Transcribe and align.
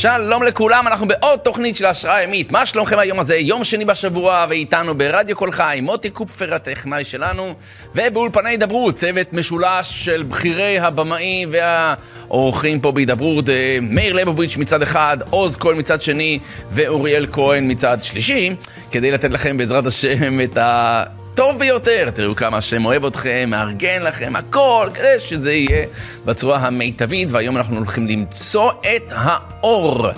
שלום 0.00 0.42
לכולם, 0.42 0.86
אנחנו 0.86 1.08
בעוד 1.08 1.38
תוכנית 1.38 1.76
של 1.76 1.86
השראה 1.86 2.22
ימית. 2.22 2.52
מה 2.52 2.66
שלומכם 2.66 2.98
היום 2.98 3.20
הזה? 3.20 3.36
יום 3.36 3.64
שני 3.64 3.84
בשבוע, 3.84 4.46
ואיתנו 4.48 4.94
ברדיו 4.98 5.36
קול 5.36 5.52
חי, 5.52 5.78
מוטי 5.82 6.10
קופפר 6.10 6.54
הטכנאי 6.54 7.04
שלנו, 7.04 7.54
ובאולפני 7.94 8.50
הידברות, 8.50 8.94
צוות 8.94 9.32
משולש 9.32 10.04
של 10.04 10.22
בכירי 10.22 10.78
הבמאים 10.78 11.50
והאורחים 11.52 12.80
פה 12.80 12.92
בהידברות, 12.92 13.48
אה, 13.48 13.78
מאיר 13.82 14.14
ליבוביץ' 14.14 14.56
מצד 14.56 14.82
אחד, 14.82 15.18
עוז 15.30 15.56
כהן 15.56 15.78
מצד 15.78 16.02
שני, 16.02 16.38
ואוריאל 16.70 17.26
כהן 17.32 17.70
מצד 17.70 17.98
שלישי, 18.00 18.50
כדי 18.90 19.10
לתת 19.10 19.30
לכם 19.30 19.58
בעזרת 19.58 19.86
השם 19.86 20.40
את 20.40 20.58
ה... 20.58 21.19
טוב 21.34 21.58
ביותר. 21.58 22.10
תראו 22.14 22.36
כמה 22.36 22.56
השם 22.56 22.84
אוהב 22.84 23.04
אתכם, 23.04 23.48
מארגן 23.50 24.02
לכם 24.02 24.36
הכל, 24.36 24.88
כדי 24.94 25.18
שזה 25.18 25.52
יהיה 25.52 25.86
בצורה 26.24 26.58
המיטבית, 26.58 27.28
והיום 27.30 27.56
אנחנו 27.56 27.76
הולכים 27.76 28.08
למצוא 28.08 28.70
את 28.80 29.02
האור 29.10 30.08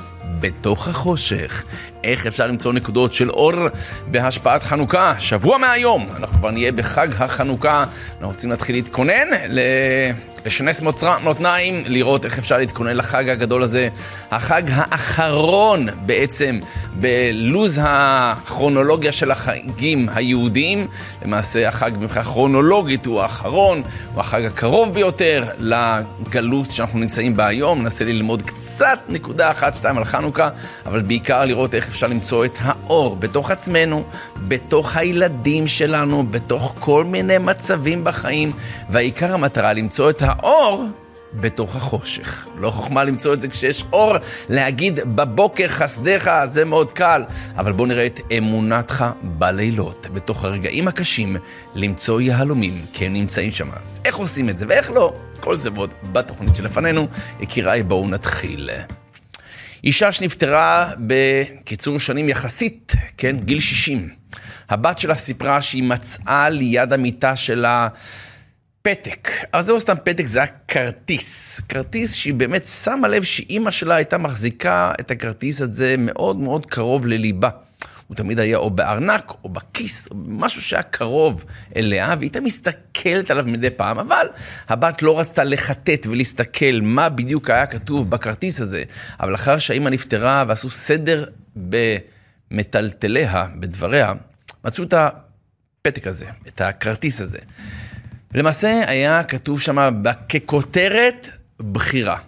בתוך 0.42 0.88
החושך. 0.88 1.62
איך 2.04 2.26
אפשר 2.26 2.46
למצוא 2.46 2.72
נקודות 2.72 3.12
של 3.12 3.30
אור 3.30 3.52
בהשפעת 4.06 4.62
חנוכה? 4.62 5.14
שבוע 5.18 5.58
מהיום, 5.58 6.08
אנחנו 6.16 6.38
כבר 6.38 6.50
נהיה 6.50 6.72
בחג 6.72 7.08
החנוכה, 7.18 7.84
אנחנו 8.12 8.28
רוצים 8.28 8.50
להתחיל 8.50 8.74
להתכונן 8.76 9.28
ל... 9.48 9.60
לשנס 10.46 10.82
מותניים, 11.24 11.82
לראות 11.86 12.24
איך 12.24 12.38
אפשר 12.38 12.58
להתכונן 12.58 12.96
לחג 12.96 13.28
הגדול 13.28 13.62
הזה. 13.62 13.88
החג 14.30 14.62
האחרון 14.68 15.86
בעצם 16.06 16.58
בלוז 16.94 17.80
הכרונולוגיה 17.82 19.12
של 19.12 19.30
החגים 19.30 20.08
היהודיים. 20.14 20.86
למעשה 21.24 21.68
החג 21.68 21.90
מבחינה 22.00 22.24
כרונולוגית 22.24 23.06
הוא 23.06 23.20
האחרון, 23.20 23.82
הוא 24.12 24.20
החג 24.20 24.44
הקרוב 24.44 24.94
ביותר 24.94 25.44
לגלות 25.58 26.72
שאנחנו 26.72 26.98
נמצאים 26.98 27.36
בה 27.36 27.46
היום. 27.46 27.82
ננסה 27.82 28.04
ללמוד 28.04 28.42
קצת 28.42 28.98
נקודה 29.08 29.50
אחת, 29.50 29.74
שתיים 29.74 29.98
על 29.98 30.04
חנוכה, 30.04 30.31
אבל 30.86 31.00
בעיקר 31.00 31.44
לראות 31.44 31.74
איך 31.74 31.88
אפשר 31.88 32.06
למצוא 32.06 32.44
את 32.44 32.58
האור 32.60 33.16
בתוך 33.16 33.50
עצמנו, 33.50 34.04
בתוך 34.48 34.96
הילדים 34.96 35.66
שלנו, 35.66 36.26
בתוך 36.26 36.74
כל 36.78 37.04
מיני 37.04 37.38
מצבים 37.38 38.04
בחיים, 38.04 38.52
והעיקר 38.90 39.34
המטרה 39.34 39.72
למצוא 39.72 40.10
את 40.10 40.22
האור 40.22 40.84
בתוך 41.34 41.76
החושך. 41.76 42.46
לא 42.56 42.70
חוכמה 42.70 43.04
למצוא 43.04 43.34
את 43.34 43.40
זה 43.40 43.48
כשיש 43.48 43.84
אור, 43.92 44.14
להגיד 44.48 45.00
בבוקר 45.16 45.68
חסדיך, 45.68 46.30
זה 46.46 46.64
מאוד 46.64 46.92
קל, 46.92 47.24
אבל 47.56 47.72
בוא 47.72 47.86
נראה 47.86 48.06
את 48.06 48.20
אמונתך 48.38 49.04
בלילות, 49.22 50.06
בתוך 50.14 50.44
הרגעים 50.44 50.88
הקשים, 50.88 51.36
למצוא 51.74 52.20
יהלומים, 52.20 52.84
כי 52.92 53.06
הם 53.06 53.12
נמצאים 53.12 53.50
שם. 53.50 53.68
אז 53.82 54.00
איך 54.04 54.16
עושים 54.16 54.48
את 54.48 54.58
זה 54.58 54.66
ואיך 54.68 54.90
לא? 54.90 55.12
כל 55.40 55.58
זה 55.58 55.70
ועוד 55.74 55.94
בתוכנית 56.12 56.56
שלפנינו. 56.56 57.06
יקיריי, 57.40 57.82
בואו 57.82 58.08
נתחיל. 58.08 58.70
אישה 59.84 60.12
שנפטרה 60.12 60.92
בקיצור 60.98 61.98
שנים 61.98 62.28
יחסית, 62.28 62.92
כן, 63.16 63.36
גיל 63.38 63.60
60. 63.60 64.08
הבת 64.68 64.98
שלה 64.98 65.14
סיפרה 65.14 65.62
שהיא 65.62 65.82
מצאה 65.82 66.48
ליד 66.48 66.92
המיטה 66.92 67.36
שלה 67.36 67.88
פתק. 68.82 69.28
אבל 69.54 69.62
זה 69.62 69.72
לא 69.72 69.78
סתם 69.78 69.94
פתק, 70.04 70.26
זה 70.26 70.38
היה 70.38 70.48
כרטיס. 70.68 71.60
כרטיס 71.68 72.14
שהיא 72.14 72.34
באמת 72.34 72.66
שמה 72.66 73.08
לב 73.08 73.22
שאימא 73.22 73.70
שלה 73.70 73.94
הייתה 73.94 74.18
מחזיקה 74.18 74.92
את 75.00 75.10
הכרטיס 75.10 75.62
הזה 75.62 75.94
מאוד 75.98 76.36
מאוד 76.36 76.66
קרוב 76.66 77.06
לליבה. 77.06 77.48
הוא 78.12 78.16
תמיד 78.16 78.40
היה 78.40 78.56
או 78.56 78.70
בארנק, 78.70 79.32
או 79.44 79.48
בכיס, 79.48 80.08
או 80.10 80.16
משהו 80.16 80.62
שהיה 80.62 80.82
קרוב 80.82 81.44
אליה, 81.76 82.06
והיא 82.06 82.20
הייתה 82.20 82.40
מסתכלת 82.40 83.30
עליו 83.30 83.44
מדי 83.46 83.70
פעם, 83.70 83.98
אבל 83.98 84.26
הבת 84.68 85.02
לא 85.02 85.20
רצתה 85.20 85.44
לחטט 85.44 86.06
ולהסתכל 86.06 86.80
מה 86.82 87.08
בדיוק 87.08 87.50
היה 87.50 87.66
כתוב 87.66 88.10
בכרטיס 88.10 88.60
הזה. 88.60 88.82
אבל 89.20 89.34
אחר 89.34 89.58
שהאימא 89.58 89.88
נפטרה 89.88 90.44
ועשו 90.48 90.70
סדר 90.70 91.24
במטלטליה, 92.50 93.46
בדבריה, 93.60 94.12
מצאו 94.64 94.84
את 94.84 94.94
הפתק 94.96 96.06
הזה, 96.06 96.26
את 96.48 96.60
הכרטיס 96.60 97.20
הזה. 97.20 97.38
למעשה 98.34 98.82
היה 98.86 99.24
כתוב 99.24 99.60
שם 99.60 100.02
ככותרת 100.28 101.28
בחירה. 101.58 102.18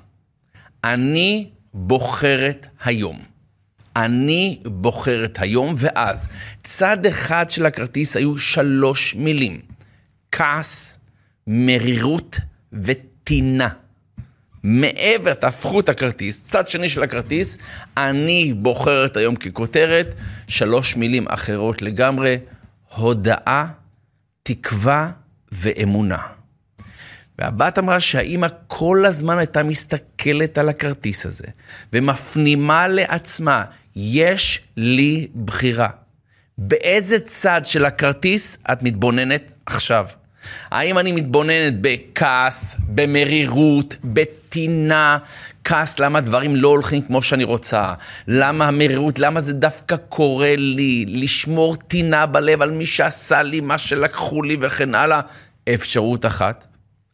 אני 0.84 1.50
בוחרת 1.74 2.66
היום. 2.84 3.33
אני 3.96 4.58
בוחרת 4.64 5.38
היום, 5.40 5.74
ואז 5.78 6.28
צד 6.62 7.06
אחד 7.06 7.50
של 7.50 7.66
הכרטיס 7.66 8.16
היו 8.16 8.38
שלוש 8.38 9.14
מילים. 9.14 9.60
כעס, 10.32 10.98
מרירות 11.46 12.38
וטינה. 12.72 13.68
מעבר, 14.62 15.34
תהפכו 15.34 15.80
את 15.80 15.88
הכרטיס, 15.88 16.44
צד 16.48 16.68
שני 16.68 16.88
של 16.88 17.02
הכרטיס, 17.02 17.58
אני 17.96 18.54
בוחרת 18.56 19.16
היום 19.16 19.36
ככותרת, 19.36 20.14
שלוש 20.48 20.96
מילים 20.96 21.24
אחרות 21.28 21.82
לגמרי, 21.82 22.38
הודאה, 22.96 23.66
תקווה 24.42 25.10
ואמונה. 25.52 26.18
והבת 27.38 27.78
אמרה 27.78 28.00
שהאימא 28.00 28.46
כל 28.66 29.04
הזמן 29.06 29.38
הייתה 29.38 29.62
מסתכלת 29.62 30.58
על 30.58 30.68
הכרטיס 30.68 31.26
הזה, 31.26 31.46
ומפנימה 31.92 32.88
לעצמה, 32.88 33.64
יש 33.96 34.60
לי 34.76 35.28
בחירה. 35.44 35.88
באיזה 36.58 37.18
צד 37.18 37.60
של 37.64 37.84
הכרטיס 37.84 38.58
את 38.72 38.82
מתבוננת 38.82 39.52
עכשיו? 39.66 40.06
האם 40.70 40.98
אני 40.98 41.12
מתבוננת 41.12 41.74
בכעס, 41.80 42.76
במרירות, 42.88 43.94
בטינה, 44.04 45.18
כעס 45.64 45.98
למה 45.98 46.20
דברים 46.20 46.56
לא 46.56 46.68
הולכים 46.68 47.02
כמו 47.02 47.22
שאני 47.22 47.44
רוצה, 47.44 47.94
למה 48.28 48.68
המרירות, 48.68 49.18
למה 49.18 49.40
זה 49.40 49.52
דווקא 49.52 49.96
קורה 49.96 50.56
לי, 50.56 51.04
לשמור 51.08 51.76
טינה 51.76 52.26
בלב 52.26 52.62
על 52.62 52.70
מי 52.70 52.86
שעשה 52.86 53.42
לי, 53.42 53.60
מה 53.60 53.78
שלקחו 53.78 54.42
לי 54.42 54.56
וכן 54.60 54.94
הלאה, 54.94 55.20
אפשרות 55.74 56.26
אחת. 56.26 56.66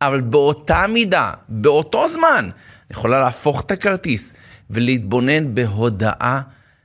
אבל 0.03 0.21
באותה 0.21 0.87
מידה, 0.87 1.33
באותו 1.49 2.09
זמן, 2.09 2.49
יכולה 2.91 3.21
להפוך 3.21 3.61
את 3.61 3.71
הכרטיס 3.71 4.35
ולהתבונן 4.71 5.55
בהודעה, 5.55 6.41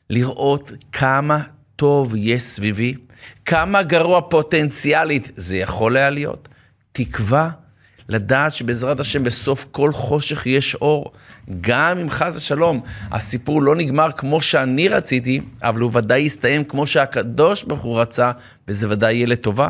לראות 0.09 0.71
כמה 0.91 1.39
טוב 1.75 2.13
יש 2.17 2.41
סביבי, 2.41 2.95
כמה 3.45 3.83
גרוע 3.83 4.21
פוטנציאלית 4.21 5.31
זה 5.35 5.57
יכול 5.57 5.97
היה 5.97 6.09
להיות. 6.09 6.47
תקווה, 6.91 7.49
לדעת 8.09 8.51
שבעזרת 8.51 8.99
השם 8.99 9.23
בסוף 9.23 9.65
כל 9.71 9.91
חושך 9.91 10.45
יש 10.45 10.75
אור. 10.75 11.11
גם 11.61 11.97
אם 11.97 12.09
חס 12.09 12.35
ושלום 12.35 12.81
הסיפור 13.11 13.61
לא 13.61 13.75
נגמר 13.75 14.11
כמו 14.17 14.41
שאני 14.41 14.87
רציתי, 14.87 15.41
אבל 15.63 15.81
הוא 15.81 15.91
ודאי 15.93 16.19
יסתיים 16.19 16.63
כמו 16.63 16.87
שהקדוש 16.87 17.63
ברוך 17.63 17.81
הוא 17.81 18.01
רצה, 18.01 18.31
וזה 18.67 18.89
ודאי 18.89 19.13
יהיה 19.13 19.27
לטובה. 19.27 19.69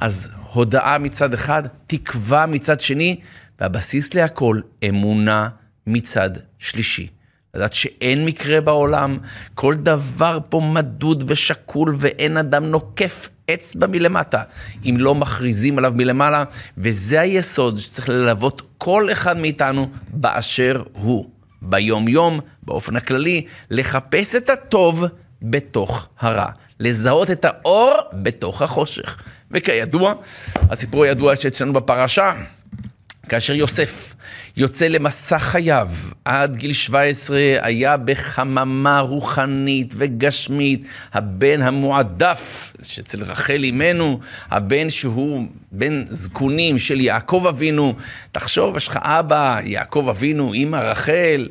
אז 0.00 0.28
הודאה 0.52 0.98
מצד 0.98 1.34
אחד, 1.34 1.62
תקווה 1.86 2.46
מצד 2.46 2.80
שני, 2.80 3.20
והבסיס 3.60 4.14
להכל, 4.14 4.60
אמונה 4.88 5.48
מצד 5.86 6.30
שלישי. 6.58 7.15
לדעת 7.56 7.72
שאין 7.72 8.24
מקרה 8.24 8.60
בעולם, 8.60 9.18
כל 9.54 9.74
דבר 9.74 10.38
פה 10.48 10.60
מדוד 10.74 11.24
ושקול 11.26 11.94
ואין 11.98 12.36
אדם 12.36 12.64
נוקף 12.64 13.28
אצבע 13.50 13.86
מלמטה, 13.86 14.42
אם 14.84 14.94
לא 14.98 15.14
מכריזים 15.14 15.78
עליו 15.78 15.92
מלמעלה, 15.96 16.44
וזה 16.78 17.20
היסוד 17.20 17.78
שצריך 17.78 18.08
ללוות 18.08 18.62
כל 18.78 19.08
אחד 19.12 19.36
מאיתנו 19.36 19.88
באשר 20.08 20.82
הוא. 20.92 21.30
ביום-יום, 21.62 22.40
באופן 22.62 22.96
הכללי, 22.96 23.46
לחפש 23.70 24.36
את 24.36 24.50
הטוב 24.50 25.04
בתוך 25.42 26.08
הרע. 26.20 26.48
לזהות 26.80 27.30
את 27.30 27.44
האור 27.44 27.92
בתוך 28.12 28.62
החושך. 28.62 29.22
וכידוע, 29.50 30.14
הסיפור 30.70 31.04
הידוע 31.04 31.36
שאצלנו 31.36 31.72
בפרשה, 31.72 32.32
כאשר 33.28 33.54
יוסף 33.54 34.14
יוצא 34.58 34.88
למסע 34.88 35.38
חייו 35.38 35.88
עד 36.24 36.56
גיל 36.56 36.72
17, 36.72 37.38
היה 37.60 37.96
בחממה 37.96 39.00
רוחנית 39.00 39.94
וגשמית, 39.96 40.88
הבן 41.12 41.62
המועדף 41.62 42.72
שאצל 42.82 43.22
רחל 43.24 43.62
אימנו, 43.62 44.20
הבן 44.50 44.90
שהוא 44.90 45.46
בן 45.72 46.04
זקונים 46.10 46.78
של 46.78 47.00
יעקב 47.00 47.44
אבינו. 47.48 47.94
תחשוב, 48.32 48.76
יש 48.76 48.88
לך 48.88 48.98
אבא, 49.02 49.58
יעקב 49.64 50.06
אבינו, 50.10 50.52
אימא 50.52 50.76
רחל. 50.76 51.48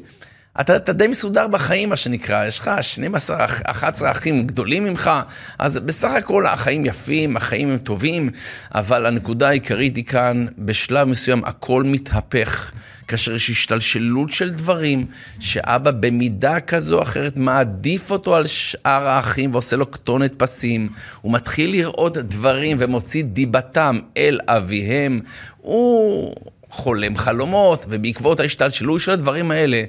אתה, 0.59 0.75
אתה 0.75 0.93
די 0.93 1.07
מסודר 1.07 1.47
בחיים, 1.47 1.89
מה 1.89 1.95
שנקרא, 1.95 2.45
יש 2.45 2.59
לך 2.59 2.71
12, 2.81 3.45
11 3.65 4.11
אחים 4.11 4.47
גדולים 4.47 4.83
ממך, 4.83 5.11
אז 5.59 5.79
בסך 5.79 6.11
הכל 6.11 6.45
החיים 6.45 6.85
יפים, 6.85 7.37
החיים 7.37 7.69
הם 7.69 7.77
טובים, 7.77 8.29
אבל 8.75 9.05
הנקודה 9.05 9.49
העיקרית 9.49 9.95
היא 9.95 10.05
כאן, 10.05 10.45
בשלב 10.57 11.07
מסוים 11.07 11.41
הכל 11.45 11.83
מתהפך. 11.85 12.71
כאשר 13.07 13.35
יש 13.35 13.49
השתלשלות 13.49 14.33
של 14.33 14.51
דברים, 14.51 15.05
שאבא 15.39 15.91
במידה 15.91 16.59
כזו 16.59 16.97
או 16.97 17.01
אחרת 17.01 17.37
מעדיף 17.37 18.11
אותו 18.11 18.35
על 18.35 18.45
שאר 18.45 19.07
האחים 19.07 19.51
ועושה 19.53 19.75
לו 19.75 19.91
כתונת 19.91 20.35
פסים, 20.37 20.89
הוא 21.21 21.33
מתחיל 21.33 21.71
לראות 21.71 22.17
דברים 22.17 22.77
ומוציא 22.79 23.23
דיבתם 23.23 23.99
אל 24.17 24.39
אביהם, 24.47 25.19
הוא 25.57 26.33
חולם 26.69 27.15
חלומות, 27.15 27.85
ובעקבות 27.89 28.39
ההשתלשלות 28.39 29.01
של 29.01 29.11
הדברים 29.11 29.51
האלה, 29.51 29.83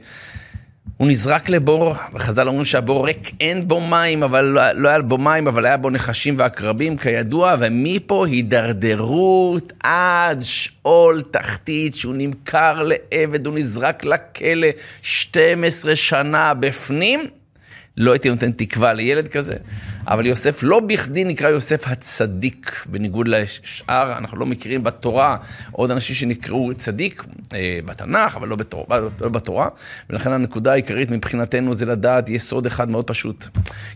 הוא 0.97 1.09
נזרק 1.09 1.49
לבור, 1.49 1.95
וחז"ל 2.15 2.49
אומרים 2.49 2.65
שהבור 2.65 3.07
ריק, 3.07 3.31
אין 3.41 3.69
בו 3.69 3.81
מים, 3.81 4.23
אבל 4.23 4.45
לא, 4.45 4.73
לא 4.73 4.89
היה 4.89 5.03
בו 5.03 5.19
מים, 5.19 5.49
אבל 5.49 5.67
היה 5.67 5.77
בו 5.77 5.91
נחשים 5.91 6.35
ועקרבים, 6.39 6.97
כידוע, 6.97 7.55
ומפה 7.59 8.27
הידרדרות 8.27 9.73
עד 9.83 10.43
שאול 10.43 11.23
תחתית, 11.31 11.95
שהוא 11.95 12.15
נמכר 12.19 12.83
לעבד, 12.83 13.47
הוא 13.47 13.55
נזרק 13.55 14.05
לכלא 14.05 14.69
12 15.03 15.97
שנה 15.97 16.55
בפנים. 16.55 17.21
לא 17.97 18.13
הייתי 18.13 18.29
נותן 18.29 18.53
תקווה 18.53 18.93
לילד 18.93 19.29
כזה, 19.29 19.55
אבל 20.07 20.27
יוסף 20.27 20.63
לא 20.63 20.81
בכדי 20.81 21.25
נקרא 21.25 21.49
יוסף 21.49 21.87
הצדיק, 21.87 22.85
בניגוד 22.91 23.29
לשאר, 23.29 24.19
אנחנו 24.19 24.39
לא 24.39 24.47
מכירים 24.47 24.85
בתורה 24.85 25.37
עוד 25.73 25.91
אנשים 25.91 26.17
שנקראו 26.17 26.75
צדיק 26.75 27.25
אה, 27.53 27.79
בתנ"ך, 27.85 28.37
אבל 28.37 28.49
לא 28.49 28.57
בתורה, 28.57 29.01
לא 29.21 29.29
בתורה, 29.29 29.69
ולכן 30.11 30.33
הנקודה 30.33 30.73
העיקרית 30.73 31.11
מבחינתנו 31.11 31.75
זה 31.75 31.87
לדעת 31.87 32.29
יסוד 32.29 32.67
אחד 32.67 32.91
מאוד 32.91 33.07
פשוט. 33.07 33.47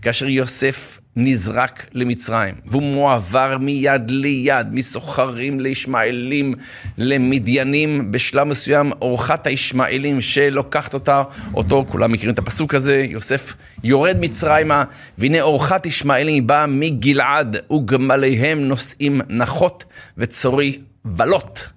כאשר 0.03 0.29
יוסף 0.29 1.01
נזרק 1.17 1.87
למצרים, 1.93 2.55
והוא 2.67 2.83
מועבר 2.83 3.57
מיד 3.61 4.11
ליד, 4.11 4.67
מסוחרים 4.73 5.61
לישמעאלים, 5.61 6.55
למדיינים, 6.99 8.13
בשלב 8.13 8.47
מסוים 8.47 8.93
אורחת 9.03 9.47
הישמעאלים 9.47 10.21
שלוקחת 10.21 10.95
אותה, 10.95 11.23
אותו, 11.55 11.85
כולם 11.89 12.13
מכירים 12.13 12.35
את 12.35 12.39
הפסוק 12.39 12.75
הזה, 12.75 13.07
יוסף 13.09 13.55
יורד 13.85 14.17
מצרימה, 14.21 14.85
והנה 15.19 15.41
אורחת 15.41 15.87
ישמעאלים 15.87 16.47
באה 16.47 16.67
מגלעד, 16.67 17.57
וגמליהם 17.73 18.61
נושאים 18.61 19.21
נחות 19.29 19.85
וצורי 20.19 20.79
בלות. 21.05 21.71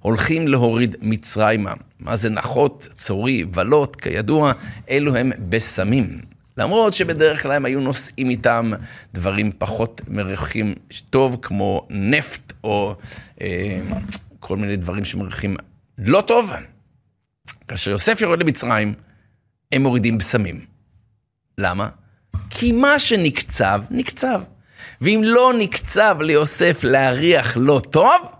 הולכים 0.00 0.48
להוריד 0.48 0.96
מצרימה. 1.02 1.72
מה 2.00 2.16
זה 2.16 2.30
נחות, 2.30 2.88
צורי, 2.94 3.44
בלות? 3.44 3.96
כידוע, 3.96 4.52
אלו 4.90 5.16
הם 5.16 5.32
בשמים. 5.48 6.37
למרות 6.58 6.94
שבדרך 6.94 7.42
כלל 7.42 7.52
הם 7.52 7.64
היו 7.64 7.80
נושאים 7.80 8.30
איתם 8.30 8.70
דברים 9.14 9.52
פחות 9.58 10.00
מריחים 10.08 10.74
טוב, 11.10 11.36
כמו 11.42 11.86
נפט 11.90 12.52
או 12.64 12.96
אה, 13.40 13.80
כל 14.40 14.56
מיני 14.56 14.76
דברים 14.76 15.04
שמריחים 15.04 15.56
לא 15.98 16.20
טוב. 16.20 16.52
כאשר 17.68 17.90
יוסף 17.90 18.20
יורד 18.20 18.40
למצרים, 18.40 18.94
הם 19.72 19.82
מורידים 19.82 20.18
בשמים. 20.18 20.64
למה? 21.58 21.88
כי 22.50 22.72
מה 22.72 22.98
שנקצב, 22.98 23.82
נקצב. 23.90 24.42
ואם 25.00 25.20
לא 25.24 25.52
נקצב 25.58 26.16
ליוסף 26.20 26.84
להריח 26.84 27.56
לא 27.60 27.80
טוב, 27.90 28.32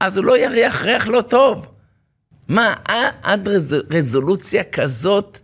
אז 0.00 0.16
הוא 0.18 0.24
לא 0.24 0.38
יריח 0.38 0.82
ריח 0.82 1.08
לא 1.08 1.20
טוב. 1.20 1.68
מה, 2.48 2.74
עד 3.22 3.48
רזולוציה 3.90 4.64
כזאת 4.64 5.38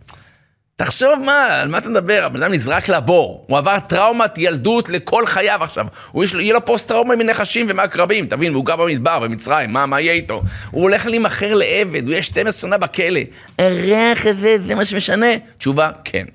תחשוב 0.79 1.19
מה, 1.25 1.61
על 1.61 1.67
מה 1.67 1.77
אתה 1.77 1.89
מדבר? 1.89 2.21
הבן 2.25 2.43
אדם 2.43 2.53
נזרק 2.53 2.89
לבור, 2.89 3.45
הוא 3.47 3.57
עבר 3.57 3.79
טראומת 3.87 4.37
ילדות 4.37 4.89
לכל 4.89 5.25
חייו 5.25 5.59
עכשיו. 5.63 5.85
הוא 6.11 6.23
יש 6.23 6.33
לו, 6.33 6.41
יהיה 6.41 6.53
לו 6.53 6.65
פוסט-טראומה 6.65 7.15
מנחשים 7.15 7.65
ומעקרבים, 7.69 8.25
תבין, 8.25 8.51
והוא 8.51 8.65
גר 8.65 8.75
במדבר, 8.75 9.19
במצרים, 9.19 9.73
מה, 9.73 9.85
מה 9.85 10.01
יהיה 10.01 10.13
איתו? 10.13 10.41
הוא 10.71 10.83
הולך 10.83 11.05
להימכר 11.05 11.53
לעבד, 11.53 12.03
הוא 12.03 12.11
יהיה 12.11 12.23
12 12.23 12.61
שנה 12.61 12.77
בכלא. 12.77 13.19
הריח 13.59 14.25
הזה, 14.25 14.57
זה 14.67 14.75
מה 14.75 14.85
שמשנה? 14.85 15.27
תשובה, 15.57 15.89
כן. 16.03 16.25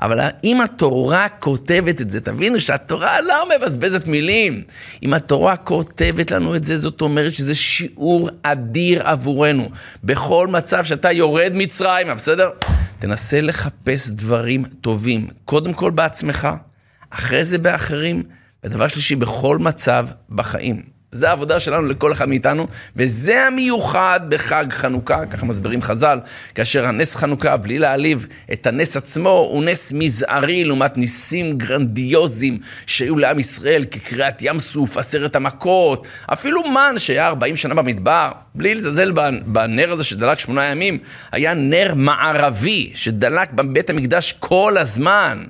אבל 0.00 0.20
אם 0.44 0.60
התורה 0.60 1.28
כותבת 1.28 2.00
את 2.00 2.10
זה, 2.10 2.20
תבינו 2.20 2.60
שהתורה 2.60 3.20
לא 3.20 3.48
מבזבזת 3.56 4.06
מילים. 4.06 4.62
אם 5.02 5.14
התורה 5.14 5.56
כותבת 5.56 6.30
לנו 6.30 6.56
את 6.56 6.64
זה, 6.64 6.78
זאת 6.78 7.00
אומרת 7.00 7.34
שזה 7.34 7.54
שיעור 7.54 8.30
אדיר 8.42 9.08
עבורנו. 9.08 9.70
בכל 10.04 10.46
מצב 10.46 10.84
שאתה 10.84 11.12
יורד 11.12 11.52
מצרים, 11.54 12.06
בסדר? 12.14 12.50
תנסה 13.06 13.40
לחפש 13.40 14.10
דברים 14.10 14.64
טובים, 14.80 15.28
קודם 15.44 15.72
כל 15.72 15.90
בעצמך, 15.90 16.48
אחרי 17.10 17.44
זה 17.44 17.58
באחרים, 17.58 18.22
ודבר 18.64 18.88
שלישי, 18.88 19.16
בכל 19.16 19.58
מצב 19.58 20.08
בחיים. 20.30 20.82
זה 21.14 21.28
העבודה 21.28 21.60
שלנו 21.60 21.88
לכל 21.88 22.12
אחד 22.12 22.28
מאיתנו, 22.28 22.66
וזה 22.96 23.46
המיוחד 23.46 24.20
בחג 24.28 24.64
חנוכה, 24.70 25.26
ככה 25.26 25.46
מסבירים 25.46 25.82
חז"ל, 25.82 26.18
כאשר 26.54 26.86
הנס 26.86 27.14
חנוכה, 27.14 27.56
בלי 27.56 27.78
להעליב 27.78 28.26
את 28.52 28.66
הנס 28.66 28.96
עצמו, 28.96 29.28
הוא 29.30 29.64
נס 29.64 29.92
מזערי 29.92 30.64
לעומת 30.64 30.98
ניסים 30.98 31.58
גרנדיוזיים 31.58 32.58
שהיו 32.86 33.16
לעם 33.16 33.38
ישראל, 33.38 33.84
כקריעת 33.90 34.42
ים 34.42 34.60
סוף, 34.60 34.96
עשרת 34.96 35.36
המכות, 35.36 36.06
אפילו 36.26 36.60
מן 36.62 36.94
שהיה 36.98 37.26
40 37.26 37.56
שנה 37.56 37.74
במדבר, 37.74 38.30
בלי 38.54 38.74
לזלזל 38.74 39.12
בנר 39.46 39.92
הזה 39.92 40.04
שדלק 40.04 40.38
שמונה 40.38 40.64
ימים, 40.64 40.98
היה 41.32 41.54
נר 41.54 41.92
מערבי 41.96 42.90
שדלק 42.94 43.52
בבית 43.52 43.90
המקדש 43.90 44.34
כל 44.40 44.76
הזמן. 44.78 45.44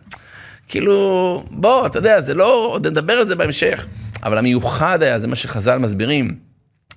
כאילו, 0.68 1.44
בוא, 1.50 1.86
אתה 1.86 1.98
יודע, 1.98 2.20
זה 2.20 2.34
לא, 2.34 2.66
עוד 2.70 2.86
נדבר 2.86 3.12
על 3.12 3.24
זה 3.24 3.36
בהמשך. 3.36 3.86
אבל 4.24 4.38
המיוחד 4.38 5.02
היה, 5.02 5.18
זה 5.18 5.28
מה 5.28 5.36
שחז"ל 5.36 5.78
מסבירים, 5.78 6.36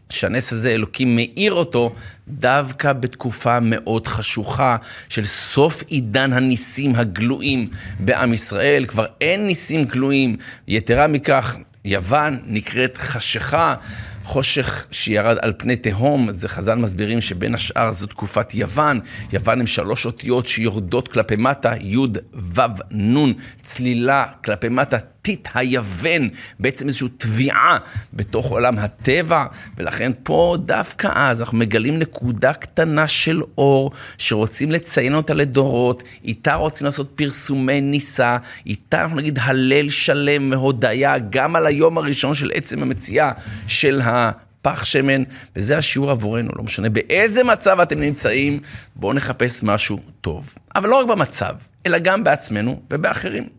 שהנס 0.09 0.53
הזה, 0.53 0.71
אלוקים 0.71 1.15
מאיר 1.15 1.53
אותו 1.53 1.95
דווקא 2.27 2.93
בתקופה 2.93 3.59
מאוד 3.59 4.07
חשוכה 4.07 4.77
של 5.09 5.25
סוף 5.25 5.83
עידן 5.87 6.33
הניסים 6.33 6.95
הגלויים 6.95 7.69
בעם 7.99 8.33
ישראל. 8.33 8.85
כבר 8.85 9.05
אין 9.21 9.47
ניסים 9.47 9.83
גלויים. 9.83 10.37
יתרה 10.67 11.07
מכך, 11.07 11.55
יוון 11.85 12.39
נקראת 12.45 12.97
חשיכה. 12.97 13.75
חושך 14.23 14.87
שירד 14.91 15.37
על 15.41 15.53
פני 15.57 15.75
תהום, 15.75 16.31
זה 16.31 16.47
חז"ל 16.47 16.75
מסבירים 16.75 17.21
שבין 17.21 17.55
השאר 17.55 17.91
זו 17.91 18.07
תקופת 18.07 18.53
יוון. 18.53 18.99
יוון 19.33 19.59
הם 19.59 19.67
שלוש 19.67 20.05
אותיות 20.05 20.47
שיורדות 20.47 21.07
כלפי 21.07 21.35
מטה, 21.35 21.73
י' 21.81 21.97
ו' 22.33 22.61
נ', 22.91 23.33
צלילה 23.61 24.25
כלפי 24.43 24.69
מטה, 24.69 24.97
טיט 25.27 25.47
היוון, 25.53 26.29
בעצם 26.59 26.87
איזושהי 26.87 27.07
תביעה 27.17 27.77
בתוך 28.13 28.49
עולם 28.49 28.77
הטבע, 28.77 29.45
ולכן 29.77 30.11
פה 30.23 30.57
דווקא 30.65 31.09
אז 31.13 31.41
אנחנו 31.41 31.57
מגלים 31.57 31.99
נקודה 31.99 32.53
קטנה 32.53 33.07
של 33.07 33.41
אור, 33.57 33.91
שרוצים 34.17 34.71
לציין 34.71 35.15
אותה 35.15 35.33
לדורות, 35.33 36.03
איתה 36.23 36.55
רוצים 36.55 36.85
לעשות 36.85 37.11
פרסומי 37.15 37.81
ניסה, 37.81 38.37
איתה 38.65 39.01
אנחנו 39.01 39.17
נגיד 39.17 39.39
הלל 39.41 39.89
שלם 39.89 40.49
מהודיה, 40.49 41.17
גם 41.17 41.55
על 41.55 41.65
היום 41.65 41.97
הראשון 41.97 42.35
של 42.35 42.51
עצם 42.53 42.81
המציאה 42.81 43.31
של 43.67 44.01
ה... 44.01 44.31
פח 44.61 44.83
שמן, 44.83 45.23
וזה 45.55 45.77
השיעור 45.77 46.11
עבורנו, 46.11 46.51
לא 46.55 46.63
משנה 46.63 46.89
באיזה 46.89 47.43
מצב 47.43 47.79
אתם 47.79 47.99
נמצאים, 47.99 48.59
בואו 48.95 49.13
נחפש 49.13 49.63
משהו 49.63 49.99
טוב. 50.21 50.55
אבל 50.75 50.89
לא 50.89 50.95
רק 50.95 51.07
במצב, 51.07 51.55
אלא 51.85 51.97
גם 51.97 52.23
בעצמנו 52.23 52.81
ובאחרים. 52.91 53.56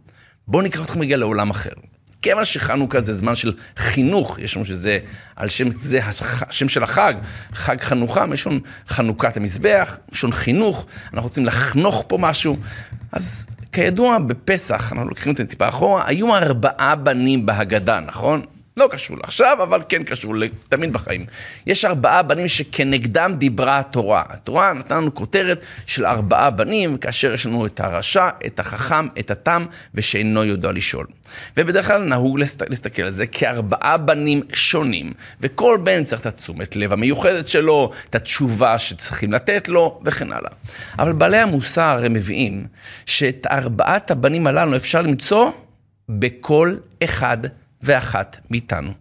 בואו 0.49 0.63
ניקח 0.63 0.85
אתכם 0.85 1.01
רגע 1.01 1.17
לעולם 1.17 1.51
אחר. 1.51 1.71
כיוון 2.23 2.45
שחנוכה 2.45 3.01
זה 3.01 3.15
זמן 3.15 3.35
של 3.35 3.53
חינוך, 3.77 4.39
יש 4.39 4.57
לנו 4.57 4.65
שזה, 4.65 4.99
על 5.37 5.49
שם, 5.49 5.71
זה 5.71 6.01
השם 6.49 6.69
של 6.69 6.83
החג, 6.83 7.15
חג 7.53 7.81
חנוכה, 7.81 8.27
מלשון 8.27 8.61
חנוכת 8.89 9.37
המזבח, 9.37 9.99
מלשון 10.09 10.33
חינוך, 10.33 10.87
אנחנו 11.05 11.23
רוצים 11.23 11.47
לחנוך 11.47 12.05
פה 12.09 12.19
משהו. 12.19 12.57
אז 13.13 13.47
כידוע, 13.73 14.19
בפסח, 14.19 14.93
אנחנו 14.93 15.09
לוקחים 15.09 15.33
את 15.33 15.37
זה 15.37 15.45
טיפה 15.45 15.69
אחורה, 15.69 16.05
היו 16.07 16.37
ארבעה 16.37 16.95
בנים 16.95 17.47
בהגדה, 17.47 18.01
נכון? 18.01 18.43
לא 18.79 18.89
קשור 18.91 19.17
לעכשיו, 19.17 19.59
אבל 19.63 19.83
כן 19.89 20.05
קשור 20.05 20.35
תמיד 20.69 20.93
בחיים. 20.93 21.27
יש 21.67 21.85
ארבעה 21.85 22.23
בנים 22.23 22.49
שכנגדם 22.49 23.35
דיברה 23.35 23.79
התורה. 23.79 24.23
התורה 24.29 24.73
נתנה 24.73 24.97
לנו 24.97 25.15
כותרת 25.15 25.61
של 25.87 26.07
ארבעה 26.07 26.51
בנים, 26.51 26.97
כאשר 26.97 27.35
יש 27.35 27.47
לנו 27.47 27.67
את 27.67 27.81
הרשע, 27.81 28.29
את 28.47 28.61
החכם, 28.61 29.07
את 29.19 29.31
התם, 29.31 29.65
ושאינו 29.95 30.45
יודע 30.45 30.73
לשאול. 30.73 31.07
ובדרך 31.57 31.87
כלל 31.87 32.05
נהוג 32.05 32.39
להסתכל 32.69 33.03
על 33.03 33.11
זה 33.11 33.27
כארבעה 33.27 33.97
בנים 33.97 34.43
שונים, 34.53 35.13
וכל 35.41 35.79
בן 35.83 36.05
צריך 36.05 36.21
את 36.21 36.27
התשומת 36.27 36.77
לב 36.77 36.93
המיוחדת 36.93 37.47
שלו, 37.47 37.91
את 38.11 38.15
התשובה 38.15 38.79
שצריכים 38.79 39.33
לתת 39.33 39.69
לו, 39.69 40.01
וכן 40.05 40.33
הלאה. 40.33 40.51
אבל 40.99 41.13
בעלי 41.13 41.39
המוסר 41.39 42.01
הם 42.05 42.13
מביאים 42.13 42.67
שאת 43.07 43.47
ארבעת 43.51 44.11
הבנים 44.11 44.47
הללו 44.47 44.77
אפשר 44.77 45.03
למצוא 45.03 45.51
בכל 46.09 46.77
אחד 47.05 47.39
ואחת 47.83 48.37
מאיתנו. 48.51 48.93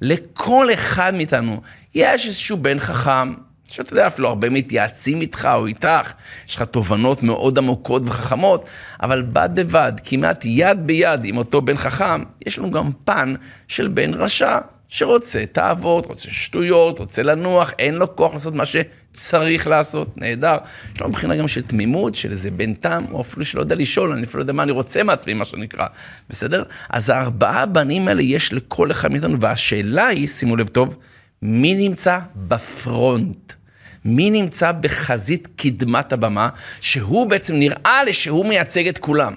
לכל 0.00 0.68
אחד 0.74 1.14
מאיתנו 1.14 1.60
יש 1.94 2.26
איזשהו 2.26 2.56
בן 2.56 2.78
חכם, 2.78 3.34
שאתה 3.68 3.92
יודע, 3.92 4.06
אפילו 4.06 4.28
הרבה 4.28 4.50
מתייעצים 4.50 5.20
איתך 5.20 5.48
או 5.54 5.66
איתך, 5.66 6.12
יש 6.48 6.56
לך 6.56 6.62
תובנות 6.62 7.22
מאוד 7.22 7.58
עמוקות 7.58 8.02
וחכמות, 8.04 8.64
אבל 9.02 9.22
בד 9.22 9.50
בבד, 9.54 9.92
כמעט 10.04 10.44
יד 10.44 10.86
ביד 10.86 11.24
עם 11.24 11.36
אותו 11.36 11.62
בן 11.62 11.76
חכם, 11.76 12.22
יש 12.46 12.58
לנו 12.58 12.70
גם 12.70 12.90
פן 13.04 13.34
של 13.68 13.88
בן 13.88 14.14
רשע. 14.14 14.58
שרוצה 14.94 15.44
תאוות, 15.52 16.06
רוצה 16.06 16.30
שטויות, 16.30 16.98
רוצה 16.98 17.22
לנוח, 17.22 17.72
אין 17.78 17.94
לו 17.94 18.16
כוח 18.16 18.34
לעשות 18.34 18.54
מה 18.54 18.64
שצריך 18.64 19.66
לעשות, 19.66 20.18
נהדר. 20.18 20.56
יש 20.94 21.00
לו 21.00 21.08
מבחינה 21.08 21.36
גם 21.36 21.48
של 21.48 21.62
תמימות, 21.62 22.14
של 22.14 22.30
איזה 22.30 22.50
בן 22.50 22.74
תם, 22.74 23.04
או 23.12 23.20
אפילו 23.20 23.44
שלא 23.44 23.60
יודע 23.60 23.74
לשאול, 23.74 24.12
אני 24.12 24.22
אפילו 24.22 24.38
לא 24.38 24.42
יודע 24.42 24.52
מה 24.52 24.62
אני 24.62 24.72
רוצה 24.72 25.02
מעצמי, 25.02 25.34
מה 25.34 25.44
שנקרא, 25.44 25.86
בסדר? 26.30 26.62
אז 26.90 27.10
הארבעה 27.10 27.66
בנים 27.66 28.08
האלה 28.08 28.22
יש 28.22 28.52
לכל 28.52 28.90
אחד 28.90 29.12
מאיתנו, 29.12 29.40
והשאלה 29.40 30.06
היא, 30.06 30.26
שימו 30.26 30.56
לב 30.56 30.68
טוב, 30.68 30.96
מי 31.42 31.74
נמצא 31.74 32.18
בפרונט? 32.36 33.52
מי 34.04 34.30
נמצא 34.30 34.72
בחזית 34.72 35.48
קדמת 35.56 36.12
הבמה, 36.12 36.48
שהוא 36.80 37.26
בעצם 37.26 37.54
נראה 37.54 38.04
לי 38.04 38.12
שהוא 38.12 38.46
מייצג 38.46 38.88
את 38.88 38.98
כולם. 38.98 39.34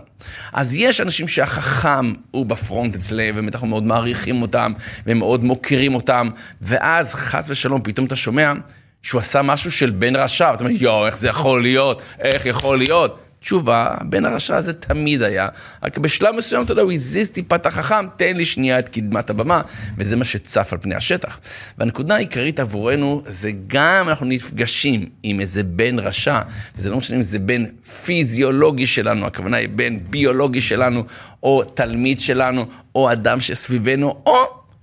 אז 0.53 0.77
יש 0.77 1.01
אנשים 1.01 1.27
שהחכם 1.27 2.13
הוא 2.31 2.45
בפרונט 2.45 2.95
אצלם, 2.95 3.35
ואנחנו 3.35 3.67
מאוד 3.67 3.83
מעריכים 3.83 4.41
אותם, 4.41 4.73
ומאוד 5.05 5.43
מוקירים 5.43 5.95
אותם, 5.95 6.29
ואז 6.61 7.13
חס 7.13 7.49
ושלום, 7.49 7.81
פתאום 7.83 8.07
אתה 8.07 8.15
שומע 8.15 8.53
שהוא 9.01 9.19
עשה 9.19 9.41
משהו 9.41 9.71
של 9.71 9.89
בן 9.89 10.15
רשע, 10.15 10.49
ואתה 10.51 10.63
אומר, 10.63 10.75
יואו, 10.79 11.05
איך 11.05 11.17
זה 11.17 11.27
יכול 11.27 11.61
להיות? 11.61 12.01
איך 12.19 12.45
יכול 12.45 12.77
להיות? 12.77 13.24
תשובה, 13.45 13.95
בן 14.01 14.25
הרשע 14.25 14.55
הזה 14.55 14.73
תמיד 14.73 15.21
היה, 15.21 15.47
רק 15.83 15.97
בשלב 15.97 16.35
מסוים, 16.35 16.63
אתה 16.63 16.71
יודע, 16.71 16.81
הוא 16.81 16.91
הזיז 16.91 17.29
טיפה 17.29 17.55
את 17.55 17.65
החכם, 17.65 18.07
תן 18.17 18.37
לי 18.37 18.45
שנייה 18.45 18.79
את 18.79 18.89
קדמת 18.89 19.29
הבמה, 19.29 19.61
וזה 19.97 20.15
מה 20.15 20.23
שצף 20.23 20.73
על 20.73 20.79
פני 20.81 20.95
השטח. 20.95 21.39
והנקודה 21.77 22.15
העיקרית 22.15 22.59
עבורנו, 22.59 23.23
זה 23.27 23.51
גם 23.67 24.09
אנחנו 24.09 24.25
נפגשים 24.25 25.09
עם 25.23 25.39
איזה 25.39 25.63
בן 25.63 25.99
רשע, 25.99 26.39
וזה 26.77 26.89
לא 26.89 26.97
משנה 26.97 27.17
אם 27.17 27.23
זה 27.23 27.39
בן 27.39 27.65
פיזיולוגי 28.05 28.87
שלנו, 28.87 29.25
הכוונה 29.25 29.57
היא 29.57 29.69
בן 29.69 29.97
ביולוגי 30.09 30.61
שלנו, 30.61 31.03
או 31.43 31.63
תלמיד 31.63 32.19
שלנו, 32.19 32.65
או 32.95 33.11
אדם 33.11 33.39
שסביבנו, 33.39 34.21
או 34.25 34.37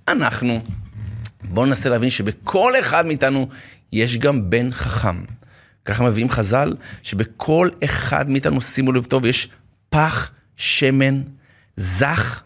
אנחנו. 0.07 0.61
בואו 1.43 1.65
ננסה 1.65 1.89
להבין 1.89 2.09
שבכל 2.09 2.73
אחד 2.79 3.05
מאיתנו 3.05 3.47
יש 3.91 4.17
גם 4.17 4.49
בן 4.49 4.71
חכם. 4.71 5.15
ככה 5.85 6.03
מביאים 6.03 6.29
חז"ל, 6.29 6.73
שבכל 7.03 7.69
אחד 7.83 8.29
מאיתנו, 8.29 8.61
שימו 8.61 8.91
לב 8.91 9.05
טוב, 9.05 9.25
יש 9.25 9.47
פח 9.89 10.29
שמן 10.57 11.21
זך, 11.77 12.43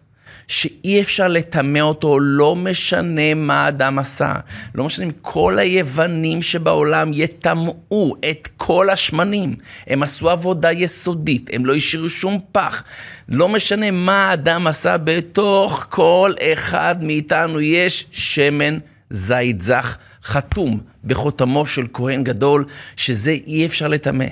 שאי 0.47 1.01
אפשר 1.01 1.27
לטמא 1.27 1.79
אותו, 1.79 2.19
לא 2.19 2.55
משנה 2.55 3.33
מה 3.33 3.65
האדם 3.65 3.99
עשה. 3.99 4.33
לא 4.75 4.83
משנה 4.83 5.05
אם 5.05 5.11
כל 5.21 5.59
היוונים 5.59 6.41
שבעולם 6.41 7.11
יטמאו 7.13 8.15
את 8.29 8.49
כל 8.57 8.89
השמנים. 8.89 9.55
הם 9.87 10.03
עשו 10.03 10.29
עבודה 10.29 10.71
יסודית, 10.71 11.49
הם 11.53 11.65
לא 11.65 11.75
השאירו 11.75 12.09
שום 12.09 12.39
פח. 12.51 12.83
לא 13.29 13.49
משנה 13.49 13.91
מה 13.91 14.29
האדם 14.29 14.67
עשה, 14.67 14.97
בתוך 14.97 15.87
כל 15.89 16.31
אחד 16.53 16.95
מאיתנו 17.03 17.61
יש 17.61 18.05
שמן 18.11 18.77
זית 19.09 19.61
זך 19.61 19.97
חתום 20.27 20.79
בחותמו 21.03 21.65
של 21.65 21.87
כהן 21.93 22.23
גדול, 22.23 22.65
שזה 22.95 23.31
אי 23.31 23.65
אפשר 23.65 23.87
לטמא. 23.87 24.25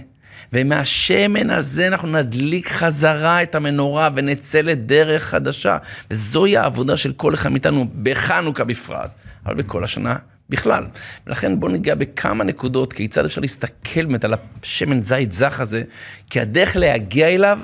ומהשמן 0.54 1.50
הזה 1.50 1.88
אנחנו 1.88 2.08
נדליק 2.08 2.68
חזרה 2.68 3.44
את 3.44 3.56
המנורה 3.56 4.10
ונצא 4.16 4.62
לדרך 4.62 5.24
חדשה. 5.24 5.78
וזוהי 6.12 6.58
העבודה 6.58 6.98
של 6.98 7.14
כל 7.14 7.34
אחד 7.34 7.52
מאיתנו, 7.52 7.88
בחנוכה 8.04 8.64
בפרט, 8.64 9.12
אבל 9.46 9.56
בכל 9.56 9.84
השנה 9.84 10.16
בכלל. 10.50 10.84
ולכן 11.28 11.60
בואו 11.60 11.72
ניגע 11.72 11.96
בכמה 11.96 12.44
נקודות, 12.44 12.94
כיצד 12.94 13.26
אפשר 13.26 13.42
להסתכל 13.42 14.06
באמת 14.06 14.26
על 14.26 14.34
השמן 14.64 15.04
זית 15.04 15.32
זך 15.32 15.60
הזה, 15.60 15.84
כי 16.30 16.40
הדרך 16.40 16.76
להגיע 16.76 17.28
אליו, 17.28 17.60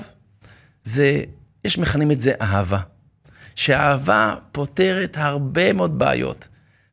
זה, 0.83 1.21
יש 1.65 1.77
מכנים 1.77 2.11
את 2.11 2.19
זה 2.19 2.33
אהבה. 2.41 2.79
שאהבה 3.55 4.35
פותרת 4.51 5.17
הרבה 5.19 5.73
מאוד 5.73 5.99
בעיות. 5.99 6.47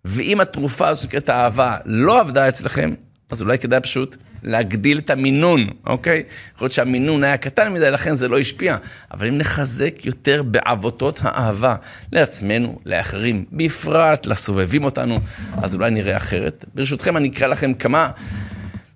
ואם 0.08 0.40
התרופה 0.40 0.88
הזו 0.88 1.02
שנקראת 1.02 1.30
אהבה 1.30 1.76
לא 1.84 2.20
עבדה 2.20 2.48
אצלכם, 2.48 2.94
אז 3.30 3.42
אולי 3.42 3.58
כדאי 3.58 3.80
פשוט 3.80 4.16
להגדיל 4.42 4.98
את 4.98 5.10
המינון, 5.10 5.66
אוקיי? 5.86 6.22
יכול 6.54 6.64
להיות 6.64 6.72
שהמינון 6.72 7.24
היה 7.24 7.36
קטן 7.36 7.72
מדי, 7.72 7.90
לכן 7.90 8.14
זה 8.14 8.28
לא 8.28 8.38
השפיע. 8.38 8.76
אבל 9.12 9.28
אם 9.28 9.38
נחזק 9.38 10.04
יותר 10.06 10.42
בעבותות 10.42 11.18
האהבה 11.22 11.74
לעצמנו, 12.12 12.78
לאחרים, 12.86 13.44
בפרט 13.52 14.26
לסובבים 14.26 14.84
אותנו, 14.84 15.18
אז 15.62 15.74
אולי 15.74 15.90
נראה 15.90 16.16
אחרת. 16.16 16.64
ברשותכם, 16.74 17.16
אני 17.16 17.28
אקרא 17.28 17.46
לכם 17.46 17.74
כמה 17.74 18.10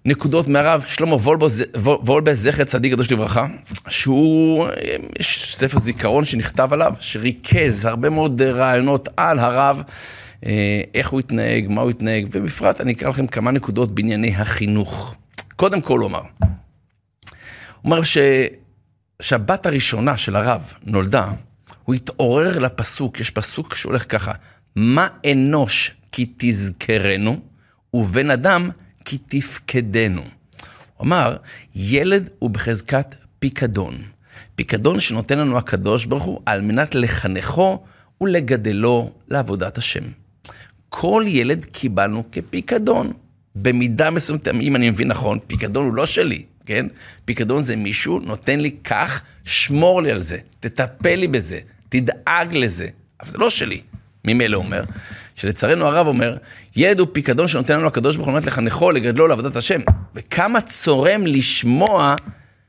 נקודות 0.05 0.49
מהרב 0.49 0.85
שלמה 0.87 1.17
וולבס, 1.85 2.37
זכר 2.37 2.65
צדיק 2.65 2.93
קדוש 2.93 3.13
לברכה, 3.13 3.47
שהוא, 3.89 4.67
יש 5.19 5.57
ספר 5.57 5.79
זיכרון 5.79 6.25
שנכתב 6.25 6.73
עליו, 6.73 6.93
שריכז 7.01 7.85
הרבה 7.85 8.11
מאוד 8.11 8.43
רעיונות 8.43 9.09
על 9.17 9.39
הרב. 9.39 9.83
אה, 10.47 10.81
איך 10.95 11.09
הוא 11.09 11.21
התנהג, 11.21 11.69
מה 11.69 11.81
הוא 11.81 11.91
התנהג, 11.91 12.27
ובפרט 12.31 12.81
אני 12.81 12.93
אקרא 12.93 13.09
לכם 13.09 13.27
כמה 13.27 13.51
נקודות 13.51 13.95
בענייני 13.95 14.35
החינוך. 14.35 15.15
קודם 15.57 15.81
כל 15.81 15.99
הוא 15.99 16.09
אמר, 16.09 16.23
הוא 17.83 17.95
אמר. 17.95 18.01
שהבת 19.23 19.67
הראשונה 19.67 20.17
של 20.17 20.37
הרב 20.37 20.75
נולדה, 20.85 21.33
הוא 21.85 21.95
התעורר 21.95 22.59
לפסוק, 22.59 23.21
יש 23.21 23.31
פסוק 23.31 23.75
שהולך 23.75 24.05
ככה, 24.09 24.33
מה 24.77 25.09
אנוש 25.33 25.91
כי 26.13 26.33
תזכרנו, 26.37 27.41
ובן 27.95 28.31
אדם 28.31 28.71
כי 29.05 29.19
תפקדנו. 29.29 30.23
הוא 30.23 31.07
אמר, 31.07 31.37
ילד 31.75 32.31
הוא 32.39 32.51
בחזקת 32.51 33.15
פיקדון. 33.39 33.95
פיקדון 34.55 35.01
שנותן 35.01 35.39
לנו 35.39 35.59
הקדוש 35.59 36.05
ברוך 36.05 36.23
הוא 36.23 36.41
על 36.47 36.61
מנת 36.61 36.95
לחנכו 36.95 37.85
ולגדלו 38.21 39.13
לעבודת 39.29 39.79
השם. 39.79 40.22
כל 40.95 41.25
ילד 41.27 41.65
קיבלנו 41.65 42.25
כפיקדון. 42.33 43.13
במידה 43.57 44.11
מסוימת, 44.11 44.49
אם 44.49 44.77
אני 44.77 44.91
מבין 44.91 45.09
נכון, 45.09 45.39
פיקדון 45.47 45.87
הוא 45.87 45.95
לא 45.95 46.07
שלי, 46.07 46.43
כן? 46.67 46.87
פיקדון 47.25 47.63
זה 47.63 47.77
מישהו 47.77 48.19
נותן 48.19 48.61
לי 48.61 48.71
כך, 48.85 49.23
שמור 49.45 50.03
לי 50.03 50.11
על 50.11 50.21
זה, 50.21 50.39
תטפל 50.61 51.15
לי 51.15 51.29
בזה, 51.29 51.59
תדאג 51.89 52.57
לזה. 52.57 52.87
אבל 53.21 53.31
זה 53.31 53.39
לא 53.39 53.51
שלי. 53.51 53.81
ממילא 54.25 54.57
אומר, 54.57 54.85
שלצערנו 55.35 55.87
הרב 55.87 56.07
אומר, 56.07 56.37
ילד 56.77 57.01
הוא 57.01 57.09
פיקדון 57.13 57.49
שנותן 57.49 57.75
לנו 57.75 57.87
הקדוש 57.87 58.17
ברוך 58.17 58.29
הוא 58.29 58.39
לחנכו, 58.39 58.91
לגדלו, 58.91 59.27
לעבודת 59.27 59.57
השם. 59.57 59.81
וכמה 60.15 60.61
צורם 60.61 61.27
לשמוע 61.27 62.15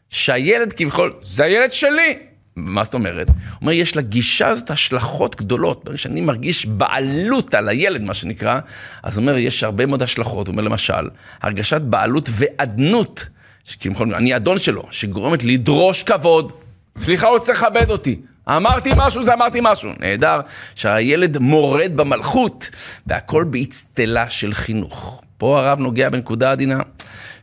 שהילד 0.09 0.73
כביכול, 0.73 1.13
זה 1.21 1.43
הילד 1.43 1.71
שלי. 1.71 2.17
מה 2.55 2.83
זאת 2.83 2.93
אומרת? 2.93 3.27
הוא 3.27 3.35
אומר, 3.61 3.71
יש 3.71 3.97
לגישה 3.97 4.47
הזאת 4.47 4.71
השלכות 4.71 5.35
גדולות. 5.35 5.85
ברגע 5.85 5.97
שאני 5.97 6.21
מרגיש 6.21 6.65
בעלות 6.65 7.53
על 7.53 7.69
הילד, 7.69 8.01
מה 8.01 8.13
שנקרא, 8.13 8.59
אז 9.03 9.17
הוא 9.17 9.21
אומר, 9.21 9.37
יש 9.37 9.63
הרבה 9.63 9.85
מאוד 9.85 10.01
השלכות. 10.01 10.47
הוא 10.47 10.51
אומר, 10.51 10.63
למשל, 10.63 11.09
הרגשת 11.41 11.81
בעלות 11.81 12.29
ואדנות, 12.31 13.25
שכביכול, 13.65 14.15
אני 14.15 14.35
אדון 14.35 14.59
שלו, 14.59 14.83
שגורמת 14.91 15.43
לדרוש 15.43 16.03
כבוד. 16.03 16.51
סליחה, 16.97 17.27
הוא 17.27 17.39
צריך 17.39 17.63
לכבד 17.63 17.89
אותי. 17.89 18.19
אמרתי 18.49 18.91
משהו, 18.95 19.23
זה 19.23 19.33
אמרתי 19.33 19.59
משהו. 19.61 19.91
נהדר 19.99 20.39
שהילד 20.75 21.37
מורד 21.37 21.91
במלכות, 21.95 22.69
והכל 23.07 23.43
באצטלה 23.43 24.29
של 24.29 24.53
חינוך. 24.53 25.21
פה 25.37 25.59
הרב 25.59 25.79
נוגע 25.79 26.09
בנקודה 26.09 26.51
עדינה, 26.51 26.79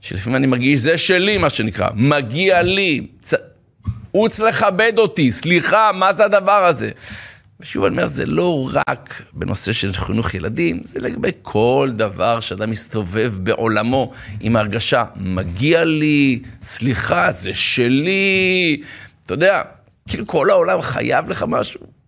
שלפעמים 0.01 0.37
אני 0.37 0.47
מרגיש, 0.47 0.81
זה 0.81 0.99
שלי, 0.99 1.39
מה 1.39 1.51
שנקרא, 1.51 1.89
מגיע 1.95 2.63
לי. 2.63 3.07
צ... 3.21 3.35
הוא 4.11 4.29
צריך 4.29 4.63
לכבד 4.63 4.93
אותי, 4.99 5.31
סליחה, 5.31 5.91
מה 5.95 6.15
זה 6.15 6.25
הדבר 6.25 6.65
הזה? 6.65 6.91
ושוב 7.61 7.85
אני 7.85 7.93
אומר, 7.93 8.07
זה 8.07 8.27
לא 8.27 8.69
רק 8.75 9.23
בנושא 9.33 9.73
של 9.73 9.93
חינוך 9.93 10.35
ילדים, 10.35 10.81
זה 10.83 10.99
לגבי 11.03 11.31
כל 11.43 11.91
דבר 11.93 12.41
שאדם 12.41 12.71
מסתובב 12.71 13.33
בעולמו 13.43 14.13
עם 14.41 14.57
הרגשה, 14.57 15.05
מגיע 15.17 15.85
לי, 15.85 16.43
סליחה, 16.63 17.31
זה 17.31 17.55
שלי. 17.55 18.81
אתה 19.27 19.35
יודע, 19.35 19.63
כאילו 20.09 20.27
כל 20.27 20.51
העולם 20.51 20.81
חייב 20.81 21.31
לך 21.31 21.45
משהו. 21.49 22.00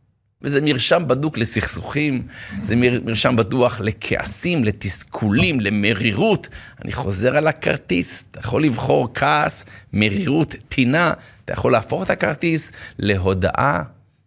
וזה 0.44 0.60
מרשם 0.60 1.02
בדוק 1.06 1.38
לסכסוכים, 1.38 2.26
זה 2.62 2.76
מרשם 2.76 3.36
בדוח 3.36 3.80
לכעסים, 3.80 4.64
לתסכולים, 4.64 5.60
למרירות. 5.60 6.48
אני 6.84 6.92
חוזר 6.92 7.36
על 7.36 7.46
הכרטיס, 7.46 8.24
אתה 8.30 8.40
יכול 8.40 8.64
לבחור 8.64 9.08
כעס, 9.14 9.64
מרירות, 9.92 10.54
טינה, 10.68 11.12
אתה 11.44 11.52
יכול 11.52 11.72
להפוך 11.72 12.02
את 12.02 12.10
הכרטיס 12.10 12.72
להודאה, 12.98 13.82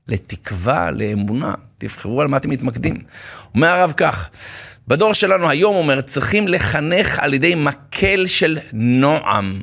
לתקווה, 0.07 0.91
לאמונה. 0.91 1.53
תבחרו 1.77 2.21
על 2.21 2.27
מה 2.27 2.37
אתם 2.37 2.49
מתמקדים. 2.49 3.01
אומר 3.55 3.67
הרב 3.67 3.93
כך, 3.97 4.29
בדור 4.87 5.13
שלנו 5.13 5.49
היום, 5.49 5.75
אומר, 5.75 6.01
צריכים 6.01 6.47
לחנך 6.47 7.19
על 7.19 7.33
ידי 7.33 7.55
מקל 7.55 8.25
של 8.25 8.57
נועם. 8.73 9.59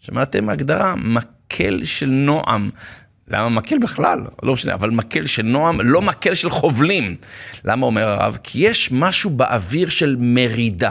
שמעתם 0.00 0.48
הגדרה? 0.48 0.94
מקל 0.96 1.84
של 1.84 2.06
נועם. 2.06 2.70
למה 3.28 3.48
מקל 3.48 3.78
בכלל? 3.78 4.20
לא 4.42 4.52
משנה, 4.52 4.74
אבל 4.74 4.90
מקל 4.90 5.26
של 5.26 5.42
נועם, 5.42 5.80
לא 5.80 6.02
מקל 6.02 6.34
של 6.34 6.50
חובלים. 6.50 7.16
למה 7.64 7.86
אומר 7.86 8.08
הרב? 8.08 8.38
כי 8.42 8.58
יש 8.58 8.92
משהו 8.92 9.30
באוויר 9.30 9.88
של 9.88 10.16
מרידה. 10.18 10.90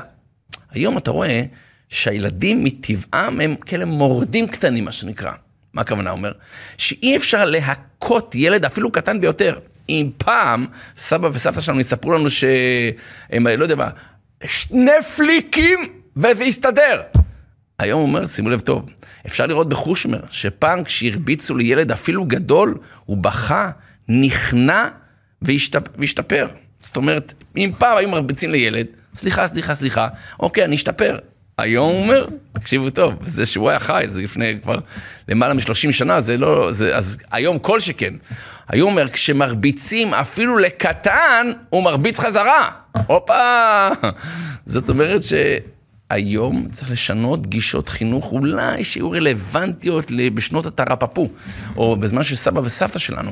היום 0.72 0.98
אתה 0.98 1.12
רואה 1.12 1.42
שהילדים 1.90 2.64
מטבעם 2.64 3.42
הם 3.42 3.56
כאלה 3.56 3.86
מורדים 3.86 4.48
קטנים, 4.48 4.86
מה 4.86 4.92
שנקרא. 4.92 5.32
מה 5.74 5.82
הכוונה 5.82 6.12
אומר? 6.12 6.32
שאי 6.78 7.16
אפשר 7.16 7.46
להכות 7.46 8.36
ילד, 8.36 8.66
אפילו 8.66 8.92
קטן 8.92 9.22
ביותר. 9.22 9.60
אם 9.90 10.10
פעם 10.18 10.66
סבא 10.98 11.30
וסבתא 11.34 11.62
שלנו 11.62 11.80
יספרו 11.80 12.12
לנו 12.12 12.30
שהם, 12.30 13.48
לא 13.58 13.64
יודע 13.64 13.76
מה, 13.76 13.90
שני 14.44 14.92
פליקים 15.16 15.80
וזה 16.18 16.44
יסתדר. 16.44 17.02
היום 17.80 18.00
הוא 18.02 18.08
אומר, 18.08 18.28
שימו 18.28 18.50
לב 18.50 18.60
טוב, 18.60 18.86
אפשר 19.28 19.48
לראות 19.48 19.70
בחושמר, 19.70 20.20
שפעם 20.30 20.84
כשהרביצו 20.84 21.56
לילד 21.56 21.92
אפילו 21.92 22.26
גדול, 22.26 22.78
הוא 23.06 23.18
בכה, 23.18 23.70
נכנע 24.10 24.88
והשתפר. 25.98 26.48
זאת 26.80 26.98
אומרת, 26.98 27.34
אם 27.58 27.72
פעם 27.78 27.98
היו 27.98 28.10
מרביצים 28.10 28.52
לילד, 28.52 28.86
סליחה, 29.16 29.48
סליחה, 29.48 29.76
סליחה, 29.76 30.08
אוקיי, 30.40 30.66
אני 30.66 30.76
אשתפר. 30.76 31.18
היום 31.58 31.92
הוא 31.92 32.02
אומר, 32.04 32.28
תקשיבו 32.54 32.90
טוב, 32.90 33.14
זה 33.22 33.46
שהוא 33.46 33.70
היה 33.70 33.80
חי, 33.80 34.04
זה 34.08 34.22
לפני 34.22 34.58
כבר 34.62 34.80
למעלה 35.28 35.54
מ-30 35.54 35.92
שנה, 35.92 36.22
זה 36.22 36.38
לא, 36.38 36.72
זה, 36.72 36.96
אז 36.96 37.18
היום 37.32 37.60
כל 37.60 37.80
שכן. 37.80 38.14
היום 38.68 38.92
אומר, 38.92 39.10
כשמרביצים 39.10 40.14
אפילו 40.14 40.58
לקטן, 40.58 41.52
הוא 41.70 41.84
מרביץ 41.84 42.20
חזרה. 42.20 42.70
הופה! 43.08 43.90
זאת 44.66 44.90
אומרת 44.90 45.22
שהיום 46.14 46.68
צריך 46.72 46.92
לשנות 46.92 47.48
גישות 47.48 47.90
חינוך, 47.90 48.32
אולי 48.32 48.84
שיהיו 48.84 49.12
רלוונטיות 49.12 50.12
בשנות 50.34 50.66
התרפפו, 50.66 51.30
או 51.78 51.96
בזמן 51.96 52.24
של 52.24 52.36
סבא 52.36 52.60
וסבתא 52.60 53.00
שלנו. 53.00 53.32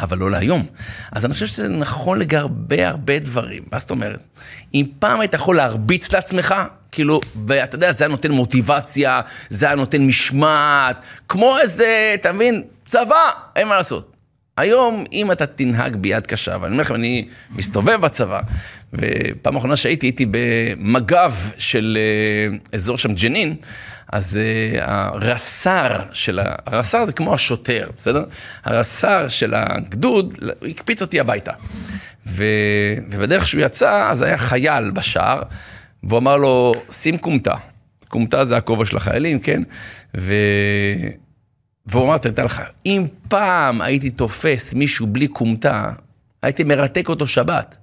אבל 0.00 0.18
לא 0.18 0.30
להיום. 0.30 0.66
אז 1.12 1.24
אני 1.24 1.32
חושב 1.32 1.46
שזה 1.46 1.68
נכון 1.68 2.18
לגבי 2.18 2.84
הרבה 2.84 3.18
דברים. 3.18 3.62
מה 3.72 3.78
זאת 3.78 3.90
אומרת? 3.90 4.22
אם 4.74 4.86
פעם 4.98 5.20
היית 5.20 5.34
יכול 5.34 5.56
להרביץ 5.56 6.12
לעצמך, 6.12 6.54
כאילו, 6.92 7.20
ואתה 7.46 7.74
יודע, 7.74 7.92
זה 7.92 8.04
היה 8.04 8.10
נותן 8.10 8.30
מוטיבציה, 8.30 9.20
זה 9.48 9.66
היה 9.66 9.74
נותן 9.74 10.06
משמעת, 10.06 10.96
כמו 11.28 11.58
איזה, 11.58 12.10
אתה 12.14 12.32
מבין, 12.32 12.62
צבא, 12.84 13.30
אין 13.56 13.68
מה 13.68 13.76
לעשות. 13.76 14.12
היום, 14.56 15.04
אם 15.12 15.32
אתה 15.32 15.46
תנהג 15.46 15.96
ביד 15.96 16.26
קשה, 16.26 16.56
ואני 16.60 16.72
אומר 16.72 16.82
לכם, 16.82 16.94
אני 16.94 17.28
מסתובב 17.50 18.00
בצבא, 18.00 18.40
ופעם 18.92 19.56
אחרונה 19.56 19.76
שהייתי, 19.76 20.06
הייתי 20.06 20.26
במג"ב 20.30 21.32
של 21.58 21.98
אה, 22.00 22.56
אזור 22.72 22.98
שם 22.98 23.14
ג'נין, 23.14 23.56
אז 24.12 24.40
uh, 24.76 24.82
הרס"ר 24.82 25.98
של 26.12 26.38
ה... 26.38 26.54
הרס"ר 26.66 27.04
זה 27.04 27.12
כמו 27.12 27.34
השוטר, 27.34 27.88
בסדר? 27.96 28.24
הרס"ר 28.64 29.28
של 29.28 29.54
הגדוד 29.54 30.38
הקפיץ 30.70 31.02
אותי 31.02 31.20
הביתה. 31.20 31.52
ו... 32.26 32.44
ובדרך 33.10 33.48
שהוא 33.48 33.62
יצא, 33.62 34.08
אז 34.10 34.22
היה 34.22 34.38
חייל 34.38 34.90
בשער, 34.90 35.42
והוא 36.02 36.18
אמר 36.18 36.36
לו, 36.36 36.72
שים 36.90 37.18
כומתה. 37.18 37.54
כומתה 38.08 38.44
זה 38.44 38.56
הכובע 38.56 38.86
של 38.86 38.96
החיילים, 38.96 39.38
כן? 39.38 39.62
ו... 40.16 40.34
והוא 41.86 42.04
אמר, 42.04 42.18
תדע 42.18 42.44
לך, 42.44 42.62
אם 42.86 43.06
פעם 43.28 43.80
הייתי 43.80 44.10
תופס 44.10 44.74
מישהו 44.74 45.06
בלי 45.06 45.28
כומתה, 45.32 45.90
הייתי 46.42 46.64
מרתק 46.64 47.08
אותו 47.08 47.26
שבת. 47.26 47.76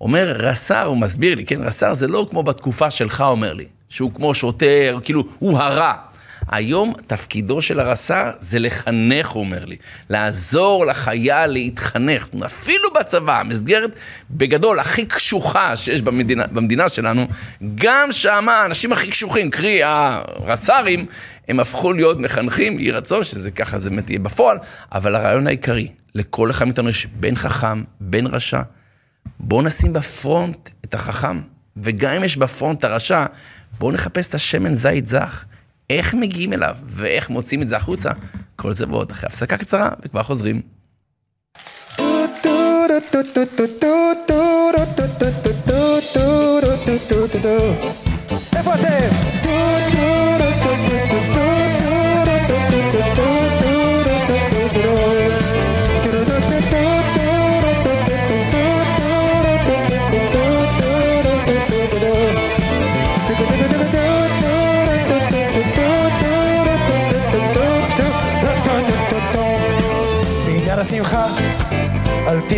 אומר 0.00 0.36
רס"ר, 0.38 0.82
הוא 0.82 0.96
מסביר 0.96 1.34
לי, 1.34 1.44
כן, 1.44 1.62
רס"ר 1.62 1.94
זה 1.94 2.08
לא 2.08 2.26
כמו 2.30 2.42
בתקופה 2.42 2.90
שלך, 2.90 3.20
אומר 3.20 3.54
לי. 3.54 3.64
שהוא 3.88 4.10
כמו 4.14 4.34
שוטר, 4.34 4.98
כאילו, 5.04 5.24
הוא 5.38 5.58
הרע. 5.58 5.92
היום 6.48 6.92
תפקידו 7.06 7.62
של 7.62 7.80
הרס"ר 7.80 8.30
זה 8.40 8.58
לחנך, 8.58 9.28
הוא 9.28 9.40
אומר 9.44 9.64
לי. 9.64 9.76
לעזור 10.10 10.86
לחייל 10.86 11.46
להתחנך. 11.46 12.24
זאת 12.24 12.34
אומרת, 12.34 12.50
אפילו 12.50 12.92
בצבא, 12.92 13.40
המסגרת 13.40 13.96
בגדול 14.30 14.78
הכי 14.78 15.06
קשוחה 15.06 15.76
שיש 15.76 16.02
במדינה, 16.02 16.46
במדינה 16.46 16.88
שלנו, 16.88 17.26
גם 17.74 18.12
שם 18.12 18.48
האנשים 18.48 18.92
הכי 18.92 19.10
קשוחים, 19.10 19.50
קרי 19.50 19.80
הרס"רים, 19.82 21.06
הם 21.48 21.60
הפכו 21.60 21.92
להיות 21.92 22.18
מחנכים, 22.18 22.78
יהי 22.78 22.90
רצון 22.90 23.24
שזה 23.24 23.50
ככה 23.50 23.78
זה 23.78 23.90
באמת 23.90 24.10
יהיה 24.10 24.18
בפועל, 24.18 24.58
אבל 24.92 25.14
הרעיון 25.14 25.46
העיקרי, 25.46 25.88
לכל 26.14 26.50
אחד 26.50 26.64
מאיתנו 26.64 26.88
יש 26.88 27.06
בן 27.06 27.36
חכם, 27.36 27.82
בן 28.00 28.26
רשע. 28.26 28.60
בואו 29.40 29.62
נשים 29.62 29.92
בפרונט 29.92 30.70
את 30.84 30.94
החכם, 30.94 31.40
וגם 31.76 32.12
אם 32.12 32.24
יש 32.24 32.36
בפרונט 32.36 32.84
הרשע, 32.84 33.26
בואו 33.78 33.92
נחפש 33.92 34.28
את 34.28 34.34
השמן 34.34 34.74
זית 34.74 35.06
זך, 35.06 35.44
איך 35.90 36.14
מגיעים 36.14 36.52
אליו 36.52 36.76
ואיך 36.86 37.30
מוצאים 37.30 37.62
את 37.62 37.68
זה 37.68 37.76
החוצה. 37.76 38.10
כל 38.56 38.72
זה 38.72 38.86
ועוד 38.88 39.10
אחרי 39.10 39.26
הפסקה 39.26 39.56
קצרה, 39.56 39.90
וכבר 40.02 40.22
חוזרים. 40.22 40.62
איפה 48.56 48.74
אתם? 48.74 49.45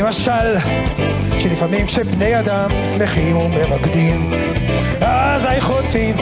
משל, 0.09 0.57
שלפעמים 1.39 1.87
כשבני 1.87 2.39
אדם 2.39 2.71
שמחים 2.97 3.37
ומרקדים, 3.37 4.31
אזי 5.01 5.61
חוטפים 5.61 6.17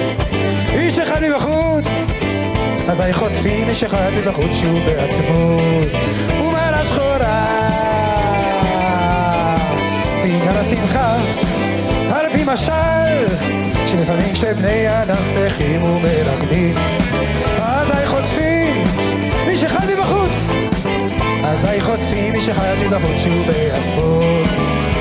איש 0.73 0.99
אחד 0.99 1.21
מבחוץ, 1.23 1.89
אזי 2.89 3.13
חוטפים 3.13 3.69
איש 3.69 3.83
אחד 3.83 4.11
מבחוץ 4.17 4.53
שהוא 4.53 4.81
בעצבות, 4.87 5.87
ומעלה 6.41 6.85
שחורה. 6.85 7.47
בעניין 10.23 10.57
השמחה, 10.57 11.17
על 12.15 12.27
פי 12.33 12.45
משל, 12.47 13.37
שלפעמים 13.87 14.35
כשבני 14.35 15.03
אדם 15.03 15.17
שמחים 15.29 15.83
ומרקדים, 15.83 16.75
אזי 17.59 18.07
חוטפים 18.07 18.85
איש 19.47 19.65
אחד 19.65 19.87
מבחוץ 19.91 20.76
אזי 21.51 21.81
חוטפים 21.81 22.35
איש 22.35 22.49
אחד 22.49 22.75
מבחוץ 22.81 23.21
שהוא 23.21 23.47
בעצבות. 23.47 24.49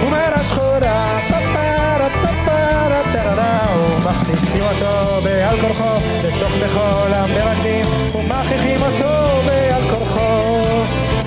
ומעלה 0.06 0.44
שחורה 0.44 1.20
פפרה 1.28 2.10
פפרה 2.10 3.02
טרנה 3.14 3.60
ומכניסים 3.80 4.64
אותו 4.64 5.22
בעל 5.24 5.62
כורחו 5.62 5.98
לתוך 6.24 6.56
בכל 6.56 7.14
המרקדים 7.14 7.86
ומכריחים 8.16 8.82
אותו 8.82 9.42
בעל 9.46 9.90
כורחו. 9.90 10.62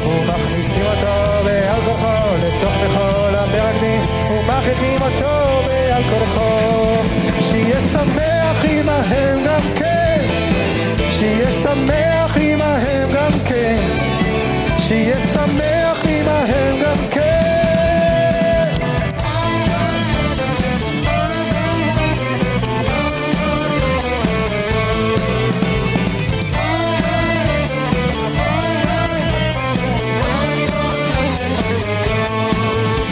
ומכניסים 0.06 0.82
אותו 0.86 1.44
בעל 1.44 1.80
כורחו 1.84 2.36
לתוך 2.36 2.74
בכל 2.84 3.34
המרקדים 3.34 4.02
ומכריחים 4.30 5.02
אותו 5.02 5.62
בעל 5.66 6.02
כורחו. 6.02 7.02
שיהיה 7.40 7.76
שמח 7.92 8.64
עמהם 8.64 9.38
גם 9.46 9.60
כן. 9.74 10.26
שיהיה 11.10 11.50
שמח 11.62 12.36
עמהם 12.40 13.08
גם 13.14 13.30
כן 13.44 13.97
שיהיה 14.88 15.16
שמח 15.16 16.04
עמהם 16.08 16.76
גם 16.82 16.96
כן. 17.10 18.72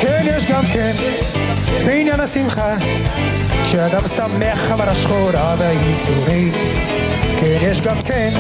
כן, 0.01 0.23
יש 0.37 0.47
גם 0.47 0.65
כן, 0.73 0.93
בעניין 1.87 2.21
השמחה, 2.21 2.75
כשאדם 3.65 4.07
שמח 4.07 4.71
אבל 4.73 4.89
השחורה 4.89 5.55
והייסורים. 5.59 6.53
כן, 7.41 7.57
יש 7.63 7.81
גם 7.81 8.03
כן, 8.03 8.31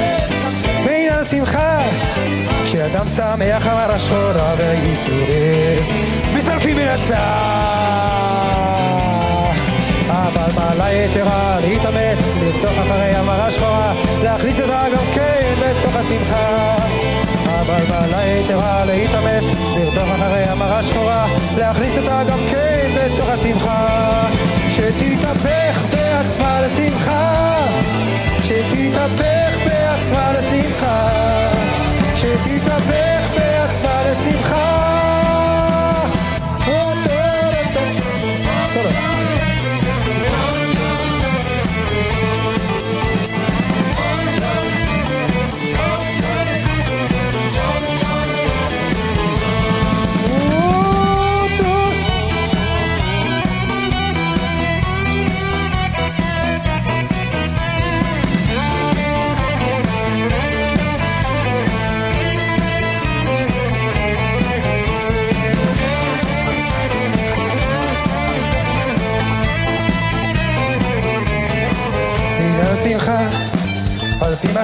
השמחה 1.26 1.78
כשאדם 2.64 3.08
שמח 3.08 3.66
אמר 3.66 3.92
השחורה 3.92 4.54
והייסורים 4.58 5.78
מסלקים 6.34 6.76
מן 6.76 6.88
הצער 6.88 8.26
אבל 10.08 10.52
מעלה 10.54 10.92
יתרה 10.92 11.60
להתאמץ 11.60 12.18
לרדוף 12.40 12.78
אחרי 12.86 13.14
המרה 13.16 13.50
שחורה 13.50 13.94
להכניס 14.22 14.60
אותה 14.60 14.84
גם 14.92 15.04
כן 15.14 15.54
בתוך 15.60 15.96
השמחה. 15.96 16.76
אבל 17.60 17.82
מעלה 17.88 18.26
יתרה 18.26 18.84
להתאמץ 18.84 19.44
לרדוף 19.76 20.08
אחרי 20.18 20.44
המרה 20.44 20.82
שחורה 20.82 21.26
להכניס 21.56 21.98
אותה 21.98 22.22
גם 22.28 22.38
כן 22.50 22.90
בתוך 22.94 23.28
השמחה 23.28 24.26
שתתהפך 24.76 25.82
בעצמה 25.90 26.60
לשמחה. 26.60 27.56
שתתהפך 28.40 29.58
בעצמה 29.64 30.32
לשמחה. 30.32 31.08
שתתהפך 32.16 33.38
בעצמה 33.38 34.02
לשמחה 34.02 34.75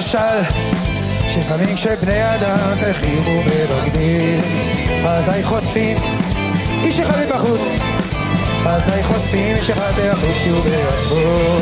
משל, 0.02 0.42
שלפעמים 1.28 1.74
כשבני 1.74 2.34
אדם 2.34 2.74
צריכים 2.80 3.22
ומבגדים, 3.26 4.40
אזי 5.06 5.42
חוטפים. 5.42 5.96
איש 6.84 7.00
אחד 7.00 7.28
בחוץ, 7.28 7.60
אזי 8.66 9.02
חוטפים 9.02 9.56
איש 9.56 9.70
אחד 9.70 9.92
בחוץ 9.92 10.36
שהוא 10.44 10.60
בעצמו, 10.64 11.58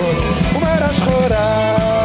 ומעלה 0.57 0.93
שחורה, 0.93 2.00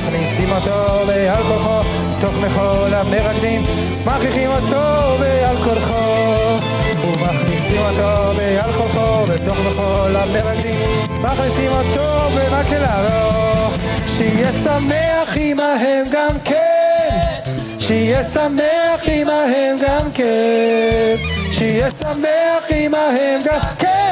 ומכניסים 0.00 0.50
אותו 0.50 1.06
בעל 1.06 1.42
כוחו, 1.42 1.80
תוך 2.20 2.34
מחול 2.44 2.94
המרקדים, 2.94 3.62
מכריחים 4.06 4.50
אותו 4.50 5.16
בעל 5.20 5.56
כוחו. 5.56 6.40
ומכניסים 7.04 7.80
אותו 7.80 8.34
בעל 8.36 8.72
כוחו 8.72 9.24
בתוך 9.26 9.58
מחול 9.58 10.16
המרקדים 10.16 10.78
מכניסים 11.10 11.70
אותו 11.70 12.28
במקהלה 12.36 13.02
לו 13.02 13.70
שיהיה 14.06 14.52
שמח 14.52 15.36
עמהם 15.36 16.04
גם 16.12 16.38
כן 16.44 17.18
שיהיה 17.78 18.22
שמח 18.22 19.00
עמהם 19.06 19.76
גם 19.82 20.10
כן 20.14 21.14
שיהיה 21.52 21.90
שמח 21.90 22.70
עמהם 22.70 23.40
גם 23.44 23.60
כן 23.78 24.09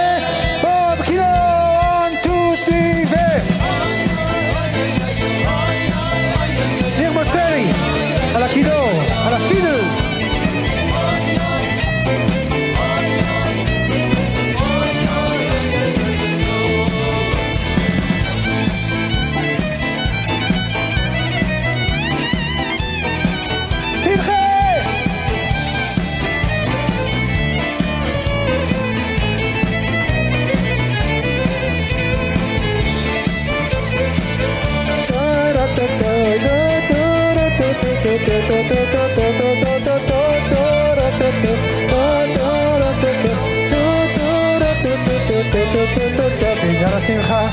השמחה, 47.09 47.49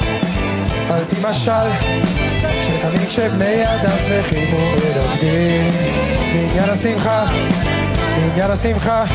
אל 0.89 1.03
תמשל, 1.05 1.51
שלפעמים 2.41 3.05
כשבני 3.07 3.63
אדם 3.63 3.97
שמחים 4.07 4.53
ומרקדים, 4.53 5.71
בעניין 6.33 6.69
השמחה, 6.69 7.25
בעניין 8.17 8.51
השמחה, 8.51 9.05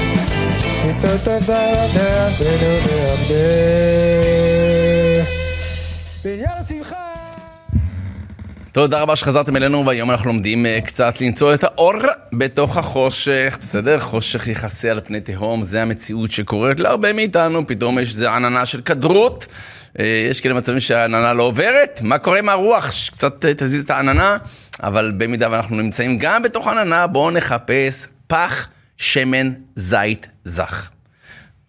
בעניין 6.25 6.51
השמחה. 6.61 6.97
תודה 8.73 9.03
רבה 9.03 9.17
שחזרתם 9.17 9.57
אלינו, 9.57 9.87
והיום 9.87 10.11
אנחנו 10.11 10.33
לומדים 10.33 10.67
uh, 10.67 10.87
קצת 10.87 11.21
למצוא 11.21 11.55
את 11.55 11.65
האור 11.65 11.95
בתוך 12.33 12.77
החושך, 12.77 13.59
בסדר? 13.61 13.99
חושך 13.99 14.49
יכסה 14.49 14.91
על 14.91 15.01
פני 15.05 15.21
תהום, 15.21 15.63
זה 15.63 15.83
המציאות 15.83 16.31
שקורית 16.31 16.81
להרבה 16.81 17.13
מאיתנו, 17.13 17.67
פתאום 17.67 17.99
יש 17.99 18.13
איזה 18.13 18.31
עננה 18.31 18.67
של 18.67 18.81
כדרות, 18.81 19.47
יש 19.99 20.41
כאלה 20.41 20.55
מצבים 20.55 20.81
שהעננה 20.81 21.33
לא 21.33 21.43
עוברת, 21.43 22.01
מה 22.03 22.19
קורה 22.19 22.39
עם 22.39 22.49
הרוח? 22.49 22.91
שקצת 22.91 23.45
uh, 23.45 23.49
תזיז 23.57 23.85
את 23.85 23.91
העננה, 23.91 24.37
אבל 24.83 25.13
במידה 25.17 25.49
ואנחנו 25.51 25.77
נמצאים 25.77 26.19
גם 26.19 26.43
בתוך 26.43 26.69
עננה, 26.69 27.07
בואו 27.07 27.31
נחפש 27.31 28.07
פח 28.27 28.69
שמן 28.97 29.53
זית 29.77 30.29
זך. 30.45 30.91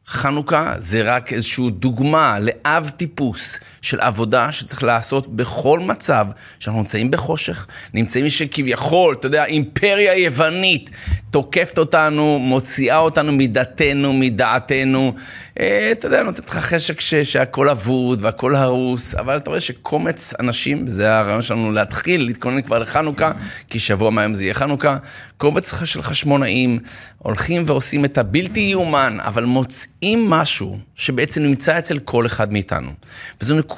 חנוכה 0.08 0.74
זה 0.78 1.02
רק 1.16 1.34
איזושהי 1.34 1.70
דוגמה 1.70 2.38
לאב 2.40 2.90
טיפוס 2.98 3.60
של 3.82 4.00
עבודה 4.00 4.52
שצריך 4.52 4.84
לעשות 4.84 5.36
בכל 5.36 5.80
מצב 5.80 6.26
שאנחנו 6.60 6.80
נמצאים 6.80 7.12
בחושך, 7.12 7.68
נמצאים 7.94 8.30
שכביכול, 8.30 9.16
אתה 9.20 9.28
יודע, 9.28 9.46
אימפריה 9.46 10.18
יוונית 10.18 10.90
תוקפת 11.32 11.78
אותנו, 11.78 12.40
מוציאה 12.40 12.98
אותנו 12.98 13.32
מדתנו, 13.32 14.14
מדעתנו. 14.14 15.14
אה, 15.60 15.90
אתה 15.92 16.08
יודע, 16.08 16.24
נותנת 16.24 16.50
לך 16.50 16.58
חשק 16.58 17.00
ש, 17.00 17.16
שהכל 17.16 17.70
אבוד 17.70 18.26
והכל 18.26 18.56
הרוס, 18.56 19.16
אבל 19.16 19.38
אתה 19.38 19.50
רואה 19.50 19.62
שקומץ 19.62 20.34
אנשים, 20.40 20.88
זה 20.88 21.16
הרעיון 21.16 21.42
שלנו 21.42 21.72
להתחיל, 21.72 22.26
להתכונן 22.26 22.62
כבר 22.62 22.78
לחנוכה, 22.78 23.32
כי 23.70 23.80
שבוע 23.80 24.10
מהיום 24.10 24.34
זה 24.34 24.44
יהיה 24.44 24.54
חנוכה, 24.54 24.98
קומץ 25.38 25.84
של 25.84 26.02
חשמונאים 26.02 26.80
הולכים 27.18 27.64
ועושים 27.66 28.06
את 28.06 28.18
הבלתי 28.18 28.60
יאומן, 28.60 29.18
אבל 29.20 29.46
מוצאים 29.46 30.30
משהו 30.30 30.80
שבעצם 30.96 31.44
נמצא 31.44 31.80
אצל 31.80 32.00
כל 32.00 32.26
אחד 32.26 32.54
מאיתנו. 32.54 32.92
וזו 33.42 33.56
נקודה 33.56 33.71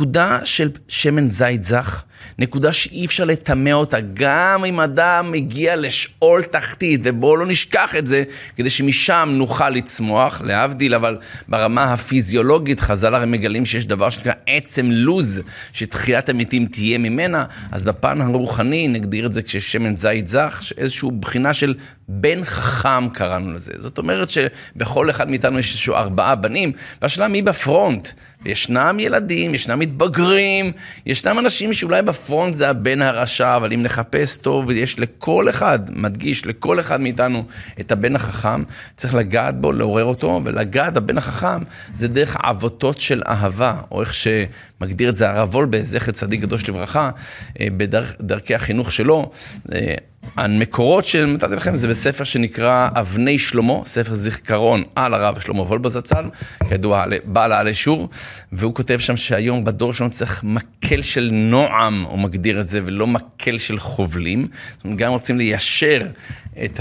של 0.43 0.69
שמן 0.87 1.27
זית 1.27 1.63
זך. 1.63 2.03
נקודה 2.39 2.73
שאי 2.73 3.05
אפשר 3.05 3.23
לטמא 3.23 3.69
אותה, 3.69 3.97
גם 4.13 4.65
אם 4.65 4.79
אדם 4.79 5.31
מגיע 5.31 5.75
לשאול 5.75 6.43
תחתית, 6.43 7.01
ובואו 7.03 7.37
לא 7.37 7.45
נשכח 7.45 7.95
את 7.95 8.07
זה, 8.07 8.23
כדי 8.55 8.69
שמשם 8.69 9.29
נוכל 9.31 9.69
לצמוח, 9.69 10.41
להבדיל, 10.41 10.95
אבל 10.95 11.17
ברמה 11.47 11.83
הפיזיולוגית, 11.83 12.79
חז"ל 12.79 13.15
הרי 13.15 13.25
מגלים 13.25 13.65
שיש 13.65 13.85
דבר 13.85 14.09
שנקרא 14.09 14.33
עצם 14.47 14.89
לוז, 14.91 15.41
שתחיית 15.73 16.29
המתים 16.29 16.65
תהיה 16.65 16.97
ממנה, 16.97 17.45
אז 17.71 17.83
בפן 17.83 18.21
הרוחני 18.21 18.87
נגדיר 18.87 19.25
את 19.25 19.33
זה 19.33 19.41
כששמן 19.41 19.95
זית 19.95 20.27
זך, 20.27 20.61
איזושהי 20.77 21.09
בחינה 21.19 21.53
של 21.53 21.73
בן 22.07 22.45
חכם 22.45 23.09
קראנו 23.09 23.53
לזה. 23.53 23.71
זאת 23.77 23.97
אומרת 23.97 24.29
שבכל 24.29 25.09
אחד 25.09 25.29
מאיתנו 25.29 25.59
יש 25.59 25.69
איזשהו 25.71 25.95
ארבעה 25.95 26.35
בנים, 26.35 26.71
והשאלה 27.01 27.27
מי 27.27 27.41
בפרונט. 27.41 28.07
וישנם 28.45 28.97
ילדים, 28.99 29.55
ישנם 29.55 29.79
מתבגרים, 29.79 30.71
ישנם 31.05 31.39
אנשים 31.39 31.73
שאולי 31.73 32.01
בפרונט 32.13 32.55
זה 32.55 32.69
הבן 32.69 33.01
הרשע, 33.01 33.55
אבל 33.55 33.73
אם 33.73 33.83
נחפש 33.83 34.37
טוב, 34.37 34.71
יש 34.71 34.99
לכל 34.99 35.49
אחד, 35.49 35.79
מדגיש, 35.89 36.45
לכל 36.45 36.79
אחד 36.79 37.01
מאיתנו 37.01 37.43
את 37.79 37.91
הבן 37.91 38.15
החכם, 38.15 38.63
צריך 38.97 39.15
לגעת 39.15 39.61
בו, 39.61 39.71
לעורר 39.71 40.03
אותו, 40.03 40.41
ולגעת 40.45 40.93
בבן 40.93 41.17
החכם 41.17 41.63
זה 41.93 42.07
דרך 42.07 42.37
עבותות 42.43 42.99
של 42.99 43.21
אהבה, 43.27 43.75
או 43.91 44.01
איך 44.01 44.13
שמגדיר 44.13 45.09
את 45.09 45.15
זה 45.15 45.29
הרב 45.29 45.55
וולבה, 45.55 45.83
זכר 45.83 46.11
צדיק 46.11 46.41
קדוש 46.41 46.69
לברכה, 46.69 47.09
אה, 47.59 47.67
בדרכי 47.77 48.55
החינוך 48.55 48.91
שלו. 48.91 49.31
המקורות 50.37 51.05
שנתתי 51.05 51.55
לכם 51.55 51.75
זה 51.75 51.87
בספר 51.87 52.23
שנקרא 52.23 52.89
אבני 52.95 53.39
שלמה, 53.39 53.73
ספר 53.85 54.13
זיכרון 54.13 54.83
על 54.95 55.13
הרב 55.13 55.39
שלמה 55.39 55.61
וולבה 55.61 55.89
זצ"ל, 55.89 56.25
כידוע 56.69 57.05
בעל 57.23 57.51
העלי 57.51 57.73
שור, 57.73 58.09
והוא 58.51 58.75
כותב 58.75 58.97
שם 58.99 59.17
שהיום 59.17 59.65
בדור 59.65 59.93
שלנו 59.93 60.11
צריך 60.11 60.43
מקל 60.43 61.01
של 61.01 61.29
נועם, 61.33 62.03
הוא 62.03 62.19
מגדיר 62.19 62.61
את 62.61 62.67
זה, 62.67 62.79
ולא 62.85 63.07
מקל 63.07 63.57
של 63.57 63.79
חובלים. 63.79 64.47
זאת 64.73 64.83
אומרת, 64.83 64.97
גם 64.97 65.11
רוצים 65.11 65.37
ליישר 65.37 66.01
את 66.65 66.79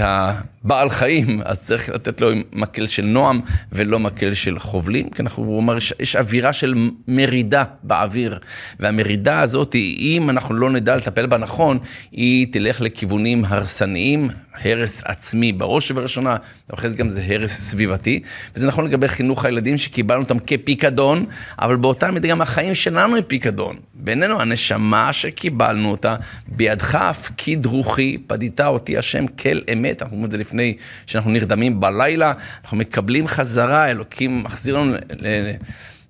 הבעל 0.65 0.89
חיים, 0.89 1.41
אז 1.45 1.65
צריך 1.65 1.89
לתת 1.89 2.21
לו 2.21 2.29
מקל 2.53 2.87
של 2.87 3.05
נועם 3.05 3.41
ולא 3.71 3.99
מקל 3.99 4.33
של 4.33 4.59
חובלים, 4.59 5.09
כי 5.09 5.21
אנחנו, 5.21 5.43
הוא 5.43 5.57
אומר, 5.57 5.77
יש 5.99 6.15
אווירה 6.15 6.53
של 6.53 6.73
מרידה 7.07 7.63
באוויר, 7.83 8.39
והמרידה 8.79 9.39
הזאת, 9.39 9.75
אם 9.75 10.29
אנחנו 10.29 10.55
לא 10.55 10.69
נדע 10.69 10.95
לטפל 10.95 11.25
בה 11.25 11.37
נכון, 11.37 11.79
היא 12.11 12.47
תלך 12.51 12.81
לכיוונים 12.81 13.45
הרסניים, 13.45 14.29
הרס 14.61 15.01
עצמי 15.05 15.53
בראש 15.53 15.91
ובראשונה, 15.91 16.35
ואחרי 16.69 16.89
זה 16.89 16.95
גם 16.95 17.09
זה 17.09 17.23
הרס 17.29 17.51
סביבתי, 17.51 18.21
וזה 18.55 18.67
נכון 18.67 18.85
לגבי 18.85 19.07
חינוך 19.07 19.45
הילדים 19.45 19.77
שקיבלנו 19.77 20.21
אותם 20.21 20.39
כפיקדון, 20.39 21.25
אבל 21.59 21.75
באותה 21.75 22.11
מידה 22.11 22.27
גם 22.27 22.41
החיים 22.41 22.75
שלנו 22.75 23.15
הם 23.15 23.23
פיקדון. 23.27 23.75
בינינו, 23.93 24.41
הנשמה 24.41 25.13
שקיבלנו 25.13 25.91
אותה, 25.91 26.15
בידך 26.47 26.95
הפקיד 26.95 27.65
רוחי, 27.65 28.17
פדיתה 28.27 28.67
אותי 28.67 28.97
השם 28.97 29.27
כל 29.27 29.59
אמת, 29.73 30.01
אנחנו 30.01 30.15
אומרים 30.15 30.25
את 30.25 30.31
זה 30.31 30.37
לפני 30.37 30.77
שאנחנו 31.07 31.31
נרדמים 31.31 31.79
בלילה, 31.79 32.33
אנחנו 32.63 32.77
מקבלים 32.77 33.27
חזרה, 33.27 33.91
אלוקים 33.91 34.43
מחזיר 34.43 34.77
לנו... 34.77 34.95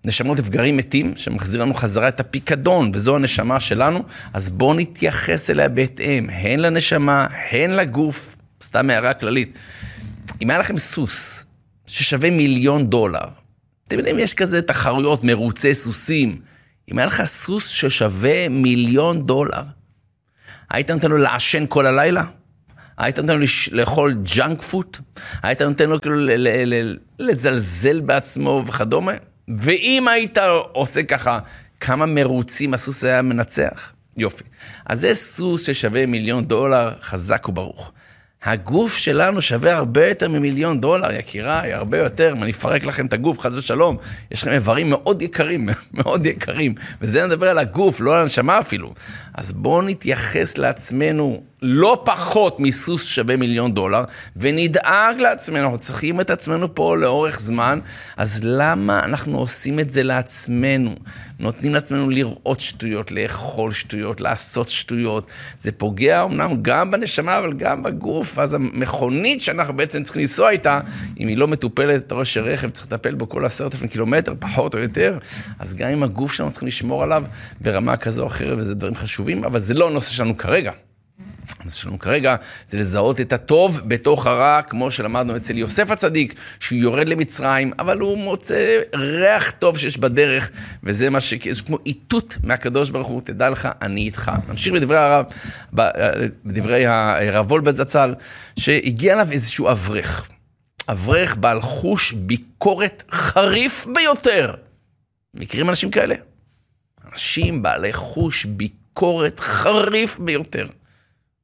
נשמות 0.05 0.39
אתגרים 0.39 0.77
מתים, 0.77 1.13
שמחזיר 1.15 1.61
לנו 1.61 1.73
חזרה 1.73 2.07
את 2.07 2.19
הפיקדון, 2.19 2.91
וזו 2.93 3.15
הנשמה 3.15 3.59
שלנו, 3.59 4.03
אז 4.33 4.49
בואו 4.49 4.73
נתייחס 4.73 5.49
אליה 5.49 5.69
בהתאם, 5.69 6.29
הן 6.29 6.59
לנשמה, 6.59 7.27
הן 7.51 7.71
לגוף, 7.71 8.37
סתם 8.63 8.89
הערה 8.89 9.13
כללית. 9.13 9.57
אם 10.41 10.49
היה 10.49 10.59
לכם 10.59 10.77
סוס 10.77 11.45
ששווה 11.87 12.29
מיליון 12.31 12.89
דולר, 12.89 13.25
אתם 13.87 13.97
יודעים, 13.97 14.19
יש 14.19 14.33
כזה 14.33 14.61
תחרויות, 14.61 15.23
מרוצי 15.23 15.75
סוסים. 15.75 16.41
אם 16.91 16.97
היה 16.97 17.07
לך 17.07 17.23
סוס 17.25 17.67
ששווה 17.67 18.49
מיליון 18.49 19.25
דולר, 19.25 19.61
היית 20.69 20.91
נותן 20.91 21.11
לו 21.11 21.17
לעשן 21.17 21.65
כל 21.69 21.85
הלילה? 21.85 22.23
היית 22.97 23.19
נותן 23.19 23.39
לו 23.39 23.45
לאכול 23.71 24.13
junk 24.35 24.61
food? 24.61 24.97
היית 25.43 25.61
נותן 25.61 25.89
לו 25.89 26.01
כאילו 26.01 26.15
לזלזל 27.19 27.99
בעצמו 27.99 28.63
וכדומה? 28.67 29.13
ואם 29.47 30.07
היית 30.07 30.37
עושה 30.71 31.03
ככה, 31.03 31.39
כמה 31.79 32.05
מרוצים 32.05 32.73
הסוס 32.73 33.03
היה 33.03 33.21
מנצח? 33.21 33.91
יופי. 34.17 34.43
אז 34.85 35.01
זה 35.01 35.15
סוס 35.15 35.65
ששווה 35.65 36.05
מיליון 36.05 36.45
דולר, 36.45 36.91
חזק 37.01 37.49
וברוך. 37.49 37.91
הגוף 38.43 38.97
שלנו 38.97 39.41
שווה 39.41 39.75
הרבה 39.75 40.09
יותר 40.09 40.29
ממיליון 40.29 40.81
דולר, 40.81 41.11
יקיריי, 41.11 41.73
הרבה 41.73 41.97
יותר. 41.97 42.33
אם 42.37 42.43
אני 42.43 42.51
אפרק 42.51 42.85
לכם 42.85 43.05
את 43.05 43.13
הגוף, 43.13 43.39
חס 43.39 43.55
ושלום, 43.55 43.97
יש 44.31 44.41
לכם 44.41 44.51
איברים 44.51 44.89
מאוד 44.89 45.21
יקרים, 45.21 45.69
מאוד 45.93 46.25
יקרים. 46.25 46.75
וזה 47.01 47.25
נדבר 47.25 47.49
על 47.49 47.57
הגוף, 47.57 47.99
לא 47.99 48.15
על 48.15 48.21
הנשמה 48.21 48.59
אפילו. 48.59 48.93
אז 49.33 49.51
בואו 49.51 49.81
נתייחס 49.81 50.57
לעצמנו 50.57 51.43
לא 51.65 52.01
פחות 52.05 52.59
מסוס 52.59 53.05
שווה 53.05 53.35
מיליון 53.35 53.73
דולר, 53.73 54.03
ונדאג 54.35 55.19
לעצמנו, 55.19 55.63
אנחנו 55.63 55.77
צריכים 55.77 56.21
את 56.21 56.29
עצמנו 56.29 56.75
פה 56.75 56.97
לאורך 56.97 57.39
זמן, 57.39 57.79
אז 58.17 58.39
למה 58.43 58.99
אנחנו 58.99 59.37
עושים 59.37 59.79
את 59.79 59.89
זה 59.89 60.03
לעצמנו? 60.03 60.95
נותנים 61.39 61.73
לעצמנו 61.73 62.09
לראות 62.09 62.59
שטויות, 62.59 63.11
לאכול 63.11 63.71
שטויות, 63.71 64.21
לעשות 64.21 64.69
שטויות. 64.69 65.31
זה 65.57 65.71
פוגע 65.71 66.23
אמנם 66.23 66.51
גם 66.61 66.91
בנשמה, 66.91 67.37
אבל 67.37 67.53
גם 67.53 67.83
בגוף. 67.83 68.39
אז 68.39 68.53
המכונית 68.53 69.41
שאנחנו 69.41 69.77
בעצם 69.77 70.03
צריכים 70.03 70.21
לנסוע 70.21 70.49
איתה, 70.49 70.79
אם 71.19 71.27
היא 71.27 71.37
לא 71.37 71.47
מטופלת, 71.47 72.07
אתה 72.07 72.15
רואה 72.15 72.25
שרכב 72.25 72.69
צריך 72.69 72.87
לטפל 72.87 73.15
בו 73.15 73.29
כל 73.29 73.45
עשרת 73.45 73.73
אלפים 73.73 73.87
קילומטר, 73.87 74.33
פחות 74.39 74.75
או 74.75 74.79
יותר, 74.79 75.17
אז 75.59 75.75
גם 75.75 75.89
עם 75.89 76.03
הגוף 76.03 76.33
שלנו 76.33 76.51
צריכים 76.51 76.67
לשמור 76.67 77.03
עליו 77.03 77.23
ברמה 77.61 77.97
כזו 77.97 78.21
או 78.21 78.27
אחרת, 78.27 78.57
וזה 78.57 78.75
דברים 78.75 78.95
חשובים, 78.95 79.43
אבל 79.43 79.59
זה 79.59 79.73
לא 79.73 79.87
הנושא 79.87 80.11
שלנו 80.11 80.37
כרגע. 80.37 80.71
הנושא 81.63 81.81
שלנו 81.81 81.99
כרגע 81.99 82.35
זה 82.67 82.77
לזהות 82.77 83.21
את 83.21 83.33
הטוב 83.33 83.81
בתוך 83.85 84.27
הרע, 84.27 84.61
כמו 84.61 84.91
שלמדנו 84.91 85.35
אצל 85.35 85.57
יוסף 85.57 85.91
הצדיק, 85.91 86.33
שהוא 86.59 86.79
יורד 86.79 87.09
למצרים, 87.09 87.71
אבל 87.79 87.99
הוא 87.99 88.17
מוצא 88.17 88.79
ריח 88.95 89.51
טוב 89.51 89.77
שיש 89.77 89.97
בדרך, 89.97 90.51
וזה 90.83 91.09
מה 91.09 91.21
ש... 91.21 91.33
זה 91.51 91.63
כמו 91.63 91.77
איתות 91.85 92.37
מהקדוש 92.43 92.89
ברוך 92.89 93.07
הוא, 93.07 93.21
תדע 93.21 93.49
לך, 93.49 93.69
אני 93.81 94.01
איתך. 94.01 94.31
נמשיך 94.47 94.73
בדברי 94.73 94.97
הרב, 94.97 95.25
בדברי 96.45 96.85
הרב 96.85 97.51
וולבט 97.51 97.75
זצ"ל, 97.75 98.15
שהגיע 98.59 99.13
אליו 99.13 99.31
איזשהו 99.31 99.69
אברך. 99.69 100.29
אברך 100.89 101.35
בעל 101.35 101.61
חוש 101.61 102.11
ביקורת 102.11 103.03
חריף 103.11 103.87
ביותר. 103.95 104.53
מכירים 105.33 105.69
אנשים 105.69 105.91
כאלה? 105.91 106.15
אנשים 107.11 107.61
בעלי 107.61 107.93
חוש 107.93 108.45
ביקורת 108.45 109.39
חריף 109.39 110.19
ביותר. 110.19 110.67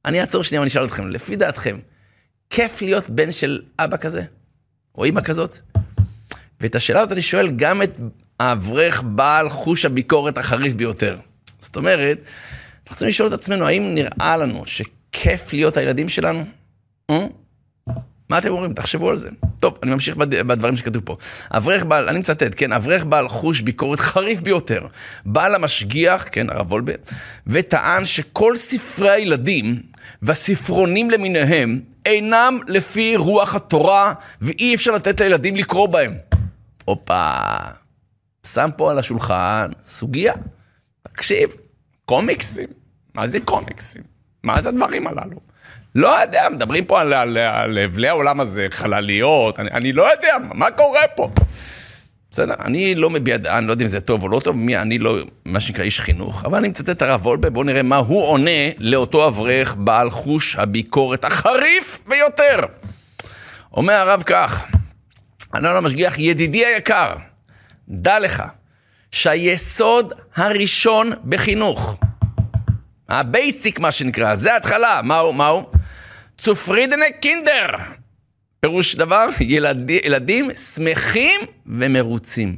אני 0.04 0.20
אעצור 0.20 0.44
שנייה 0.44 0.60
ואני 0.60 0.68
אשאל 0.68 0.84
אתכם, 0.84 1.10
לפי 1.10 1.36
דעתכם, 1.36 1.78
כיף 2.50 2.82
להיות 2.82 3.10
בן 3.10 3.32
של 3.32 3.62
אבא 3.78 3.96
כזה? 3.96 4.22
או 4.94 5.04
אימא 5.04 5.20
כזאת? 5.20 5.58
ואת 6.60 6.74
השאלה 6.74 7.00
הזאת 7.00 7.12
אני 7.12 7.22
שואל 7.22 7.50
גם 7.56 7.82
את 7.82 7.98
האברך 8.40 9.02
בעל 9.02 9.48
חוש 9.48 9.84
הביקורת 9.84 10.38
החריף 10.38 10.74
ביותר. 10.74 11.18
זאת 11.60 11.76
אומרת, 11.76 12.18
אנחנו 12.82 12.96
צריכים 12.96 13.08
לשאול 13.08 13.28
את 13.28 13.32
עצמנו, 13.32 13.66
האם 13.66 13.94
נראה 13.94 14.36
לנו 14.36 14.62
שכיף 14.66 15.52
להיות 15.52 15.76
הילדים 15.76 16.08
שלנו? 16.08 16.44
אה? 17.10 17.26
מה 18.28 18.38
אתם 18.38 18.48
אומרים? 18.48 18.72
תחשבו 18.74 19.10
על 19.10 19.16
זה. 19.16 19.28
טוב, 19.60 19.78
אני 19.82 19.90
ממשיך 19.90 20.16
בדברים 20.16 20.76
שכתוב 20.76 21.02
פה. 21.04 21.16
אברך 21.50 21.84
בעל, 21.84 22.08
אני 22.08 22.18
מצטט, 22.18 22.54
כן, 22.56 22.72
אברך 22.72 23.04
בעל 23.04 23.28
חוש 23.28 23.60
ביקורת 23.60 24.00
חריף 24.00 24.40
ביותר. 24.40 24.86
בעל 25.26 25.54
המשגיח, 25.54 26.28
כן, 26.32 26.50
הרב 26.50 26.72
וולבה, 26.72 26.92
וטען 27.46 28.04
שכל 28.04 28.56
ספרי 28.56 29.10
הילדים 29.10 29.82
והספרונים 30.22 31.10
למיניהם 31.10 31.80
אינם 32.06 32.58
לפי 32.68 33.16
רוח 33.16 33.54
התורה, 33.54 34.14
ואי 34.40 34.74
אפשר 34.74 34.90
לתת 34.90 35.20
לילדים 35.20 35.56
לקרוא 35.56 35.86
בהם. 35.86 36.14
הופה, 36.84 37.32
שם 38.46 38.70
פה 38.76 38.90
על 38.90 38.98
השולחן 38.98 39.70
סוגיה. 39.86 40.34
תקשיב, 41.02 41.54
קומיקסים. 42.04 42.68
מה 43.14 43.26
זה 43.26 43.40
קומיקסים? 43.40 44.02
מה 44.42 44.62
זה 44.62 44.68
הדברים 44.68 45.06
הללו? 45.06 45.36
לא 45.94 46.20
יודע, 46.20 46.48
מדברים 46.52 46.84
פה 46.84 47.00
על, 47.00 47.12
על, 47.12 47.78
אבלי 47.78 48.08
העולם 48.08 48.40
הזה, 48.40 48.66
חלליות, 48.70 49.60
אני, 49.60 49.70
אני 49.70 49.92
לא 49.92 50.12
יודע, 50.12 50.36
מה 50.54 50.70
קורה 50.70 51.02
פה? 51.16 51.30
בסדר, 52.30 52.54
אני 52.64 52.94
לא 52.94 53.10
מביע 53.10 53.36
דעה, 53.36 53.58
אני 53.58 53.66
לא 53.66 53.72
יודע 53.72 53.82
אם 53.82 53.88
זה 53.88 54.00
טוב 54.00 54.22
או 54.22 54.28
לא 54.28 54.40
טוב, 54.40 54.56
מי, 54.56 54.76
אני 54.76 54.98
לא, 54.98 55.18
מה 55.44 55.60
שנקרא 55.60 55.84
איש 55.84 56.00
חינוך, 56.00 56.44
אבל 56.44 56.58
אני 56.58 56.68
מצטט 56.68 56.88
את 56.88 57.02
הרב 57.02 57.26
וולבה, 57.26 57.50
בואו 57.50 57.64
נראה 57.64 57.82
מה 57.82 57.96
הוא 57.96 58.22
עונה 58.22 58.70
לאותו 58.78 59.28
אברך 59.28 59.74
בעל 59.78 60.10
חוש 60.10 60.56
הביקורת 60.56 61.24
החריף 61.24 62.00
ביותר. 62.08 62.56
אומר 63.72 63.94
הרב 63.94 64.22
כך, 64.26 64.66
ענה 65.54 65.72
לו 65.72 65.78
המשגיח, 65.78 66.18
ידידי 66.18 66.66
היקר, 66.66 67.14
דע 67.88 68.18
לך 68.18 68.42
שהיסוד 69.12 70.12
הראשון 70.36 71.12
בחינוך, 71.24 71.96
ה 73.08 73.20
basic 73.20 73.80
מה 73.80 73.92
שנקרא, 73.92 74.34
זה 74.34 74.52
ההתחלה, 74.52 75.00
מהו? 75.04 75.32
מהו? 75.32 75.70
צופרידענע 76.38 77.04
קינדער. 77.20 77.66
פירוש 78.60 78.96
דבר, 78.96 79.26
ילד, 79.40 79.90
ילדים 79.90 80.50
שמחים 80.54 81.40
ומרוצים. 81.66 82.56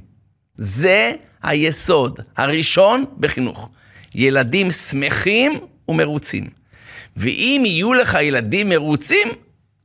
זה 0.55 1.13
היסוד 1.43 2.21
הראשון 2.37 3.05
בחינוך. 3.19 3.71
ילדים 4.15 4.71
שמחים 4.71 5.53
ומרוצים. 5.89 6.49
ואם 7.17 7.63
יהיו 7.65 7.95
לך 7.95 8.19
ילדים 8.21 8.69
מרוצים, 8.69 9.29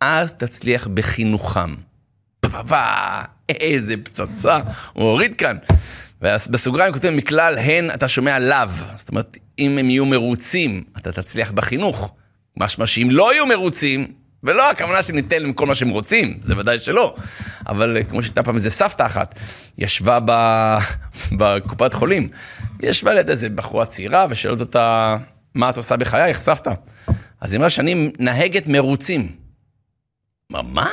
אז 0.02 0.32
תצליח 0.32 0.88
בחינוכם. 0.88 1.76
פאפה, 2.40 3.22
איזה 3.50 3.96
פצצה 3.98 4.60
הוא 4.94 5.04
הוריד 5.04 5.36
כאן. 5.36 5.58
ובסוגריים 6.22 6.94
כותב 6.94 7.10
מכלל 7.10 7.58
הן 7.58 7.92
אתה 7.92 8.08
שומע 8.08 8.40
לאו. 8.40 8.70
זאת 8.96 9.10
אומרת, 9.10 9.38
אם 9.60 9.78
הם 9.78 9.90
יהיו 9.90 10.06
מרוצים, 10.06 10.84
אתה 10.98 11.12
תצליח 11.12 11.52
בחינוך. 11.52 12.12
משמע 12.58 12.88
שאם 12.88 13.08
לא 13.12 13.34
יהיו 13.34 13.46
מרוצים, 13.46 14.14
ולא 14.43 14.69
הכוונה 14.71 15.04
שניתן 15.04 15.41
להם 15.41 15.54
כל 15.54 15.65
מה 15.65 15.76
שהם 15.76 15.89
רוצים, 15.89 16.38
זה 16.41 16.58
ודאי 16.58 16.80
שלא. 16.80 17.15
אבל 17.67 17.97
אה, 17.97 18.04
כמו 18.04 18.23
שהייתה 18.23 18.43
פעם 18.43 18.56
איזה 18.56 18.69
סבתא 18.69 19.06
אחת, 19.06 19.39
ישבה 19.78 20.19
ב... 20.26 20.32
בקופת 21.39 21.93
חולים, 21.93 22.30
ישבה 22.80 23.13
ליד 23.13 23.30
איזה 23.30 23.50
בחורה 23.50 23.86
צעירה 23.86 24.26
ושואלת 24.30 24.60
אותה, 24.60 25.17
מה 25.56 25.69
את 25.69 25.78
עושה 25.78 25.97
בחייך, 25.97 26.39
סבתא? 26.39 26.73
אז 27.41 27.54
היא 27.54 27.58
אמרה 27.58 27.69
שאני 27.69 28.12
נהגת 28.19 28.67
מרוצים. 28.67 29.36
מה, 30.50 30.62
מה? 30.62 30.89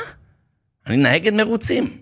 אני 0.87 0.97
נהגת 0.97 1.33
מרוצים. 1.33 1.97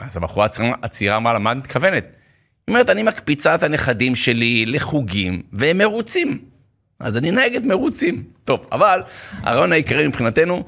אז 0.00 0.16
הבחורה 0.16 0.46
הצעירה 0.82 1.16
אמרה 1.16 1.32
לה, 1.32 1.38
מה 1.38 1.52
את 1.52 1.56
מתכוונת? 1.56 2.04
היא 2.04 2.74
אומרת, 2.74 2.90
אני 2.90 3.02
מקפיצה 3.02 3.54
את 3.54 3.62
הנכדים 3.62 4.14
שלי 4.14 4.66
לחוגים, 4.66 5.42
והם 5.52 5.78
מרוצים. 5.78 6.55
אז 7.00 7.16
אני 7.16 7.30
נהגת 7.30 7.66
מרוצים. 7.66 8.22
טוב, 8.44 8.66
אבל 8.72 9.02
הרעיון 9.42 9.72
העיקרי 9.72 10.06
מבחינתנו, 10.06 10.64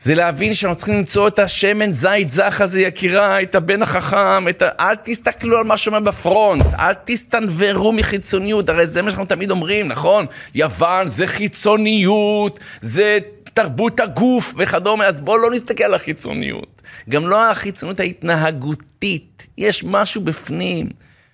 זה 0.00 0.14
להבין 0.14 0.54
שאנחנו 0.54 0.76
צריכים 0.76 0.94
למצוא 0.94 1.28
את 1.28 1.38
השמן 1.38 1.90
זית 1.90 2.30
זך 2.30 2.60
הזה, 2.60 2.80
יקירה, 2.80 3.42
את 3.42 3.54
הבן 3.54 3.82
החכם, 3.82 4.48
את 4.48 4.62
ה... 4.62 4.68
אל 4.80 4.94
תסתכלו 4.94 5.58
על 5.58 5.64
מה 5.64 5.76
שאומר 5.76 6.00
בפרונט, 6.00 6.66
אל 6.78 6.92
תסתנוורו 7.04 7.92
מחיצוניות, 7.92 8.68
הרי 8.68 8.86
זה 8.86 9.02
מה 9.02 9.10
שאנחנו 9.10 9.26
תמיד 9.26 9.50
אומרים, 9.50 9.88
נכון? 9.88 10.26
יוון 10.54 11.06
זה 11.06 11.26
חיצוניות, 11.26 12.60
זה 12.80 13.18
תרבות 13.54 14.00
הגוף 14.00 14.54
וכדומה, 14.58 15.04
אז 15.04 15.20
בואו 15.20 15.38
לא 15.38 15.50
נסתכל 15.50 15.84
על 15.84 15.94
החיצוניות. 15.94 16.82
גם 17.08 17.28
לא 17.28 17.50
החיצוניות 17.50 18.00
ההתנהגותית, 18.00 19.48
יש 19.58 19.84
משהו 19.84 20.20
בפנים. 20.20 20.88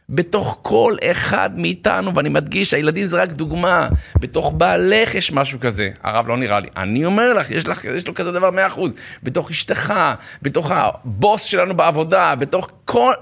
בתוך 0.08 0.58
כל 0.62 0.96
אחד 1.10 1.50
מאיתנו, 1.60 2.14
ואני 2.14 2.28
מדגיש, 2.28 2.74
הילדים 2.74 3.06
זה 3.06 3.22
רק 3.22 3.32
דוגמה, 3.32 3.88
בתוך 4.20 4.52
בעלך 4.56 5.14
יש 5.14 5.32
משהו 5.32 5.60
כזה. 5.60 5.90
הרב 6.02 6.28
לא 6.28 6.36
נראה 6.36 6.60
לי. 6.60 6.68
אני 6.76 7.04
אומר 7.04 7.32
לך, 7.32 7.50
יש, 7.50 7.68
לך, 7.68 7.84
יש 7.84 8.06
לו 8.06 8.14
כזה 8.14 8.32
דבר 8.32 8.50
מאה 8.50 8.66
אחוז. 8.66 8.94
בתוך 9.22 9.50
אשתך, 9.50 9.94
בתוך 10.42 10.70
הבוס 10.70 11.42
שלנו 11.42 11.76
בעבודה, 11.76 12.34
בתוך 12.34 12.68
כל... 12.84 13.12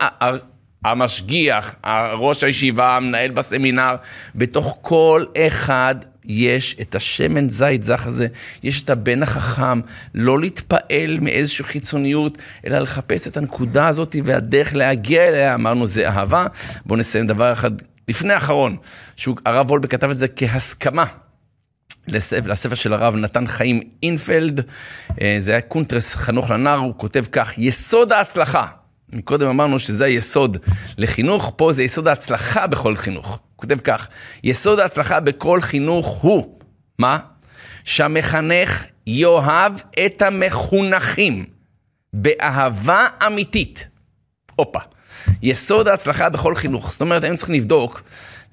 המשגיח, 0.85 1.75
ראש 2.13 2.45
הישיבה, 2.45 2.97
המנהל 2.97 3.31
בסמינר, 3.31 3.95
בתוך 4.35 4.79
כל 4.83 5.25
אחד 5.37 5.95
יש 6.25 6.77
את 6.81 6.95
השמן 6.95 7.49
זית 7.49 7.83
זך 7.83 8.07
הזה, 8.07 8.27
יש 8.63 8.83
את 8.83 8.91
הבן 8.91 9.23
החכם, 9.23 9.81
לא 10.15 10.41
להתפעל 10.41 11.19
מאיזושהי 11.21 11.65
חיצוניות, 11.65 12.39
אלא 12.67 12.79
לחפש 12.79 13.29
את 13.29 13.37
הנקודה 13.37 13.87
הזאת 13.87 14.17
והדרך 14.25 14.75
להגיע 14.75 15.29
אליה, 15.29 15.55
אמרנו 15.55 15.87
זה 15.87 16.09
אהבה. 16.09 16.47
בואו 16.87 16.99
נסיים 16.99 17.27
דבר 17.27 17.53
אחד 17.53 17.71
לפני 18.09 18.33
האחרון, 18.33 18.77
שהרב 19.17 19.71
וולבה 19.71 19.89
כתב 19.89 20.11
את 20.11 20.19
זה 20.19 20.29
כהסכמה. 20.29 21.05
לספר, 22.09 22.51
לספר 22.51 22.75
של 22.75 22.93
הרב 22.93 23.17
נתן 23.17 23.47
חיים 23.47 23.81
איינפלד, 24.03 24.61
אה, 25.21 25.37
זה 25.39 25.53
היה 25.53 25.61
קונטרס 25.61 26.15
חנוך 26.15 26.51
לנער, 26.51 26.79
הוא 26.79 26.95
כותב 26.97 27.25
כך, 27.33 27.59
יסוד 27.59 28.13
ההצלחה, 28.13 28.67
מקודם 29.13 29.47
אמרנו 29.47 29.79
שזה 29.79 30.05
היסוד 30.05 30.57
לחינוך, 30.99 31.53
פה 31.57 31.73
זה 31.73 31.83
יסוד 31.83 32.09
ההצלחה 32.09 32.67
בכל 32.67 32.97
חינוך. 32.97 33.41
כותב 33.65 33.81
כך, 33.81 34.09
יסוד 34.45 34.81
ההצלחה 34.81 35.21
בכל 35.21 35.61
חינוך 35.61 36.07
הוא, 36.07 36.59
מה? 36.99 37.19
שהמחנך 37.85 38.85
יאהב 39.07 39.73
את 40.07 40.23
המחונכים 40.23 41.45
באהבה 42.13 43.07
אמיתית. 43.27 43.89
הופה. 44.57 44.79
יסוד 45.43 45.89
ההצלחה 45.89 46.29
בכל 46.29 46.55
חינוך. 46.55 46.93
זאת 46.93 47.01
אומרת, 47.01 47.23
היינו 47.23 47.37
צריכים 47.37 47.55
לבדוק, 47.55 48.03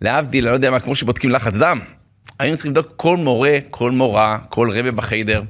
להבדיל, 0.01 0.43
אני 0.43 0.51
לא 0.51 0.55
יודע 0.55 0.71
מה, 0.71 0.79
כמו 0.79 0.95
שבודקים 0.95 1.29
לחץ 1.29 1.55
דם, 1.55 1.79
היינו 2.39 2.55
צריכים 2.55 2.71
לבדוק 2.71 2.93
כל 2.95 3.17
מורה, 3.17 3.57
כל 3.69 3.91
מורה, 3.91 4.37
כל 4.49 4.69
רבה 4.73 4.91
בחיידר. 4.91 5.43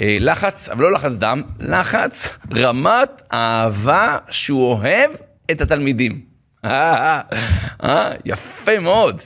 אה, 0.00 0.16
לחץ, 0.20 0.68
אבל 0.68 0.82
לא 0.82 0.92
לחץ 0.92 1.12
דם, 1.12 1.42
לחץ 1.60 2.28
רמת 2.56 3.22
אהבה 3.32 4.18
שהוא 4.30 4.72
אוהב 4.72 5.10
את 5.50 5.60
התלמידים. 5.60 6.31
אה, 6.64 8.12
יפה 8.24 8.78
מאוד, 8.78 9.22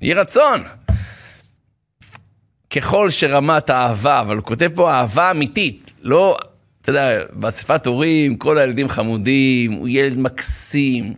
יהי 0.00 0.14
רצון. 0.14 0.62
ככל 2.70 3.10
שרמת 3.10 3.70
האהבה, 3.70 4.20
אבל 4.20 4.36
הוא 4.36 4.44
כותב 4.44 4.68
פה 4.74 4.92
אהבה 4.92 5.30
אמיתית, 5.30 5.92
לא, 6.02 6.36
אתה 6.80 6.90
יודע, 6.90 7.22
באספת 7.32 7.86
הורים, 7.86 8.36
כל 8.36 8.58
הילדים 8.58 8.88
חמודים, 8.88 9.72
הוא 9.72 9.88
ילד 9.88 10.18
מקסים, 10.18 11.14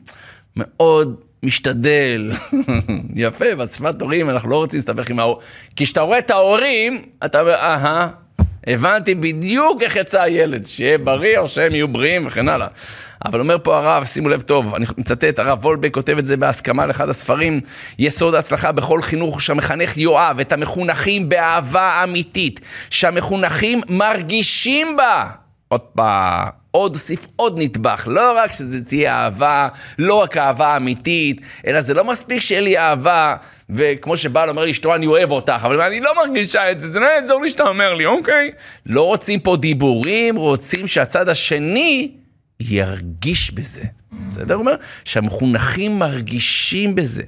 מאוד 0.57 1.21
משתדל. 1.43 2.33
יפה, 3.15 3.55
באספת 3.55 4.03
הורים 4.03 4.31
אנחנו 4.31 4.49
לא 4.49 4.57
רוצים 4.57 4.79
להסתבך 4.79 5.11
עם 5.11 5.19
ההורים. 5.19 5.47
כי 5.77 5.85
כשאתה 5.85 6.01
רואה 6.01 6.19
את 6.19 6.31
ההורים, 6.31 7.03
אתה 7.25 7.41
אומר, 7.41 7.55
אהה, 7.55 8.09
הבנתי 8.67 9.15
בדיוק 9.15 9.83
איך 9.83 9.97
יצא 9.97 10.23
הילד, 10.23 10.67
שיהיה 10.67 10.99
בריא 10.99 11.39
או 11.39 11.49
שהם 11.49 11.75
יהיו 11.75 11.89
בריאים 11.89 12.27
וכן 12.27 12.49
הלאה. 12.49 12.67
אבל 13.25 13.41
אומר 13.41 13.57
פה 13.63 13.79
הרב, 13.79 14.05
שימו 14.05 14.29
לב 14.29 14.43
טוב, 14.43 14.75
אני 14.75 14.85
מצטט, 14.99 15.39
הרב 15.39 15.65
וולבק 15.65 15.95
כותב 15.95 16.19
את 16.19 16.25
זה 16.25 16.37
בהסכמה 16.37 16.87
לאחד 16.87 17.09
הספרים, 17.09 17.61
יסוד 17.99 18.35
ההצלחה 18.35 18.73
בכל 18.73 19.03
חינוך 19.03 19.43
שהמחנך 19.43 19.97
יאהב 19.97 20.41
את 20.41 20.53
המחונכים 20.53 21.29
באהבה 21.29 22.05
אמיתית, 22.05 22.61
שהמחונכים 22.91 23.81
מרגישים 23.89 24.97
בה. 24.97 25.27
עוד 25.69 25.81
פעם, 25.81 26.64
עוד 26.75 26.95
אוסיף 26.95 27.27
עוד 27.37 27.59
נדבך, 27.59 28.09
לא 28.11 28.33
רק 28.37 28.53
שזה 28.53 28.85
תהיה 28.85 29.15
אהבה, 29.15 29.69
לא 29.99 30.15
רק 30.15 30.37
אהבה 30.37 30.77
אמיתית, 30.77 31.41
אלא 31.67 31.81
זה 31.81 31.95
לא 31.95 32.05
מספיק 32.05 32.41
שיהיה 32.41 32.61
לי 32.61 32.79
אהבה, 32.79 33.37
וכמו 33.71 34.17
שבעל 34.17 34.49
אומר 34.49 34.65
לאשתו, 34.65 34.95
אני 34.95 35.07
אוהב 35.07 35.31
אותך, 35.31 35.63
אבל 35.63 35.81
אני 35.81 36.01
לא 36.01 36.13
מרגישה 36.17 36.71
את 36.71 36.81
זה, 36.81 36.93
זה 36.93 37.01
לא 37.01 37.07
יעזור 37.07 37.43
לי 37.43 37.51
שאתה 37.51 37.63
אומר 37.63 37.95
לי, 37.95 38.07
אוקיי? 38.07 38.51
לא 38.87 39.07
רוצים 39.07 39.41
פה 39.41 39.57
דיבורים, 39.57 40.37
רוצים 40.37 40.87
שהצד 40.87 41.29
השני 41.29 42.13
ירגיש 42.61 43.51
בזה. 43.51 43.83
בסדר? 44.31 44.55
הוא 44.55 44.61
אומר 44.61 44.75
שהמחונכים 45.05 45.99
מרגישים 45.99 46.95
בזה, 46.95 47.23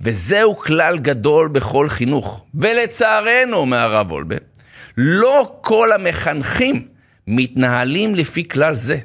וזהו 0.00 0.56
כלל 0.56 0.98
גדול 0.98 1.48
בכל 1.48 1.88
חינוך. 1.88 2.44
ולצערנו, 2.54 3.56
אומר 3.56 3.78
הרב 3.78 4.12
וולבה, 4.12 4.36
לא 4.96 5.52
כל 5.60 5.92
המחנכים 5.92 6.91
מתנהלים 7.26 8.14
לפי 8.14 8.48
כלל 8.48 8.74
זה, 8.74 8.98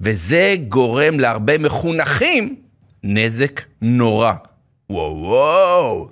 וזה 0.00 0.56
גורם 0.68 1.20
להרבה 1.20 1.58
מחונכים 1.58 2.56
נזק 3.02 3.60
נורא. 3.82 4.32
וואו 4.90 5.22
וואו, 5.22 6.08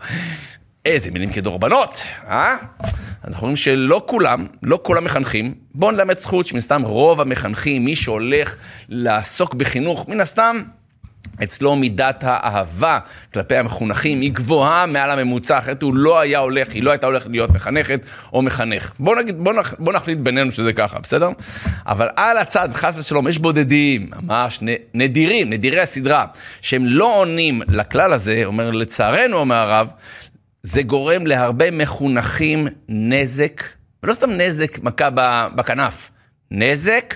איזה 0.85 1.11
מילים 1.11 1.33
כדורבנות, 1.33 2.03
אה? 2.27 2.57
אנחנו 3.25 3.41
רואים 3.43 3.57
שלא 3.57 4.03
כולם, 4.07 4.47
לא 4.63 4.81
כל 4.83 4.99
המחנכים, 4.99 5.55
בואו 5.75 5.91
נלמד 5.91 6.19
זכות 6.19 6.47
שמן 6.47 6.59
הסתם 6.59 6.83
רוב 6.83 7.21
המחנכים, 7.21 7.85
מי 7.85 7.97
שהולך 7.97 8.57
לעסוק 8.89 9.55
בחינוך, 9.55 10.09
מן 10.09 10.21
הסתם 10.21 10.63
אצלו 11.43 11.77
מידת 11.77 12.25
האהבה 12.27 12.99
כלפי 13.33 13.57
המחונכים 13.57 14.21
היא 14.21 14.33
גבוהה 14.33 14.87
מעל 14.87 15.11
הממוצע, 15.11 15.59
אחרת 15.59 15.83
הוא 15.83 15.95
לא 15.95 16.21
היה 16.21 16.39
הולך, 16.39 16.73
היא 16.73 16.83
לא 16.83 16.91
הייתה 16.91 17.07
הולכת 17.07 17.27
להיות 17.31 17.51
מחנכת 17.51 18.01
או 18.33 18.43
מחנך. 18.43 18.93
בואו 18.99 19.17
נגיד, 19.17 19.39
בואו 19.39 19.57
נח, 19.57 19.75
בוא 19.79 19.93
נחליט 19.93 20.19
בינינו 20.19 20.51
שזה 20.51 20.73
ככה, 20.73 20.99
בסדר? 20.99 21.29
אבל 21.87 22.09
על 22.17 22.39
הצד, 22.39 22.69
חס 22.73 22.99
ושלום, 22.99 23.29
יש 23.29 23.39
בודדים, 23.39 24.09
ממש 24.23 24.61
נדירים, 24.95 25.51
נדירי 25.51 25.81
הסדרה, 25.81 26.27
שהם 26.61 26.87
לא 26.87 27.21
עונים 27.21 27.63
לכלל 27.69 28.13
הזה, 28.13 28.43
אומר 28.45 28.71
לצערנו, 28.71 29.37
אומר 29.37 29.55
הרב, 29.55 29.89
זה 30.63 30.83
גורם 30.83 31.27
להרבה 31.27 31.71
מחונכים 31.71 32.69
נזק, 32.89 33.63
ולא 34.03 34.15
סתם 34.15 34.31
נזק, 34.31 34.79
מכה 34.83 35.09
בכנף, 35.55 36.11
נזק 36.51 37.15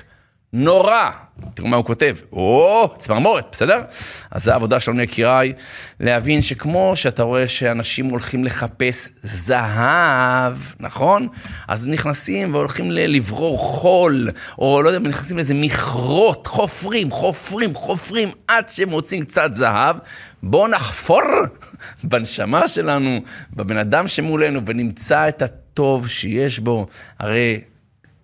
נורא. 0.53 1.11
תראו 1.55 1.69
מה 1.69 1.77
הוא 1.77 1.85
כותב, 1.85 2.17
או, 2.33 2.95
צמרמורת, 2.99 3.47
בסדר? 3.53 3.83
אז 4.31 4.45
זו 4.45 4.53
העבודה 4.53 4.81
שלנו, 4.81 5.03
יקיריי, 5.03 5.53
להבין 6.01 6.41
שכמו 6.41 6.93
שאתה 6.95 7.23
רואה 7.23 7.49
שאנשים 7.49 8.07
הולכים 8.07 8.45
לחפש 8.45 9.09
זהב, 9.23 10.57
נכון? 10.81 11.29
אז 11.69 11.87
נכנסים 11.87 12.55
והולכים 12.55 12.91
לברור 12.91 13.59
חול, 13.59 14.31
או 14.59 14.83
לא 14.83 14.89
יודע, 14.89 15.09
נכנסים 15.09 15.37
לאיזה 15.37 15.55
מכרות, 15.55 16.47
חופרים, 16.47 17.11
חופרים, 17.11 17.75
חופרים, 17.75 18.31
עד 18.49 18.69
שמוצאים 18.69 19.25
קצת 19.25 19.55
זהב. 19.55 19.97
בואו 20.43 20.69
נחפור 20.69 21.23
בנשמה 22.05 22.69
שלנו, 22.69 23.21
בבן 23.53 23.77
אדם 23.77 24.09
שמולנו, 24.09 24.61
ונמצא 24.67 25.29
את 25.29 25.43
הטוב 25.43 26.09
שיש 26.09 26.59
בו. 26.59 26.87
הרי 27.19 27.61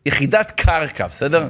יחידת 0.07 0.53
קרקע, 0.57 1.07
בסדר? 1.07 1.49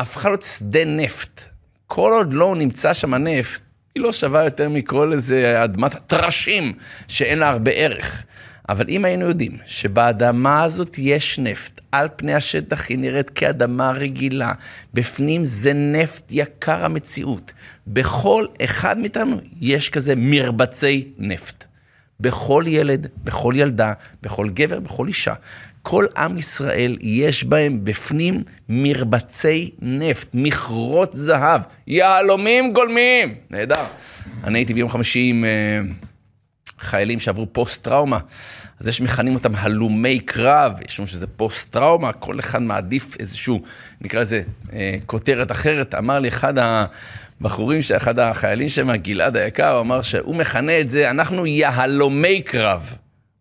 שהפכה 0.00 0.28
להיות 0.28 0.42
שדה 0.42 0.84
נפט. 0.84 1.40
כל 1.86 2.12
עוד 2.12 2.34
לא 2.34 2.54
נמצא 2.56 2.94
שם 2.94 3.14
הנפט, 3.14 3.60
היא 3.94 4.02
לא 4.02 4.12
שווה 4.12 4.44
יותר 4.44 4.68
מכל 4.68 5.12
איזה 5.12 5.64
אדמת 5.64 5.94
טרשים 6.06 6.72
שאין 7.08 7.38
לה 7.38 7.48
הרבה 7.48 7.70
ערך. 7.70 8.22
אבל 8.68 8.86
אם 8.88 9.04
היינו 9.04 9.26
יודעים 9.28 9.58
שבאדמה 9.66 10.62
הזאת 10.62 10.98
יש 10.98 11.38
נפט, 11.38 11.80
על 11.92 12.08
פני 12.16 12.34
השטח 12.34 12.88
היא 12.88 12.98
נראית 12.98 13.30
כאדמה 13.30 13.90
רגילה, 13.90 14.52
בפנים 14.94 15.44
זה 15.44 15.72
נפט 15.72 16.22
יקר 16.30 16.84
המציאות. 16.84 17.52
בכל 17.86 18.46
אחד 18.64 18.98
מאיתנו 18.98 19.40
יש 19.60 19.90
כזה 19.90 20.14
מרבצי 20.16 21.08
נפט. 21.18 21.64
בכל 22.20 22.64
ילד, 22.66 23.06
בכל 23.24 23.54
ילדה, 23.56 23.92
בכל 24.22 24.48
גבר, 24.48 24.80
בכל 24.80 25.08
אישה. 25.08 25.34
כל 25.82 26.06
עם 26.16 26.38
ישראל 26.38 26.96
יש 27.00 27.44
בהם 27.44 27.84
בפנים 27.84 28.42
מרבצי 28.68 29.70
נפט, 29.78 30.28
מכרות 30.34 31.12
זהב, 31.12 31.60
יהלומים 31.86 32.72
גולמיים. 32.72 33.34
נהדר. 33.50 33.84
אני 34.44 34.58
הייתי 34.58 34.74
ביום 34.74 34.88
חמישי 34.88 35.20
עם 35.30 35.44
uh, 35.44 36.08
חיילים 36.78 37.20
שעברו 37.20 37.46
פוסט-טראומה, 37.52 38.18
אז 38.80 38.88
יש 38.88 39.00
מכנים 39.00 39.34
אותם 39.34 39.52
הלומי 39.56 40.20
קרב, 40.20 40.72
יש 40.88 40.98
לנו 40.98 41.06
שזה 41.06 41.26
פוסט-טראומה, 41.26 42.12
כל 42.12 42.40
אחד 42.40 42.62
מעדיף 42.62 43.16
איזשהו, 43.20 43.62
נקרא 44.00 44.20
לזה, 44.20 44.42
uh, 44.68 44.72
כותרת 45.06 45.50
אחרת. 45.50 45.94
אמר 45.94 46.18
לי 46.18 46.28
אחד 46.28 46.54
הבחורים, 46.58 47.80
אחד 47.96 48.18
החיילים 48.18 48.68
שם, 48.68 48.96
גלעד 48.96 49.36
היקר, 49.36 49.80
אמר 49.80 50.02
שהוא 50.02 50.36
מכנה 50.36 50.80
את 50.80 50.90
זה, 50.90 51.10
אנחנו 51.10 51.46
יהלומי 51.46 52.40
קרב. 52.40 52.94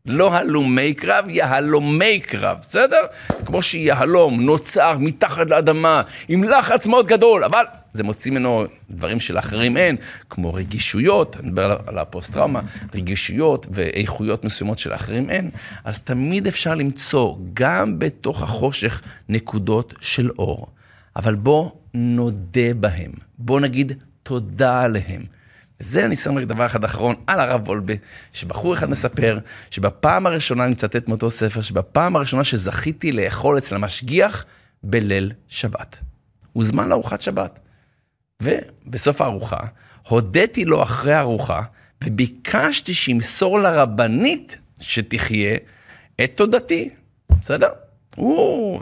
לא 0.06 0.34
הלומי 0.34 0.94
קרב, 0.94 1.26
יהלומי 1.30 2.20
קרב, 2.20 2.58
בסדר? 2.62 3.06
כמו 3.46 3.62
שיהלום 3.62 4.42
נוצר 4.42 4.98
מתחת 5.00 5.50
לאדמה 5.50 6.02
עם 6.28 6.44
לחץ 6.44 6.88
מאוד 6.88 7.08
גדול, 7.08 7.44
אבל 7.44 7.64
זה 7.94 8.04
מוציא 8.04 8.32
ממנו 8.32 8.66
דברים 8.90 9.20
שלאחרים 9.20 9.78
אין, 9.78 9.96
כמו 10.30 10.54
רגישויות, 10.54 11.38
אני 11.40 11.48
מדבר 11.48 11.78
על 11.88 11.98
הפוסט-טראומה, 11.98 12.62
רגישויות 12.96 13.68
ואיכויות 13.72 14.46
מסוימות 14.46 14.80
שלאחרים 14.80 15.30
אין, 15.30 15.50
אז 15.84 16.00
תמיד 16.00 16.48
אפשר 16.48 16.76
למצוא 16.76 17.36
גם 17.54 18.00
בתוך 18.00 18.44
החושך 18.44 19.02
נקודות 19.30 19.94
של 20.02 20.30
אור. 20.40 20.68
אבל 21.16 21.36
בוא 21.36 21.70
נודה 21.94 22.74
בהם, 22.80 23.12
בוא 23.38 23.60
נגיד 23.60 23.94
תודה 24.24 24.82
עליהם. 24.82 25.41
וזה 25.82 26.06
אני 26.06 26.16
שם 26.16 26.38
רק 26.38 26.44
דבר 26.44 26.66
אחד 26.66 26.84
אחרון 26.84 27.16
על 27.28 27.40
הרב 27.40 27.68
וולבה, 27.68 27.94
שבחור 28.34 28.74
אחד 28.74 28.90
מספר 28.90 29.38
שבפעם 29.72 30.28
הראשונה, 30.28 30.64
אני 30.64 30.72
מצטט 30.72 31.08
מאותו 31.08 31.30
ספר, 31.30 31.62
שבפעם 31.62 32.16
הראשונה 32.16 32.44
שזכיתי 32.44 33.12
לאכול 33.12 33.58
אצל 33.58 33.76
המשגיח 33.76 34.46
בליל 34.84 35.32
שבת. 35.48 36.00
הוזמן 36.54 36.90
לארוחת 36.90 37.22
שבת. 37.22 37.60
ובסוף 38.44 39.22
הארוחה, 39.22 39.60
הודיתי 40.08 40.66
לו 40.66 40.84
אחרי 40.84 41.14
הארוחה, 41.14 41.62
וביקשתי 42.04 42.94
שימסור 42.94 43.60
לרבנית 43.60 44.58
שתחיה 44.80 45.58
את 46.24 46.32
תודתי. 46.36 46.90
בסדר? 47.42 47.70
הוא... 48.16 48.82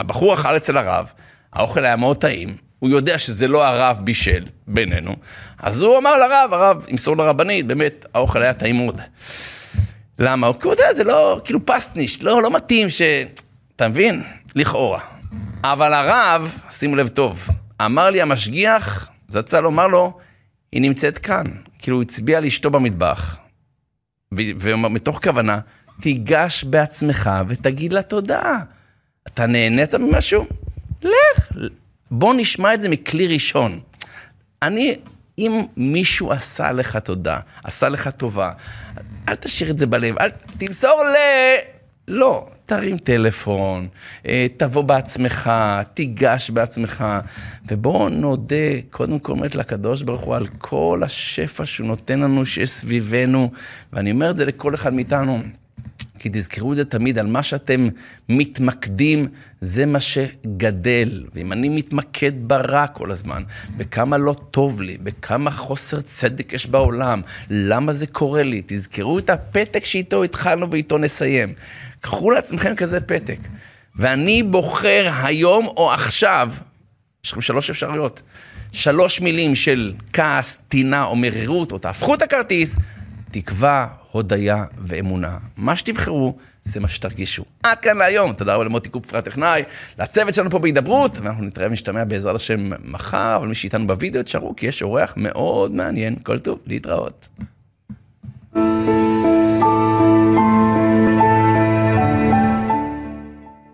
הבחור 0.00 0.34
אכל 0.34 0.56
אצל 0.56 0.76
הרב, 0.76 1.12
האוכל 1.52 1.84
היה 1.84 1.96
מאוד 1.96 2.16
טעים, 2.16 2.56
הוא 2.80 2.90
יודע 2.90 3.18
שזה 3.18 3.48
לא 3.48 3.66
הרב 3.66 4.00
בישל 4.04 4.44
בינינו, 4.66 5.16
אז 5.58 5.82
הוא 5.82 5.98
אמר 5.98 6.16
לרב, 6.16 6.52
הרב 6.52 6.86
ימסור 6.88 7.16
לרבנית, 7.16 7.66
באמת, 7.66 8.06
האוכל 8.14 8.42
היה 8.42 8.54
טעים 8.54 8.76
מאוד. 8.76 9.00
למה? 10.18 10.52
כי 10.52 10.64
הוא 10.64 10.72
יודע, 10.72 10.94
זה 10.94 11.04
לא, 11.04 11.40
כאילו 11.44 11.66
פסניש, 11.66 12.22
לא, 12.22 12.42
לא 12.42 12.50
מתאים 12.50 12.90
ש... 12.90 13.02
אתה 13.76 13.88
מבין? 13.88 14.22
לכאורה. 14.54 15.00
אבל 15.64 15.94
הרב, 15.94 16.58
שימו 16.70 16.96
לב 16.96 17.08
טוב, 17.08 17.48
אמר 17.84 18.10
לי 18.10 18.22
המשגיח, 18.22 19.08
זצ"ל 19.28 19.66
אומר 19.66 19.86
לו, 19.86 20.18
היא 20.72 20.82
נמצאת 20.82 21.18
כאן. 21.18 21.44
כאילו, 21.78 21.96
הוא 21.96 22.02
הצביע 22.02 22.40
לאשתו 22.40 22.70
במטבח, 22.70 23.36
ומתוך 24.36 25.22
כוונה, 25.22 25.58
תיגש 26.00 26.64
בעצמך 26.64 27.30
ותגיד 27.48 27.92
לה 27.92 28.02
תודה. 28.02 28.58
אתה 29.26 29.46
נהנית 29.46 29.94
ממשהו? 29.94 30.46
לך, 31.02 31.52
בוא 32.10 32.34
נשמע 32.36 32.74
את 32.74 32.80
זה 32.80 32.88
מכלי 32.88 33.26
ראשון. 33.26 33.80
אני, 34.62 34.96
אם 35.38 35.62
מישהו 35.76 36.32
עשה 36.32 36.72
לך 36.72 36.96
תודה, 36.96 37.38
עשה 37.64 37.88
לך 37.88 38.08
טובה, 38.08 38.52
אל 39.28 39.34
תשאיר 39.34 39.70
את 39.70 39.78
זה 39.78 39.86
בלב, 39.86 40.18
אל 40.18 40.30
תמסור 40.58 41.02
ל... 41.04 41.16
לא, 42.08 42.46
תרים 42.64 42.98
טלפון, 42.98 43.88
אה, 44.26 44.46
תבוא 44.56 44.82
בעצמך, 44.82 45.50
תיגש 45.94 46.50
בעצמך, 46.50 47.04
ובואו 47.68 48.08
נודה, 48.08 48.80
קודם 48.90 49.18
כל 49.18 49.32
אומרת 49.32 49.54
לקדוש 49.54 50.02
ברוך 50.02 50.20
הוא 50.20 50.36
על 50.36 50.46
כל 50.58 51.00
השפע 51.04 51.66
שהוא 51.66 51.86
נותן 51.86 52.20
לנו, 52.20 52.46
שיש 52.46 52.70
סביבנו, 52.70 53.50
ואני 53.92 54.10
אומר 54.10 54.30
את 54.30 54.36
זה 54.36 54.44
לכל 54.44 54.74
אחד 54.74 54.94
מאיתנו. 54.94 55.42
כי 56.20 56.28
תזכרו 56.32 56.72
את 56.72 56.76
זה 56.76 56.84
תמיד, 56.84 57.18
על 57.18 57.26
מה 57.26 57.42
שאתם 57.42 57.88
מתמקדים, 58.28 59.28
זה 59.60 59.86
מה 59.86 60.00
שגדל. 60.00 61.24
ואם 61.34 61.52
אני 61.52 61.68
מתמקד 61.68 62.32
ברע 62.36 62.86
כל 62.86 63.10
הזמן, 63.10 63.42
בכמה 63.76 64.18
לא 64.18 64.34
טוב 64.50 64.82
לי, 64.82 64.98
בכמה 64.98 65.50
חוסר 65.50 66.00
צדק 66.00 66.52
יש 66.52 66.66
בעולם, 66.66 67.22
למה 67.50 67.92
זה 67.92 68.06
קורה 68.06 68.42
לי, 68.42 68.62
תזכרו 68.66 69.18
את 69.18 69.30
הפתק 69.30 69.84
שאיתו 69.84 70.22
התחלנו 70.22 70.70
ואיתו 70.70 70.98
נסיים. 70.98 71.54
קחו 72.00 72.30
לעצמכם 72.30 72.74
כזה 72.76 73.00
פתק. 73.00 73.38
ואני 73.96 74.42
בוחר 74.42 75.10
היום 75.22 75.66
או 75.66 75.92
עכשיו, 75.92 76.52
יש 77.24 77.32
לכם 77.32 77.40
שלוש 77.40 77.70
אפשרויות, 77.70 78.22
שלוש 78.72 79.20
מילים 79.20 79.54
של 79.54 79.92
כעס, 80.12 80.58
טינה 80.68 81.04
או 81.04 81.16
מרירות, 81.16 81.72
או 81.72 81.78
תהפכו 81.78 82.14
את 82.14 82.22
הכרטיס, 82.22 82.78
תקווה, 83.30 83.86
הודיה 84.12 84.64
ואמונה. 84.78 85.36
מה 85.56 85.76
שתבחרו, 85.76 86.36
זה 86.64 86.80
מה 86.80 86.88
שתרגישו. 86.88 87.44
עד 87.62 87.78
כאן 87.78 87.96
להיום. 87.96 88.32
תודה 88.32 88.54
רבה 88.54 88.64
למוטי 88.64 88.88
קופפר 88.88 89.18
הטכנאי, 89.18 89.62
לצוות 89.98 90.34
שלנו 90.34 90.50
פה 90.50 90.58
בהידברות, 90.58 91.18
ואנחנו 91.18 91.44
נתראה 91.44 91.66
ונשתמע 91.66 92.04
בעזרת 92.04 92.36
השם 92.36 92.70
מחר, 92.84 93.36
אבל 93.36 93.48
מי 93.48 93.54
שאיתנו 93.54 93.86
בווידאו, 93.86 94.22
תשארו, 94.22 94.56
כי 94.56 94.66
יש 94.66 94.82
אורח 94.82 95.14
מאוד 95.16 95.74
מעניין. 95.74 96.16
כל 96.22 96.38
טוב, 96.38 96.58
להתראות. 96.66 97.28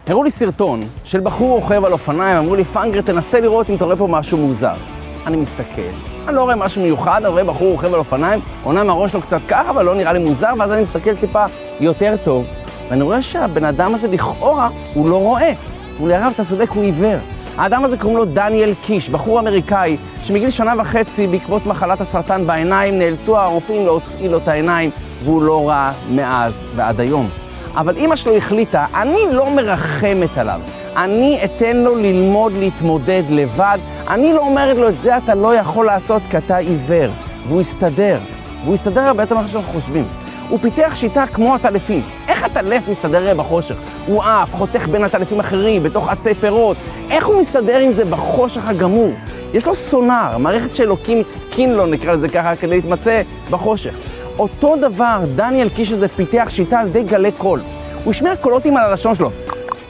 הראו 0.06 0.24
לי 0.24 0.30
סרטון 0.30 0.88
של 1.04 1.20
בחור 1.20 1.60
רוכב 1.60 1.84
על 1.84 1.92
אופניים, 1.92 2.36
אמרו 2.36 2.54
לי, 2.54 2.64
פאנגר, 2.64 3.00
תנסה 3.00 3.40
לראות 3.40 3.70
אם 3.70 3.74
אתה 3.74 3.84
רואה 3.84 3.96
פה 3.96 4.06
משהו 4.10 4.38
מוזר. 4.38 4.95
אני 5.26 5.36
מסתכל, 5.36 5.82
אני 6.28 6.36
לא 6.36 6.42
רואה 6.42 6.56
משהו 6.56 6.82
מיוחד, 6.82 7.20
אני 7.24 7.28
רואה 7.28 7.44
בחור 7.44 7.70
רוכב 7.72 7.94
על 7.94 7.98
אופניים, 7.98 8.40
אומנם 8.64 8.90
הראש 8.90 9.12
שלו 9.12 9.22
קצת 9.22 9.40
ככה, 9.48 9.70
אבל 9.70 9.84
לא 9.84 9.94
נראה 9.94 10.12
לי 10.12 10.18
מוזר, 10.18 10.52
ואז 10.58 10.72
אני 10.72 10.82
מסתכל 10.82 11.16
טיפה 11.16 11.44
יותר 11.80 12.14
טוב, 12.24 12.44
ואני 12.90 13.02
רואה 13.02 13.22
שהבן 13.22 13.64
אדם 13.64 13.94
הזה 13.94 14.08
לכאורה, 14.08 14.68
הוא 14.94 15.08
לא 15.08 15.16
רואה. 15.16 15.52
הוא 15.98 16.08
לי, 16.08 16.14
הרב, 16.14 16.32
אתה 16.34 16.44
צודק, 16.44 16.70
הוא 16.70 16.82
עיוור. 16.82 17.18
האדם 17.56 17.84
הזה 17.84 17.96
קוראים 17.96 18.18
לו 18.18 18.24
דניאל 18.24 18.74
קיש, 18.82 19.08
בחור 19.08 19.40
אמריקאי, 19.40 19.96
שמגיל 20.22 20.50
שנה 20.50 20.74
וחצי, 20.78 21.26
בעקבות 21.26 21.66
מחלת 21.66 22.00
הסרטן 22.00 22.46
בעיניים, 22.46 22.98
נאלצו 22.98 23.38
הרופאים 23.38 23.86
להוציא 23.86 24.28
לו 24.28 24.38
את 24.38 24.48
העיניים, 24.48 24.90
והוא 25.24 25.42
לא 25.42 25.68
ראה 25.68 25.92
מאז 26.10 26.64
ועד 26.76 27.00
היום. 27.00 27.28
אבל 27.74 27.96
אימא 27.96 28.16
שלו 28.16 28.36
החליטה, 28.36 28.86
אני 28.94 29.20
לא 29.32 29.50
מרחמת 29.50 30.38
עליו. 30.38 30.60
אני 30.96 31.40
אתן 31.44 31.76
לו 31.76 31.96
ללמוד 31.96 32.52
להתמודד 32.52 33.22
לבד. 33.30 33.78
אני 34.08 34.32
לא 34.32 34.40
אומרת 34.40 34.76
לו, 34.76 34.88
את 34.88 34.94
זה 35.02 35.16
אתה 35.16 35.34
לא 35.34 35.54
יכול 35.54 35.86
לעשות 35.86 36.22
כי 36.30 36.38
אתה 36.38 36.56
עיוור. 36.56 37.10
והוא 37.48 37.60
יסתדר. 37.60 38.18
והוא 38.62 38.74
יסתדר 38.74 39.00
הרבה 39.00 39.22
יותר 39.22 39.34
ממה 39.34 39.48
שאנחנו 39.48 39.72
חושבים. 39.72 40.04
הוא 40.48 40.58
פיתח 40.62 40.92
שיטה 40.94 41.24
כמו 41.26 41.54
הטלפים. 41.54 42.02
איך 42.28 42.44
הטלף 42.44 42.88
מסתדר 42.88 43.34
בחושך? 43.34 43.76
הוא 44.06 44.22
עף, 44.22 44.54
חותך 44.54 44.88
בין 44.88 45.04
הטלפים 45.04 45.40
אחרים, 45.40 45.82
בתוך 45.82 46.08
עצי 46.08 46.34
פירות. 46.34 46.76
איך 47.10 47.26
הוא 47.26 47.40
מסתדר 47.40 47.78
עם 47.78 47.92
זה 47.92 48.04
בחושך 48.04 48.68
הגמור? 48.68 49.12
יש 49.54 49.66
לו 49.66 49.74
סונאר, 49.74 50.38
מערכת 50.38 50.74
שאלוקים, 50.74 51.22
קינלון 51.50 51.90
נקרא 51.90 52.12
לזה 52.12 52.28
ככה, 52.28 52.56
כדי 52.56 52.76
להתמצא 52.76 53.22
בחושך. 53.50 53.94
אותו 54.38 54.76
דבר, 54.76 55.18
דניאל 55.34 55.68
קיש 55.68 55.92
הזה 55.92 56.08
פיתח 56.08 56.46
שיטה 56.48 56.80
על 56.80 56.86
ידי 56.86 57.02
גלי 57.02 57.32
קול. 57.32 57.60
הוא 58.04 58.10
השמיע 58.10 58.36
קולות 58.36 58.64
עם 58.64 58.76
הלשון 58.76 59.14
שלו, 59.14 59.30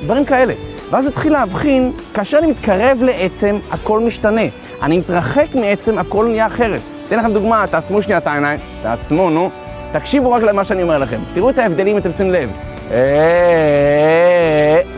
דברים 0.02 0.24
כאלה. 0.24 0.54
ואז 0.91 1.07
התחיל 1.07 1.32
להבחין, 1.32 1.93
כאשר 2.14 2.39
אני 2.39 2.47
מתקרב 2.47 3.03
לעצם, 3.03 3.59
הכל 3.70 4.01
משתנה. 4.01 4.43
אני 4.82 4.99
מתרחק 4.99 5.47
מעצם, 5.55 5.99
הכל 5.99 6.26
נהיה 6.26 6.47
אחרת. 6.47 6.80
אתן 7.09 7.18
לכם 7.18 7.32
דוגמה, 7.32 7.64
תעצמו 7.70 8.03
שנייה 8.03 8.18
את 8.18 8.26
העיניים, 8.26 8.59
תעצמו, 8.82 9.30
נו. 9.30 9.51
תקשיבו 9.93 10.32
רק 10.32 10.43
למה 10.43 10.64
שאני 10.64 10.82
אומר 10.82 10.99
לכם. 10.99 11.20
תראו 11.34 11.51
את 11.51 11.59
ההבדלים, 11.59 11.99
אתם 11.99 12.12
שמים 12.12 12.30
לב. 12.32 12.51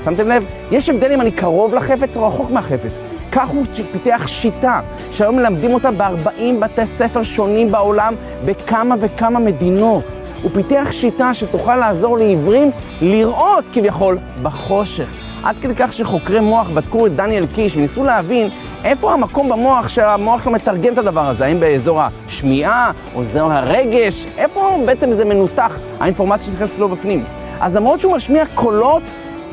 שמתם 0.04 0.28
לב? 0.28 0.44
יש 0.70 0.90
הבדל 0.90 1.12
אם 1.12 1.20
אני 1.20 1.30
קרוב 1.30 1.74
לחפץ 1.74 2.16
או 2.16 2.26
רחוק 2.26 2.50
מהחפץ. 2.50 2.98
כך 3.32 3.48
הוא 3.48 3.64
פיתח 3.92 4.26
שיטה, 4.26 4.80
שהיום 5.10 5.36
מלמדים 5.36 5.74
אותה 5.74 5.90
ב-40 5.90 6.40
בתי 6.60 6.86
ספר 6.86 7.22
שונים 7.22 7.70
בעולם, 7.72 8.14
בכמה 8.44 8.94
וכמה 9.00 9.38
מדינות. 9.38 10.04
הוא 10.42 10.50
פיתח 10.54 10.88
שיטה 10.90 11.34
שתוכל 11.34 11.76
לעזור 11.76 12.18
לעיוורים 12.18 12.70
לראות 13.00 13.64
כביכול 13.72 14.18
בחושך. 14.42 15.08
עד 15.44 15.56
כדי 15.60 15.74
כך 15.76 15.92
שחוקרי 15.92 16.40
מוח 16.40 16.70
בדקו 16.70 17.06
את 17.06 17.16
דניאל 17.16 17.46
קיש 17.54 17.76
וניסו 17.76 18.04
להבין 18.04 18.48
איפה 18.84 19.12
המקום 19.12 19.48
במוח 19.48 19.88
שהמוח 19.88 20.42
שלו 20.42 20.52
מתרגם 20.52 20.92
את 20.92 20.98
הדבר 20.98 21.28
הזה, 21.28 21.44
האם 21.44 21.60
באזור 21.60 22.00
השמיעה 22.00 22.90
או 23.14 23.20
אזור 23.20 23.52
הרגש, 23.52 24.26
איפה 24.36 24.82
בעצם 24.86 25.12
זה 25.12 25.24
מנותח, 25.24 25.78
האינפורמציה 26.00 26.52
שנכנסת 26.52 26.78
לו 26.78 26.88
בפנים. 26.88 27.24
אז 27.60 27.76
למרות 27.76 28.00
שהוא 28.00 28.16
משמיע 28.16 28.44
קולות, 28.54 29.02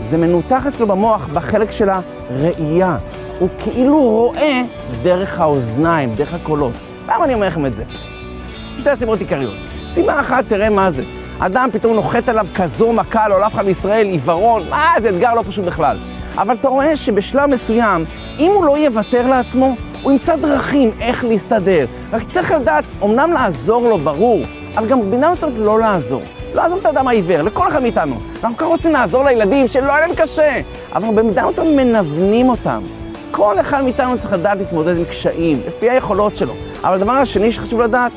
זה 0.10 0.18
מנותח 0.18 0.68
אצלו 0.68 0.88
במוח 0.88 1.28
בחלק 1.34 1.72
של 1.72 1.90
הראייה. 1.90 2.98
הוא 3.40 3.50
כאילו 3.60 4.02
רואה 4.02 4.62
דרך 5.04 5.40
האוזניים, 5.40 6.16
דרך 6.16 6.34
הקולות. 6.34 6.74
למה 7.08 7.26
אני 7.26 7.34
אומר 7.34 7.48
לכם 7.48 7.66
את 7.66 7.76
זה? 7.76 7.84
שתי 8.80 8.96
סיבות 8.96 9.20
עיקריות. 9.20 9.75
סיבה 9.96 10.20
אחת, 10.20 10.46
תראה 10.48 10.70
מה 10.70 10.92
זה. 10.92 11.04
אדם 11.40 11.70
פתאום 11.74 11.94
נוחת 11.94 12.30
עליו 12.30 12.48
כזו 12.56 12.94
מכה, 12.94 13.28
לא 13.28 13.40
לעולם 13.40 13.66
מישראל, 13.66 14.06
עיוורון, 14.08 14.62
מה, 14.70 14.94
זה 15.02 15.10
אתגר 15.10 15.34
לא 15.34 15.44
פשוט 15.48 15.66
בכלל. 15.66 15.98
אבל 16.38 16.56
אתה 16.56 16.68
רואה 16.68 16.96
שבשלב 16.96 17.46
מסוים, 17.46 18.06
אם 18.40 18.52
הוא 18.56 18.66
לא 18.66 18.78
יוותר 18.78 19.28
לעצמו, 19.28 19.76
הוא 20.04 20.12
ימצא 20.12 20.36
דרכים 20.36 20.92
איך 21.00 21.24
להסתדר. 21.24 21.86
רק 22.14 22.24
צריך 22.24 22.52
לדעת, 22.52 22.84
אמנם 23.04 23.34
לעזור 23.34 23.90
לו, 23.90 23.98
ברור, 23.98 24.42
אבל 24.78 24.88
גם 24.88 25.02
במידה 25.02 25.32
מסוימת 25.32 25.54
לא 25.58 25.80
לעזור. 25.80 26.22
לעזור 26.54 26.80
את 26.80 26.86
האדם 26.86 27.08
העיוור, 27.08 27.42
לכל 27.42 27.68
אחד 27.68 27.82
מאיתנו. 27.82 28.16
אנחנו 28.44 28.58
כל 28.58 28.66
רוצים 28.66 28.94
לעזור 28.94 29.24
לילדים 29.24 29.68
שלא 29.68 29.92
היה 29.92 30.08
להם 30.08 30.16
קשה, 30.16 30.62
אבל 30.94 31.08
במידה 31.16 31.46
מסוימת 31.46 31.76
מנוונים 31.76 32.50
אותם. 32.50 32.82
כל 33.32 33.60
אחד 33.60 33.84
מאיתנו 33.84 34.18
צריך 34.20 34.34
לדעת 34.34 34.58
להתמודד 34.58 34.98
עם 34.98 35.06
קשיים, 35.06 35.60
לפי 35.68 35.90
היכולות 35.90 36.36
שלו. 36.36 36.54
אבל 36.84 36.94
הדבר 36.94 37.12
השני 37.12 37.52
שחשוב 37.52 37.82
לדעת, 37.82 38.12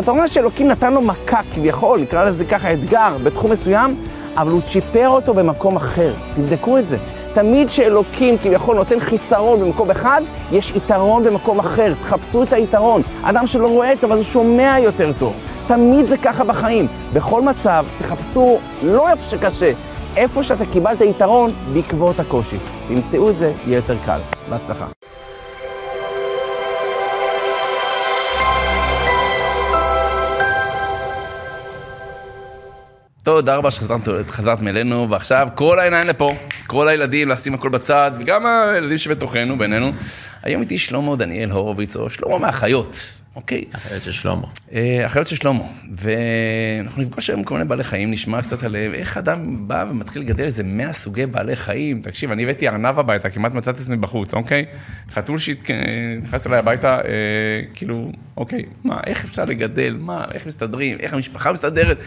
שאתה 0.00 0.10
אומר 0.10 0.26
שאלוקים 0.26 0.68
נתן 0.68 0.92
לו 0.92 1.00
מכה 1.00 1.40
כביכול, 1.54 2.00
נקרא 2.00 2.24
לזה 2.24 2.44
ככה 2.44 2.72
אתגר, 2.72 3.16
בתחום 3.22 3.50
מסוים, 3.50 3.96
אבל 4.36 4.50
הוא 4.50 4.60
צ'יפר 4.60 5.08
אותו 5.08 5.34
במקום 5.34 5.76
אחר. 5.76 6.12
תבדקו 6.36 6.78
את 6.78 6.86
זה. 6.86 6.96
תמיד 7.34 7.68
שאלוקים 7.68 8.38
כביכול 8.38 8.76
נותן 8.76 9.00
חיסרון 9.00 9.60
במקום 9.60 9.90
אחד, 9.90 10.22
יש 10.52 10.72
יתרון 10.76 11.24
במקום 11.24 11.58
אחר. 11.58 11.94
תחפשו 12.02 12.42
את 12.42 12.52
היתרון. 12.52 13.02
אדם 13.22 13.46
שלא 13.46 13.68
רואה 13.68 13.92
טוב, 14.00 14.12
אז 14.12 14.18
הוא 14.18 14.26
שומע 14.26 14.76
יותר 14.78 15.12
טוב. 15.18 15.34
תמיד 15.66 16.06
זה 16.06 16.16
ככה 16.16 16.44
בחיים. 16.44 16.86
בכל 17.12 17.42
מצב, 17.42 17.86
תחפשו 17.98 18.58
לא 18.82 19.08
איפה 19.08 19.24
שקשה, 19.30 19.72
איפה 20.16 20.42
שאתה 20.42 20.66
קיבלת 20.66 21.00
יתרון 21.00 21.52
בעקבות 21.72 22.20
הקושי. 22.20 22.58
תמצאו 22.88 23.30
את 23.30 23.36
זה, 23.36 23.52
יהיה 23.66 23.76
יותר 23.76 23.96
קל. 24.06 24.20
בהצלחה. 24.50 24.97
תודה 33.28 33.56
רבה 33.56 33.70
שחזרתם 33.70 34.68
אלינו, 34.68 35.10
ועכשיו 35.10 35.48
כל 35.54 35.78
העיניים 35.78 36.08
לפה, 36.08 36.30
כל 36.66 36.88
הילדים, 36.88 37.28
לשים 37.28 37.54
הכל 37.54 37.68
בצד, 37.68 38.10
וגם 38.18 38.46
הילדים 38.46 38.98
שבתוכנו, 38.98 39.58
בינינו. 39.58 39.92
היום 40.42 40.62
איתי 40.62 40.78
שלמה 40.78 41.16
דניאל 41.16 41.50
הורוביץ, 41.50 41.96
או 41.96 42.10
שלמה 42.10 42.38
מהחיות, 42.38 42.96
אוקיי? 43.36 43.64
החיות 43.74 44.02
של 44.02 44.12
שלמה. 44.12 44.46
החיות 45.04 45.26
של 45.26 45.36
שלמה. 45.36 45.64
ואנחנו 45.98 47.02
נפגוש 47.02 47.30
היום 47.30 47.44
כל 47.44 47.54
מיני 47.54 47.66
בעלי 47.68 47.84
חיים, 47.84 48.10
נשמע 48.10 48.42
קצת 48.42 48.62
עליהם, 48.62 48.94
איך 48.94 49.16
אדם 49.16 49.68
בא 49.68 49.84
ומתחיל 49.90 50.22
לגדל 50.22 50.44
איזה 50.44 50.62
מאה 50.64 50.92
סוגי 50.92 51.26
בעלי 51.26 51.56
חיים. 51.56 52.02
תקשיב, 52.02 52.32
אני 52.32 52.42
הבאתי 52.42 52.68
ארנב 52.68 52.98
הביתה, 52.98 53.30
כמעט 53.30 53.54
מצאתי 53.54 53.80
עצמי 53.82 53.96
בחוץ, 53.96 54.34
אוקיי? 54.34 54.64
חתול 55.10 55.38
שנכנס 55.38 56.46
אליי 56.46 56.58
הביתה, 56.58 56.98
כאילו, 57.74 58.12
אוקיי, 58.36 58.64
מה, 58.84 59.00
איך 59.06 59.24
אפשר 59.24 59.44
לגדל, 59.44 59.96
מה, 60.00 60.24
איך 60.34 60.46
מסתדרים, 60.46 60.96
איך 61.00 61.12
המשפחה 61.12 61.52
מסתדרת. 61.52 61.98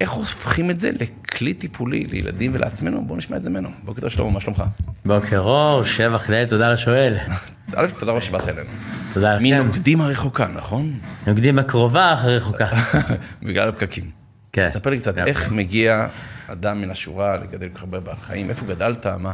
איך 0.00 0.10
הופכים 0.10 0.70
את 0.70 0.78
זה 0.78 0.90
לכלי 1.00 1.54
טיפולי 1.54 2.06
לילדים 2.06 2.50
ולעצמנו? 2.54 3.04
בואו 3.06 3.18
נשמע 3.18 3.36
את 3.36 3.42
זה 3.42 3.50
ממנו. 3.50 3.68
בוקר 3.84 4.00
טוב 4.00 4.10
שלמה, 4.10 4.30
מה 4.30 4.40
שלומך? 4.40 4.62
בוקר 5.04 5.38
אור, 5.40 5.84
שבח 5.84 6.30
לאל, 6.30 6.44
תודה 6.44 6.72
לשואל. 6.72 7.16
א', 7.76 7.86
תודה 7.98 8.12
רבה 8.12 8.20
שבאת 8.20 8.48
אלינו. 8.48 8.70
תודה 9.14 9.34
לכם. 9.34 9.44
מנוקדים 9.44 10.00
הרחוקה, 10.00 10.46
נכון? 10.46 10.98
נוקדים 11.26 11.58
הקרובה 11.58 12.12
הרחוקה. 12.12 12.66
בגלל 13.42 13.68
הפקקים. 13.68 14.10
כן. 14.52 14.70
תספר 14.70 14.90
לי 14.90 14.98
קצת, 14.98 15.18
איך 15.18 15.52
מגיע 15.52 16.06
אדם 16.46 16.80
מן 16.80 16.90
השורה 16.90 17.36
לגדל 17.36 17.68
כל 17.68 17.74
כך 17.74 17.82
הרבה 17.82 18.00
בעל 18.00 18.16
חיים? 18.16 18.50
איפה 18.50 18.66
גדלת? 18.66 19.06
מה? 19.06 19.32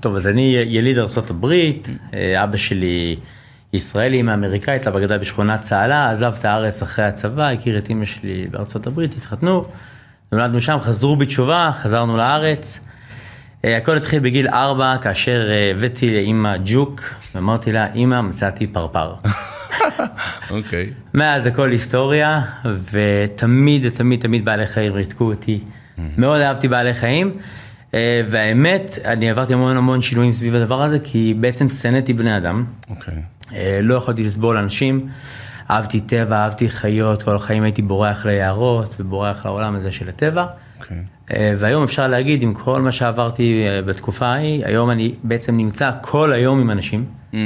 טוב, 0.00 0.16
אז 0.16 0.26
אני 0.26 0.56
יליד 0.68 0.98
ארה"ב, 0.98 1.46
אבא 2.44 2.56
שלי 2.56 3.16
ישראלי 3.74 4.18
עם 4.18 4.28
אמריקאית, 4.28 4.86
לה 4.86 4.92
בגדה 4.92 5.18
בשכונת 5.18 5.60
צהלה, 5.60 6.10
עזב 6.10 6.34
את 6.40 6.44
הארץ 6.44 6.82
אחרי 6.82 7.04
הצבא, 7.04 7.48
הכיר 7.48 7.78
את 7.78 7.88
אימא 7.88 8.04
שלי 8.04 8.46
בארצות 8.50 8.86
הברית, 8.86 9.14
התחתנו, 9.16 9.64
נולדנו 10.32 10.60
שם, 10.60 10.78
חזרו 10.80 11.16
בתשובה, 11.16 11.70
חזרנו 11.82 12.16
לארץ. 12.16 12.80
אה, 13.64 13.76
הכל 13.76 13.96
התחיל 13.96 14.20
בגיל 14.20 14.48
ארבע, 14.48 14.96
כאשר 15.00 15.50
אה, 15.50 15.70
הבאתי 15.70 16.10
לאימא 16.10 16.56
ג'וק, 16.64 17.00
ואמרתי 17.34 17.72
לה, 17.72 17.92
אימא, 17.92 18.20
מצאתי 18.20 18.66
פרפר. 18.66 19.14
אוקיי. 20.50 20.90
מאז 21.14 21.46
הכל 21.46 21.70
היסטוריה, 21.70 22.42
ותמיד, 22.90 23.88
תמיד, 23.88 24.20
תמיד 24.20 24.44
בעלי 24.44 24.66
חיים 24.66 24.92
ריתקו 24.92 25.24
אותי. 25.24 25.60
מאוד 25.98 26.40
אהבתי 26.40 26.68
בעלי 26.68 26.94
חיים, 26.94 27.32
אה, 27.94 28.22
והאמת, 28.26 28.98
אני 29.04 29.30
עברתי 29.30 29.52
המון 29.52 29.76
המון 29.76 30.00
שינויים 30.00 30.32
סביב 30.32 30.54
הדבר 30.54 30.82
הזה, 30.82 30.98
כי 30.98 31.34
בעצם 31.40 31.68
שנאתי 31.68 32.12
בני 32.12 32.36
אדם. 32.36 32.64
אוקיי. 32.90 33.14
אה, 33.14 33.20
לא 33.82 33.94
יכולתי 33.94 34.24
לסבול 34.24 34.56
אנשים, 34.56 35.08
אהבתי 35.70 36.00
טבע, 36.00 36.36
אהבתי 36.36 36.70
חיות, 36.70 37.22
כל 37.22 37.36
החיים 37.36 37.62
הייתי 37.62 37.82
בורח 37.82 38.26
ליערות 38.26 38.96
ובורח 39.00 39.46
לעולם 39.46 39.74
הזה 39.74 39.92
של 39.92 40.08
הטבע. 40.08 40.46
אוקיי. 40.80 40.96
אה, 41.32 41.52
והיום 41.58 41.82
אפשר 41.82 42.08
להגיד, 42.08 42.42
עם 42.42 42.54
כל 42.54 42.80
מה 42.80 42.92
שעברתי 42.92 43.66
אה, 43.68 43.82
בתקופה 43.82 44.26
ההיא, 44.26 44.66
היום 44.66 44.90
אני 44.90 45.14
בעצם 45.22 45.56
נמצא 45.56 45.90
כל 46.00 46.32
היום 46.32 46.60
עם 46.60 46.70
אנשים. 46.70 47.04
Mm, 47.32 47.36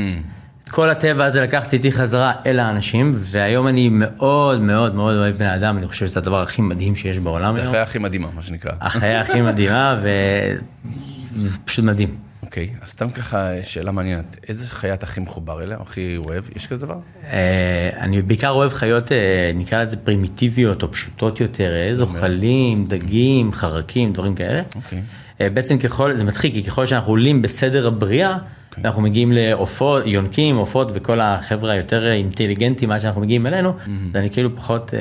את 0.64 0.68
כל 0.68 0.90
הטבע 0.90 1.24
הזה 1.24 1.42
לקחתי 1.42 1.76
איתי 1.76 1.92
חזרה 1.92 2.32
אל 2.46 2.58
האנשים, 2.58 3.10
והיום 3.14 3.68
אני 3.68 3.88
מאוד 3.92 4.62
מאוד 4.62 4.94
מאוד 4.94 5.16
אוהב 5.16 5.36
בני 5.36 5.54
אדם, 5.54 5.78
אני 5.78 5.88
חושב 5.88 6.06
שזה 6.06 6.20
הדבר 6.20 6.42
הכי 6.42 6.62
מדהים 6.62 6.96
שיש 6.96 7.18
בעולם 7.18 7.52
זה 7.52 7.58
היום. 7.60 7.68
החיה 7.68 7.82
הכי 7.82 7.98
מדהימה, 7.98 8.28
מה 8.34 8.42
שנקרא. 8.42 8.72
החיה 8.80 9.20
הכי 9.20 9.40
מדהימה, 9.40 10.00
וזה 10.02 11.58
פשוט 11.64 11.84
מדהים. 11.84 12.27
אוקיי, 12.42 12.68
אז 12.82 12.88
סתם 12.88 13.10
ככה 13.10 13.62
שאלה 13.62 13.92
מעניינת. 13.92 14.36
איזה 14.48 14.70
חיה 14.70 14.94
אתה 14.94 15.06
הכי 15.06 15.20
מחובר 15.20 15.62
אליה, 15.62 15.76
הכי 15.80 16.16
אוהב? 16.16 16.44
יש 16.56 16.66
כזה 16.66 16.80
דבר? 16.80 16.96
אה, 17.24 17.90
אני 18.00 18.22
בעיקר 18.22 18.50
אוהב 18.50 18.72
חיות, 18.72 19.12
אה, 19.12 19.50
נקרא 19.54 19.82
לזה 19.82 19.96
פרימיטיביות 19.96 20.82
או 20.82 20.92
פשוטות 20.92 21.40
יותר, 21.40 21.72
אה, 21.74 21.94
זוחלים, 21.94 22.84
דגים, 22.86 23.52
חרקים, 23.52 24.12
דברים 24.12 24.34
כאלה. 24.34 24.62
אוקיי. 24.74 25.02
בעצם 25.40 25.78
ככל, 25.78 26.16
זה 26.16 26.24
מצחיק, 26.24 26.52
כי 26.54 26.64
ככל 26.64 26.86
שאנחנו 26.86 27.12
עולים 27.12 27.42
בסדר 27.42 27.86
הבריאה, 27.86 28.36
אנחנו 28.84 29.02
מגיעים 29.02 29.32
לעופות, 29.32 30.02
יונקים, 30.06 30.56
עופות 30.56 30.90
וכל 30.94 31.20
החבר'ה 31.20 31.72
היותר 31.72 32.12
אינטליגנטים 32.12 32.90
עד 32.90 33.00
שאנחנו 33.00 33.20
מגיעים 33.20 33.46
אלינו, 33.46 33.74
ואני 34.12 34.30
כאילו 34.30 34.56
פחות... 34.56 34.94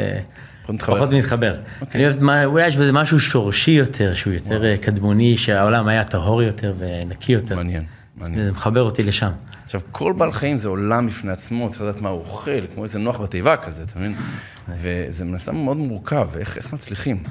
אה, 0.69 0.77
פחות 0.79 0.79
מתחבר. 0.79 0.95
פחות 0.95 1.13
מתחבר. 1.13 1.53
אני 1.95 2.05
אוהב, 2.05 2.23
מה- 2.23 2.45
אולי 2.45 2.67
יש 2.67 2.75
בזה 2.77 2.91
משהו 2.91 3.19
שורשי 3.19 3.71
יותר, 3.71 4.13
שהוא 4.13 4.33
יותר 4.33 4.65
אה, 4.65 4.77
קדמוני, 4.77 5.37
שהעולם 5.37 5.87
היה 5.87 6.03
טהור 6.03 6.43
יותר 6.43 6.73
ונקי 6.77 7.31
יותר. 7.31 7.55
מעניין, 7.55 7.83
מעניין. 8.17 8.45
זה 8.45 8.51
מחבר 8.51 8.81
אותי 8.81 9.03
לשם. 9.03 9.31
עכשיו, 9.65 9.81
כל 9.91 10.13
בעל 10.13 10.31
חיים 10.31 10.57
זה 10.57 10.69
עולם 10.69 11.07
בפני 11.07 11.31
עצמו, 11.31 11.69
צריך 11.69 11.81
לדעת 11.81 12.01
מה 12.01 12.09
הוא 12.09 12.19
אוכל, 12.19 12.51
כמו 12.73 12.83
איזה 12.83 12.99
נוח 12.99 13.19
בתיבה 13.21 13.57
כזה, 13.57 13.83
אתה 13.83 13.99
מבין? 13.99 14.15
וזה 14.81 15.25
מנסה 15.25 15.51
מאוד 15.51 15.77
מורכב, 15.77 16.27
איך 16.39 16.57
איך 16.57 16.73
מצליחים? 16.73 17.23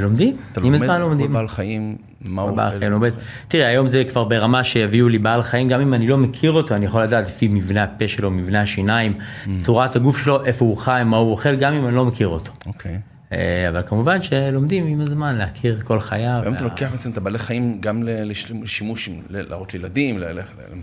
לומדים, 0.00 0.36
אתה 0.52 0.60
עם 0.64 0.74
הזמן 0.74 0.88
לומד 0.88 1.00
לומדים. 1.00 1.26
כל 1.26 1.32
בעל 1.32 1.48
חיים, 1.48 1.96
מה 2.24 2.42
הוא 2.42 2.56
בעל? 2.56 2.78
חיים 2.78 2.92
לומד. 2.92 3.12
תראה, 3.48 3.66
היום 3.66 3.86
זה 3.86 4.04
כבר 4.04 4.24
ברמה 4.24 4.64
שיביאו 4.64 5.08
לי 5.08 5.18
בעל 5.18 5.42
חיים, 5.42 5.68
גם 5.68 5.80
אם 5.80 5.94
אני 5.94 6.06
לא 6.06 6.16
מכיר 6.18 6.52
אותו, 6.52 6.74
אני 6.74 6.84
יכול 6.86 7.02
לדעת 7.02 7.26
לפי 7.26 7.48
מבנה 7.48 7.82
הפה 7.84 8.08
שלו, 8.08 8.30
מבנה 8.30 8.60
השיניים, 8.60 9.14
Mm. 9.14 9.48
צורת 9.60 9.96
הגוף 9.96 10.18
שלו, 10.18 10.44
איפה 10.44 10.64
הוא 10.64 10.76
חי, 10.76 11.02
מה 11.04 11.16
הוא 11.16 11.30
אוכל, 11.30 11.56
גם 11.56 11.72
אם 11.72 11.86
אני 11.86 11.94
לא 11.96 12.04
מכיר 12.04 12.28
אותו. 12.28 12.52
אוקיי. 12.66 13.00
אה, 13.32 13.68
אבל 13.68 13.82
כמובן 13.86 14.20
שלומדים 14.20 14.86
עם 14.86 15.00
הזמן 15.00 15.36
להכיר 15.36 15.80
כל 15.84 16.00
חיה. 16.00 16.40
היום 16.42 16.54
אתה 16.54 16.64
לוקח 16.64 16.90
בעצם 16.90 17.10
את 17.10 17.16
הבעלי 17.16 17.38
חיים 17.38 17.78
גם 17.80 18.02
לשימוש, 18.02 19.10
להראות 19.30 19.74
לילדים, 19.74 20.20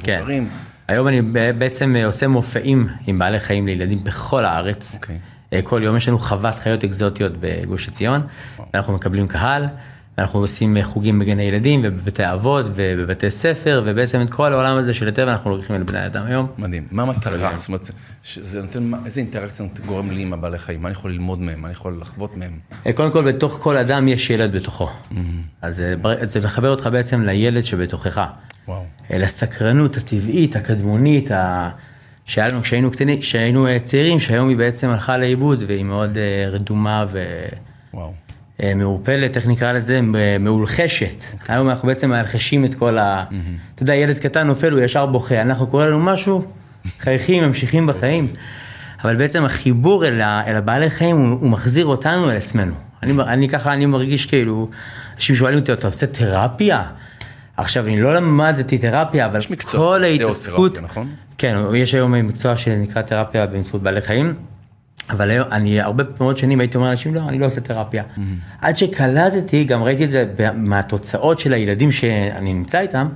כן. 0.03 0.13
למבוגרים. 0.13 0.49
היום 0.87 1.07
אני 1.07 1.21
בעצם 1.57 1.95
אה, 1.95 2.05
עושה 2.05 2.27
מופעים 2.27 2.87
עם 3.07 3.19
בעלי 3.19 3.39
חיים 3.39 3.65
לילדים 3.65 4.03
בכל 4.03 4.45
הארץ. 4.45 4.95
אוקיי. 4.95 5.19
אה, 5.53 5.61
כל 5.61 5.81
יום 5.83 5.95
יש 5.95 6.07
לנו 6.07 6.19
חוות 6.19 6.55
חיות 6.55 6.83
אקזוטיות 6.83 7.31
בגוש 7.39 7.87
עציון, 7.87 8.21
אנחנו 8.73 8.93
מקבלים 8.93 9.27
קהל, 9.27 9.65
אנחנו 10.17 10.39
עושים 10.39 10.77
אה, 10.77 10.83
חוגים 10.83 11.19
בגני 11.19 11.43
ילדים 11.43 11.79
ובבתי 11.83 12.23
אבות 12.33 12.65
ובבתי 12.75 13.31
ספר, 13.31 13.81
ובעצם 13.85 14.21
את 14.21 14.29
כל 14.29 14.53
העולם 14.53 14.77
הזה 14.77 14.93
של 14.93 15.07
הטבע 15.07 15.31
אנחנו 15.31 15.49
לוקחים 15.49 15.75
אל 15.75 15.83
בני 15.83 16.05
אדם 16.05 16.25
היום. 16.25 16.47
מדהים. 16.57 16.87
מה 16.91 17.03
המטרה? 17.03 17.57
זאת 17.57 17.67
אומרת, 17.67 17.89
שזה 18.23 18.61
נותן, 18.61 18.91
איזה 19.05 19.21
אינטראקציה 19.21 19.65
גורם 19.85 20.11
לי 20.11 20.21
עם 20.21 20.33
הבעלי 20.33 20.57
חיים? 20.59 20.81
מה 20.81 20.87
אני 20.87 20.95
יכול 20.97 21.11
ללמוד 21.11 21.39
מהם? 21.39 21.61
מה 21.61 21.67
אני 21.67 21.73
יכול 21.73 21.97
לחוות 22.01 22.37
מהם? 22.37 22.59
אה, 22.87 22.93
קודם 22.93 23.11
כל, 23.11 23.31
בתוך 23.31 23.57
כל 23.61 23.77
אדם 23.77 24.07
יש 24.07 24.29
ילד 24.29 24.51
בתוכו. 24.51 24.89
אז 25.61 25.81
אה, 25.81 25.95
בר- 25.95 26.25
זה 26.25 26.39
מחבר 26.41 26.69
אותך 26.69 26.89
בעצם 26.91 27.21
לילד 27.21 27.65
שבתוכך. 27.65 28.21
וואו. 28.67 28.83
לסקרנות 29.09 29.97
הטבעית, 29.97 30.55
הקדמונית, 30.55 31.31
ה... 31.31 31.69
שהיה 32.31 32.47
לנו 32.47 32.61
כשהיינו 32.61 32.91
קטנים, 32.91 33.19
כשהיינו 33.19 33.67
אה, 33.67 33.79
צעירים, 33.79 34.19
שהיום 34.19 34.49
היא 34.49 34.57
בעצם 34.57 34.89
הלכה 34.89 35.17
לאיבוד 35.17 35.63
והיא 35.67 35.85
מאוד 35.85 36.17
אה, 36.17 36.49
רדומה 36.49 37.05
וואו. 37.93 38.13
ומעורפלת, 38.59 39.37
איך 39.37 39.47
נקרא 39.47 39.71
לזה? 39.71 39.99
מאולחשת. 40.39 41.23
היום 41.47 41.69
אנחנו 41.69 41.87
בעצם 41.87 42.09
מאלחשים 42.09 42.65
את 42.65 42.75
כל 42.75 42.97
ה... 42.97 43.23
אתה 43.75 43.83
יודע, 43.83 43.95
ילד 43.95 44.19
קטן 44.19 44.47
נופל, 44.47 44.71
הוא 44.71 44.81
ישר 44.81 45.05
בוכה. 45.05 45.41
אנחנו 45.41 45.67
קורא 45.67 45.85
לנו 45.85 45.99
משהו, 45.99 46.45
חייכים, 46.99 47.43
ממשיכים 47.43 47.87
בחיים. 47.87 48.27
אבל 49.03 49.15
בעצם 49.15 49.45
החיבור 49.45 50.05
אל, 50.05 50.21
ה... 50.21 50.41
אל 50.47 50.55
הבעלי 50.55 50.89
חיים, 50.89 51.17
הוא, 51.17 51.39
הוא 51.41 51.49
מחזיר 51.49 51.85
אותנו 51.85 52.31
אל 52.31 52.37
עצמנו. 52.37 52.73
אני, 53.03 53.13
אני 53.13 53.49
ככה, 53.49 53.73
אני 53.73 53.85
מרגיש 53.85 54.25
כאילו, 54.25 54.69
אנשים 55.15 55.35
שואלים 55.35 55.59
אותי, 55.59 55.73
אתה 55.73 55.87
עושה 55.87 56.07
תרפיה? 56.07 56.83
עכשיו, 57.61 57.87
אני 57.87 58.01
לא 58.01 58.15
למדתי 58.15 58.77
תרפיה, 58.77 59.25
אבל 59.25 59.39
כל 59.65 60.03
ההתעסקות... 60.03 60.77
נכון? 60.81 61.09
כן, 61.37 61.57
יש 61.75 61.93
היום 61.93 62.11
מקצוע 62.11 62.57
שנקרא 62.57 63.01
תרפיה 63.01 63.45
באמצעות 63.45 63.83
בעלי 63.83 64.01
חיים, 64.01 64.33
אבל 65.09 65.29
היום, 65.31 65.47
אני 65.51 65.81
הרבה 65.81 66.03
מאוד 66.19 66.37
שנים 66.37 66.59
הייתי 66.59 66.77
אומר 66.77 66.87
לאנשים, 66.87 67.15
לא, 67.15 67.21
אני 67.27 67.39
לא 67.39 67.45
עושה 67.45 67.61
תרפיה. 67.61 68.03
עד 68.61 68.77
שקלטתי, 68.77 69.63
גם 69.63 69.83
ראיתי 69.83 70.03
את 70.03 70.09
זה 70.09 70.25
מהתוצאות 70.55 71.39
של 71.39 71.53
הילדים 71.53 71.91
שאני 71.91 72.53
נמצא 72.53 72.79
איתם, 72.79 73.07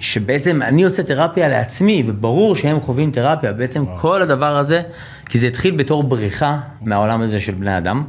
שבעצם 0.00 0.62
אני 0.62 0.84
עושה 0.84 1.02
תרפיה 1.02 1.48
לעצמי, 1.48 2.02
וברור 2.06 2.56
שהם 2.56 2.80
חווים 2.80 3.10
תרפיה, 3.10 3.52
בעצם 3.52 3.84
כל 3.96 4.22
הדבר 4.22 4.56
הזה, 4.56 4.82
כי 5.26 5.38
זה 5.38 5.46
התחיל 5.46 5.76
בתור 5.76 6.02
בריחה 6.02 6.60
מהעולם 6.82 7.20
הזה 7.20 7.40
של 7.40 7.54
בני 7.54 7.78
אדם, 7.78 8.04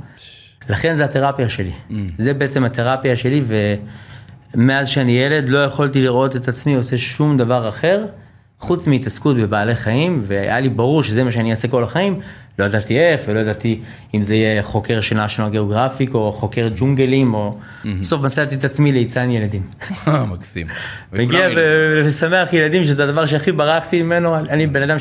לכן 0.69 0.95
זה 0.95 1.05
התרפיה 1.05 1.49
שלי. 1.49 1.71
זה 2.17 2.33
בעצם 2.33 2.63
התרפיה 2.63 3.17
שלי, 3.17 3.43
ומאז 4.55 4.87
שאני 4.87 5.11
ילד 5.11 5.49
לא 5.49 5.57
יכולתי 5.57 6.01
לראות 6.01 6.35
את 6.35 6.47
עצמי 6.47 6.75
עושה 6.75 6.97
שום 6.97 7.37
דבר 7.37 7.69
אחר, 7.69 8.05
חוץ 8.59 8.87
מהתעסקות 8.87 9.37
בבעלי 9.37 9.75
חיים, 9.75 10.21
והיה 10.27 10.59
לי 10.59 10.69
ברור 10.69 11.03
שזה 11.03 11.23
מה 11.23 11.31
שאני 11.31 11.51
אעשה 11.51 11.67
כל 11.67 11.83
החיים. 11.83 12.19
לא 12.59 12.65
ידעתי 12.65 12.99
איך, 12.99 13.21
ולא 13.27 13.39
ידעתי 13.39 13.81
אם 14.13 14.21
זה 14.21 14.35
יהיה 14.35 14.63
חוקר 14.63 15.01
של 15.01 15.19
national 15.25 15.53
geographic, 15.53 16.13
או 16.13 16.31
חוקר 16.31 16.69
ג'ונגלים, 16.77 17.33
או... 17.33 17.57
בסוף 17.99 18.21
מצאתי 18.21 18.55
את 18.55 18.63
עצמי 18.63 18.91
ליצן 18.91 19.31
ילדים. 19.31 19.61
מקסים. 20.07 20.67
מגיע 21.13 21.47
ולשמח 21.55 22.53
ילדים, 22.53 22.83
שזה 22.83 23.03
הדבר 23.03 23.25
שהכי 23.25 23.51
ברחתי 23.51 24.01
ממנו. 24.01 24.35
אני 24.35 24.67
בן 24.67 24.81
אדם 24.81 24.99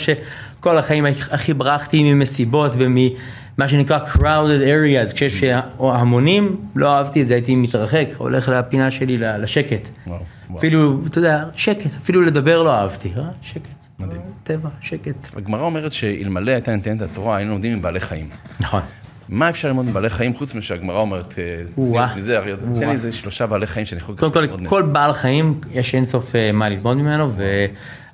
שכל 0.64 0.78
החיים 0.78 1.06
הכי 1.30 1.54
ברחתי 1.54 2.14
ממסיבות 2.14 2.72
וממה 2.78 3.68
שנקרא 3.68 3.98
crowded 3.98 4.64
areas, 4.64 5.14
כשיש 5.14 5.44
המונים, 5.78 6.56
לא 6.74 6.96
אהבתי 6.96 7.22
את 7.22 7.26
זה, 7.26 7.34
הייתי 7.34 7.56
מתרחק, 7.56 8.06
הולך 8.16 8.48
לפינה 8.48 8.90
שלי 8.90 9.16
לשקט. 9.16 9.88
וואו, 10.06 10.18
וואו. 10.48 10.58
אפילו, 10.58 11.00
אתה 11.06 11.18
יודע, 11.18 11.44
שקט, 11.56 11.90
אפילו 12.02 12.22
לדבר 12.22 12.62
לא 12.62 12.74
אהבתי, 12.74 13.12
אה? 13.16 13.22
שקט. 13.42 13.68
מדהים. 13.98 14.20
טבע, 14.44 14.68
שקט. 14.80 15.36
הגמרא 15.36 15.62
אומרת 15.62 15.92
שאלמלא 15.92 16.50
הייתה 16.50 16.76
ניתנת 16.76 17.02
התורה, 17.02 17.36
היינו 17.36 17.50
לומדים 17.50 17.72
עם 17.72 17.82
בעלי 17.82 18.00
חיים. 18.00 18.28
נכון. 18.60 18.80
מה 19.28 19.48
אפשר 19.48 19.68
ללמוד 19.68 19.86
מבעלי 19.86 20.10
חיים, 20.10 20.34
חוץ 20.34 20.54
משהגמרא 20.54 21.00
אומרת, 21.00 21.34
אה. 21.38 22.16
מזה, 22.16 22.40
תן 22.74 22.80
לי 22.80 22.90
איזה 22.90 23.12
שלושה 23.12 23.46
בעלי 23.46 23.66
חיים 23.66 23.86
שאני 23.86 24.00
יכול 24.00 24.16
קודם 24.16 24.32
כל. 24.32 24.66
כל 24.66 24.82
בעל 24.82 25.12
חיים, 25.12 25.60
יש 25.70 25.94
אינסוף 25.94 26.36
אה, 26.36 26.52
מה 26.52 26.68
ללמוד 26.68 26.96
ממנו, 26.96 27.32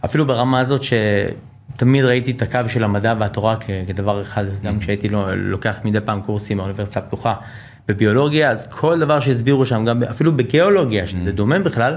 ואפילו 0.03 0.26
ברמה 0.26 0.61
הזאת 0.61 0.82
שתמיד 1.76 2.04
ראיתי 2.04 2.30
את 2.30 2.42
הקו 2.42 2.58
של 2.68 2.84
המדע 2.84 3.14
והתורה 3.18 3.56
כדבר 3.88 4.22
אחד, 4.22 4.44
גם 4.64 4.78
כשהייתי 4.78 5.08
לו- 5.08 5.34
לוקח 5.36 5.76
מדי 5.84 6.00
פעם 6.00 6.20
קורסים 6.20 6.56
באוניברסיטה 6.58 7.00
הפתוחה 7.00 7.34
בביולוגיה, 7.88 8.50
אז 8.50 8.66
כל 8.70 9.00
דבר 9.00 9.20
שהסבירו 9.20 9.66
שם, 9.66 9.84
גם 9.84 10.02
אפילו 10.02 10.36
בגיאולוגיה, 10.36 11.06
שזה 11.06 11.32
דומה 11.32 11.58
בכלל, 11.58 11.96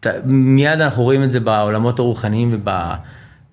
ת- 0.00 0.06
מיד 0.24 0.80
אנחנו 0.80 1.02
רואים 1.02 1.22
את 1.22 1.32
זה 1.32 1.40
בעולמות 1.40 1.98
הרוחניים 1.98 2.60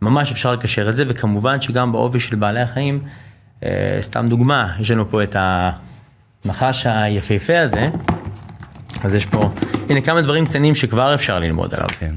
וממש 0.01 0.31
אפשר 0.31 0.51
לקשר 0.53 0.89
את 0.89 0.95
זה, 0.95 1.03
וכמובן 1.07 1.61
שגם 1.61 1.91
באופי 1.91 2.19
של 2.19 2.35
בעלי 2.35 2.61
החיים, 2.61 2.99
אה, 3.63 3.97
סתם 4.01 4.25
דוגמה, 4.27 4.73
יש 4.79 4.91
לנו 4.91 5.09
פה 5.09 5.23
את 5.23 5.35
הנחש 6.45 6.85
היפהפה 6.89 7.59
הזה, 7.59 7.89
אז 9.03 9.15
יש 9.15 9.25
פה, 9.25 9.49
הנה 9.89 10.01
כמה 10.01 10.21
דברים 10.21 10.45
קטנים 10.45 10.75
שכבר 10.75 11.13
אפשר 11.13 11.39
ללמוד 11.39 11.73
עליו. 11.73 11.87
כן. 11.99 12.13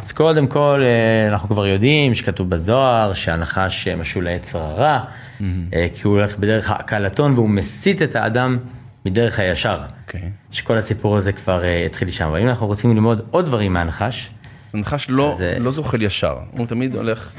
אז 0.00 0.12
קודם 0.12 0.46
כל, 0.46 0.82
אה, 0.84 1.28
אנחנו 1.28 1.48
כבר 1.48 1.66
יודעים 1.66 2.14
שכתוב 2.14 2.50
בזוהר 2.50 3.14
שהנחש 3.14 3.88
משול 3.88 4.24
לעץ 4.24 4.54
הרע, 4.54 5.00
אה, 5.40 5.86
כי 5.94 6.02
הוא 6.04 6.18
הולך 6.18 6.38
בדרך 6.38 6.70
העקלתון 6.70 7.32
והוא 7.32 7.48
מסית 7.48 8.02
את 8.02 8.16
האדם 8.16 8.58
מדרך 9.06 9.38
הישר. 9.38 9.80
אוקיי. 10.06 10.30
שכל 10.50 10.76
הסיפור 10.76 11.16
הזה 11.16 11.32
כבר 11.32 11.64
אה, 11.64 11.84
התחיל 11.86 12.10
שם. 12.10 12.28
אבל 12.28 12.40
אם 12.40 12.48
אנחנו 12.48 12.66
רוצים 12.66 12.90
ללמוד 12.90 13.22
עוד 13.30 13.46
דברים 13.46 13.72
מהנחש, 13.72 14.30
הנחש 14.74 15.06
לא, 15.10 15.32
אז, 15.32 15.44
לא 15.60 15.72
זוחל 15.72 16.02
ישר, 16.02 16.36
הוא 16.50 16.66
תמיד 16.66 16.94
הולך. 16.94 17.30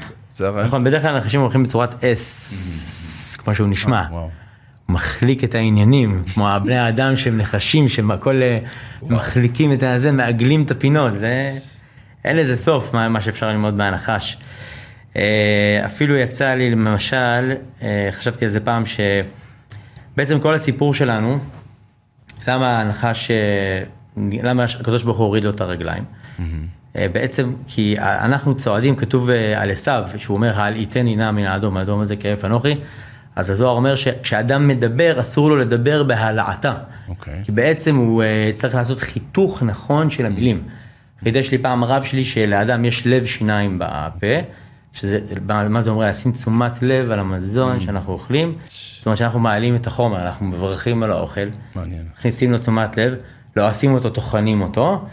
נכון, 0.64 0.84
בדרך 0.84 1.02
כלל 1.02 1.14
הנחשים 1.14 1.40
הולכים 1.40 1.62
בצורת 1.62 1.94
S, 1.94 3.38
כמו 3.38 3.54
שהוא 3.54 3.68
נשמע. 3.68 4.02
וואו. 4.10 4.22
הוא 4.86 4.94
מחליק 4.94 5.44
את 5.44 5.54
העניינים, 5.54 6.22
כמו 6.34 6.48
הבני 6.48 6.78
האדם 6.78 7.16
שהם 7.16 7.36
נחשים, 7.36 7.88
שהם 7.88 8.10
הכל 8.10 8.40
מחליקים 9.02 9.72
את 9.72 9.82
הזה, 9.82 10.12
מעגלים 10.12 10.62
את 10.62 10.70
הפינות, 10.70 11.14
זה... 11.14 11.50
אין 12.24 12.36
לזה 12.36 12.56
סוף, 12.56 12.94
מה, 12.94 13.08
מה 13.08 13.20
שאפשר 13.20 13.48
ללמוד 13.48 13.74
מהנחש. 13.74 14.36
אה, 15.16 15.82
אפילו 15.84 16.16
יצא 16.16 16.54
לי, 16.54 16.70
למשל, 16.70 17.52
אה, 17.82 18.08
חשבתי 18.12 18.44
על 18.44 18.50
זה 18.50 18.60
פעם, 18.60 18.82
שבעצם 18.86 20.40
כל 20.40 20.54
הסיפור 20.54 20.94
שלנו, 20.94 21.38
למה 22.48 22.80
הנחש, 22.80 23.30
אה, 23.30 23.82
למה 24.16 24.64
הקדוש 24.80 25.04
ברוך 25.04 25.18
הוא 25.18 25.26
הוריד 25.26 25.44
לו 25.44 25.50
את 25.50 25.60
הרגליים? 25.60 26.04
אה, 26.96 27.06
בעצם 27.12 27.52
כי 27.66 27.94
אנחנו 27.98 28.54
צועדים, 28.54 28.96
כתוב 28.96 29.30
על 29.56 29.70
עשיו, 29.70 30.04
שהוא 30.16 30.36
אומר, 30.36 30.60
אל 30.66 30.76
יתני 30.76 31.16
נא 31.16 31.30
מן 31.30 31.44
האדום, 31.44 31.76
האדום 31.76 32.00
הזה 32.00 32.16
כאלף 32.16 32.44
אנוכי, 32.44 32.74
אז 33.36 33.50
הזוהר 33.50 33.76
אומר 33.76 33.94
שכשאדם 33.94 34.68
מדבר, 34.68 35.20
אסור 35.20 35.50
לו 35.50 35.56
לדבר 35.56 36.02
בהעלעתה. 36.02 36.74
אוקיי. 37.08 37.40
כי 37.44 37.52
בעצם 37.52 37.96
הוא 37.96 38.22
צריך 38.54 38.74
לעשות 38.74 39.00
חיתוך 39.00 39.62
נכון 39.62 40.10
של 40.10 40.26
המילים. 40.26 40.62
חידש 41.24 41.50
לי 41.50 41.58
פעם 41.58 41.84
רב 41.84 42.02
שלי 42.02 42.24
שלאדם 42.24 42.84
יש 42.84 43.06
לב 43.06 43.26
שיניים 43.26 43.78
בפה, 43.78 44.26
שזה, 44.92 45.20
מה 45.46 45.82
זה 45.82 45.90
אומר? 45.90 46.08
לשים 46.08 46.32
תשומת 46.32 46.82
לב 46.82 47.10
על 47.10 47.18
המזון 47.18 47.80
שאנחנו 47.80 48.12
אוכלים. 48.12 48.54
זאת 48.66 49.06
אומרת 49.06 49.18
שאנחנו 49.18 49.40
מעלים 49.40 49.76
את 49.76 49.86
החומר, 49.86 50.22
אנחנו 50.22 50.46
מברכים 50.46 51.02
על 51.02 51.10
האוכל. 51.10 51.40
מעניין. 51.74 52.02
מכניסים 52.18 52.52
לו 52.52 52.58
תשומת 52.58 52.96
לב, 52.96 53.16
לועסים 53.56 53.94
אותו, 53.94 54.10
טוחנים 54.10 54.60
אותו, 54.60 55.04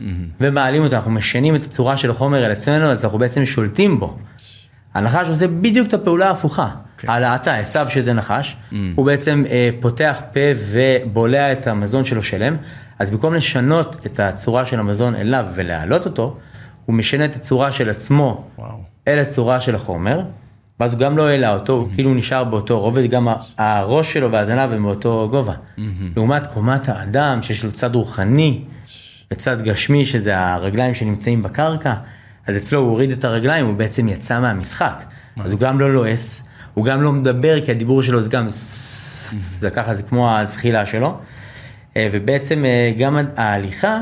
ומעלים 0.41 0.84
אותו, 0.84 0.95
אנחנו 0.95 1.12
משנים 1.12 1.55
את 1.55 1.64
הצורה 1.64 1.97
של 1.97 2.12
החומר 2.12 2.43
על 2.43 2.51
עצמנו, 2.51 2.86
אז 2.86 3.03
אנחנו 3.05 3.20
בעצם 3.20 3.45
שולטים 3.45 3.99
בו. 3.99 4.18
הנחש 4.93 5.28
עושה 5.30 5.47
בדיוק 5.47 5.88
את 5.88 5.93
הפעולה 5.93 6.28
ההפוכה. 6.28 6.70
כן. 6.97 7.10
העלאתה, 7.10 7.55
עשיו 7.55 7.88
שזה 7.89 8.14
נחש, 8.14 8.58
הוא 8.95 9.05
בעצם 9.05 9.43
אה, 9.49 9.70
פותח 9.80 10.22
פה 10.34 10.39
ובולע 10.72 11.51
את 11.51 11.68
המזון 11.68 12.05
שלו 12.05 12.24
שלם, 12.24 12.58
אז 13.00 13.10
במקום 13.10 13.34
לשנות 13.34 14.06
את 14.06 14.20
הצורה 14.20 14.66
של 14.66 14.80
המזון 14.80 15.16
אליו 15.16 15.45
ולהעלות 15.54 16.06
אותו, 16.06 16.38
הוא 16.86 16.95
משנה 16.95 17.26
את 17.26 17.36
הצורה 17.36 17.72
של 17.72 17.89
עצמו 17.89 18.48
וואו. 18.58 18.70
אל 19.08 19.20
הצורה 19.20 19.62
של 19.62 19.76
החומר, 19.76 20.22
ואז 20.80 20.93
הוא 20.93 21.00
גם 21.00 21.18
לא 21.18 21.28
העלה 21.28 21.54
אותו, 21.54 21.74
הוא 21.74 21.88
כאילו 21.93 22.14
נשאר 22.14 22.43
באותו 22.43 22.80
רובד, 22.80 23.10
גם 23.10 23.28
הראש 23.58 24.14
שלו 24.14 24.32
והזנב 24.32 24.74
הם 24.74 24.84
באותו 24.84 25.28
גובה. 25.32 25.54
לעומת 26.16 26.48
קומת 26.48 26.89
האדם, 26.89 27.41
שיש 27.41 27.64
לו 27.64 27.72
צד 27.72 27.95
רוחני 27.95 28.62
וצד 29.32 29.62
גשמי, 29.62 30.06
שזה 30.06 30.39
הרגליים 30.39 30.93
שנמצאים 30.93 31.43
בקרקע, 31.43 31.93
אז 32.48 32.58
אצלו 32.58 32.80
הוא 32.80 32.89
הוריד 32.89 33.12
את 33.12 33.24
הרגליים, 33.24 33.66
הוא 33.66 33.76
בעצם 33.76 34.08
יצא 34.08 34.39
מהמשחק. 34.39 35.04
אז 35.43 35.52
הוא 35.52 35.60
גם 35.60 35.80
לא 35.80 35.93
לועס, 35.93 36.43
הוא 36.74 36.86
גם 36.86 37.02
לא 37.02 37.14
מדבר, 37.14 37.66
כי 37.66 37.72
הדיבור 37.72 38.04
שלו 38.04 38.22
זה 38.22 38.30
גם 38.30 38.45
זה 38.50 39.70
ככה, 39.70 39.95
זה 39.95 40.04
כמו 40.04 40.38
הזחילה 40.38 40.86
שלו. 40.86 41.18
אה, 41.98 42.10
ובעצם 42.12 42.66
אה, 42.66 42.91
גם 42.98 43.18
ההליכה 43.36 44.02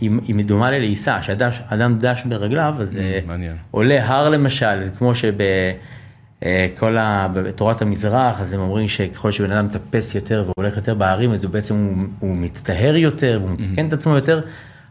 היא, 0.00 0.10
היא 0.28 0.44
דומה 0.44 0.70
ללעיסה, 0.70 1.18
כשאדם 1.20 1.96
דש 1.98 2.24
ברגליו, 2.24 2.74
אז 2.78 2.96
אה, 2.96 3.20
מעניין. 3.26 3.56
עולה 3.70 4.06
הר 4.06 4.28
למשל, 4.28 4.84
זה 4.84 4.90
כמו 4.98 5.12
שבכל 5.14 6.98
ה... 6.98 7.28
בתורת 7.32 7.82
המזרח, 7.82 8.40
אז 8.40 8.52
הם 8.52 8.60
אומרים 8.60 8.88
שככל 8.88 9.30
שבן 9.30 9.52
אדם 9.52 9.66
מטפס 9.66 10.14
יותר 10.14 10.44
והולך 10.46 10.76
יותר 10.76 10.94
בהרים, 10.94 11.32
אז 11.32 11.44
הוא 11.44 11.52
בעצם, 11.52 11.74
הוא, 11.74 12.06
הוא 12.18 12.36
מתטהר 12.36 12.96
יותר, 12.96 13.40
והוא 13.44 13.56
מתקן 13.58 13.88
את 13.88 13.92
עצמו 13.92 14.14
יותר, 14.14 14.40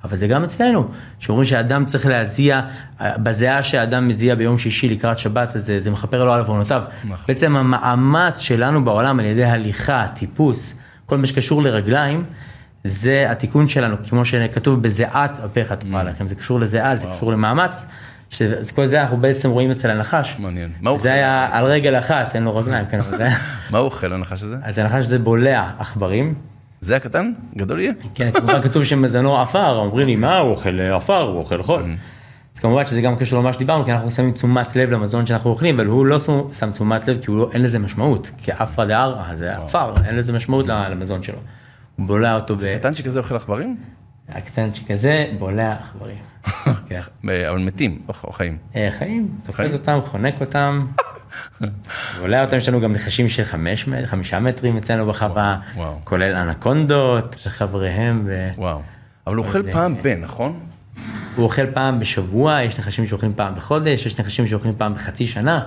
אבל 0.04 0.18
זה 0.18 0.28
גם 0.28 0.44
אצלנו, 0.44 0.88
שאומרים 1.20 1.46
שאדם 1.46 1.86
צריך 1.86 2.06
להזיע, 2.06 2.62
בזיעה 3.02 3.64
שהאדם 3.64 4.08
מזיע 4.08 4.36
ביום 4.36 4.58
שישי 4.58 4.90
לקראת 4.90 5.20
שבת, 5.20 5.56
אז 5.56 5.66
זה, 5.66 5.80
זה 5.80 5.92
מכפר 5.92 6.26
לו 6.26 6.34
על 6.34 6.40
עוונותיו. 6.40 6.84
נכון. 7.04 7.26
בעצם 7.28 7.56
המאמץ 7.56 8.40
שלנו 8.40 8.86
בעולם 8.86 9.20
על 9.20 9.26
ידי 9.26 9.44
הליכה, 9.46 10.06
טיפוס, 10.14 10.76
כל 11.10 11.18
מה 11.18 11.28
שקשור 11.28 11.64
לרגליים, 11.64 12.24
זה 12.84 13.32
התיקון 13.32 13.68
שלנו, 13.68 13.96
כמו 14.10 14.26
שכתוב 14.26 14.82
בזיעת 14.82 15.40
אפיך 15.40 15.74
תאכל 15.74 16.04
לכם, 16.04 16.28
זה 16.28 16.36
קשור 16.36 16.60
לזיעה, 16.60 16.96
זה 16.96 17.08
קשור 17.08 17.32
למאמץ, 17.32 17.86
אז 18.42 18.72
כל 18.72 18.86
זה 18.86 19.02
אנחנו 19.02 19.18
בעצם 19.18 19.50
רואים 19.50 19.72
אצל 19.72 19.92
הנחש. 19.92 20.36
מעניין. 20.40 20.72
מה 20.82 20.90
הוא 20.90 21.00
זה 21.00 21.10
אוכל? 21.10 21.18
היה 21.18 21.50
על 21.52 21.66
רגל 21.66 22.00
אחת, 22.00 22.36
אין 22.36 22.44
לו 22.44 22.56
רגליים, 22.56 22.86
כן, 22.92 23.00
אבל 23.00 23.18
זה 23.18 23.24
היה... 23.24 23.38
מה 23.72 23.78
הוא 23.78 23.86
אוכל 23.86 24.14
הנחש 24.14 24.44
הזה? 24.44 24.58
אז 24.64 24.78
הנחש 24.78 25.06
זה 25.06 25.20
בולע 25.20 25.70
עכברים, 25.80 26.34
זה 26.82 26.96
הקטן? 26.96 27.32
גדול 27.58 27.80
יהיה? 27.80 27.94
כן, 28.16 28.32
כמובן 28.32 28.62
כתוב 28.62 28.84
שמזנו 28.84 29.42
עפר, 29.42 29.76
אומרים 29.78 30.08
לי, 30.08 30.16
מה 30.16 30.38
הוא 30.38 30.52
אוכל 30.52 30.80
עפר, 30.80 31.22
הוא 31.22 31.40
אוכל 31.40 31.64
חול. 31.64 31.84
אז 32.60 32.64
כמובן 32.64 32.86
שזה 32.86 33.02
גם 33.02 33.16
קשור 33.16 33.40
למה 33.40 33.54
שדיברנו, 33.54 33.86
כי 33.86 33.92
אנחנו 33.92 34.12
שמים 34.12 34.32
תשומת 34.32 34.76
לב 34.76 34.90
למזון 34.92 35.26
שאנחנו 35.26 35.50
אוכלים, 35.50 35.76
אבל 35.76 35.86
הוא 35.86 36.06
לא 36.06 36.20
שם- 36.20 36.72
תשומת 36.72 37.08
לב, 37.08 37.18
כי 37.22 37.32
הוא 37.32 37.38
לא, 37.38 37.50
אין 37.54 37.62
לזה 37.62 37.80
משמעות, 37.80 38.32
כי 38.38 38.52
עפרא 38.52 38.86
דערא, 38.86 39.36
זה 39.36 39.58
עפר, 39.58 39.94
אין 40.06 40.16
לזה 40.16 40.34
משמעות 40.34 40.68
למזון 40.68 41.24
שלו. 41.24 41.38
הוא 41.96 42.08
בולע 42.08 42.36
אותו 42.36 42.56
ב... 42.56 42.78
קטן 42.80 42.94
שכזה 42.94 43.20
אוכל 43.20 43.36
עכברים? 43.36 43.78
הקטנצ'יק 44.30 44.92
הזה 44.92 45.26
בולע 45.38 45.74
עכברים. 45.80 46.18
כן. 46.90 47.00
אה, 47.30 47.50
אבל 47.50 47.58
מתים, 47.60 48.02
או 48.08 48.14
או 48.24 48.32
חיים. 48.32 48.58
אה, 48.76 48.88
חיים, 48.92 49.28
תופס? 49.44 49.74
אותם, 49.74 50.00
חונק 50.06 50.42
אותם. 50.42 50.86
בולע 52.20 52.46
אותם, 52.46 52.58
יש 52.58 52.70
לנו 52.70 52.82
גם 52.82 52.94
נחשים 52.94 53.30
של 53.30 53.44
חמישה 54.06 54.40
מטרים 54.40 54.78
אצלנו 54.78 55.06
בחווה. 55.06 55.58
כולל 56.04 56.36
אנקונדות 56.36 57.36
וחבריהם. 57.48 58.22
וואו. 58.58 58.82
אבל 59.28 59.36
הוא 59.36 59.46
אוכל 59.46 59.72
פעם 59.72 59.96
ב, 60.02 60.08
נכון? 60.08 60.60
הוא 61.36 61.46
אוכל 61.46 61.72
פעם 61.72 62.00
בשבוע, 62.00 62.62
יש 62.62 62.80
נחשים 62.80 63.08
שאוכלים 63.08 63.34
פעם 63.36 63.56
בחודש, 63.56 64.06
יש 64.06 64.20
נחשים 64.20 64.48
שאוכלים 64.48 64.74
פעם 64.78 64.94
בחצי 64.94 65.28
שנה. 65.28 65.66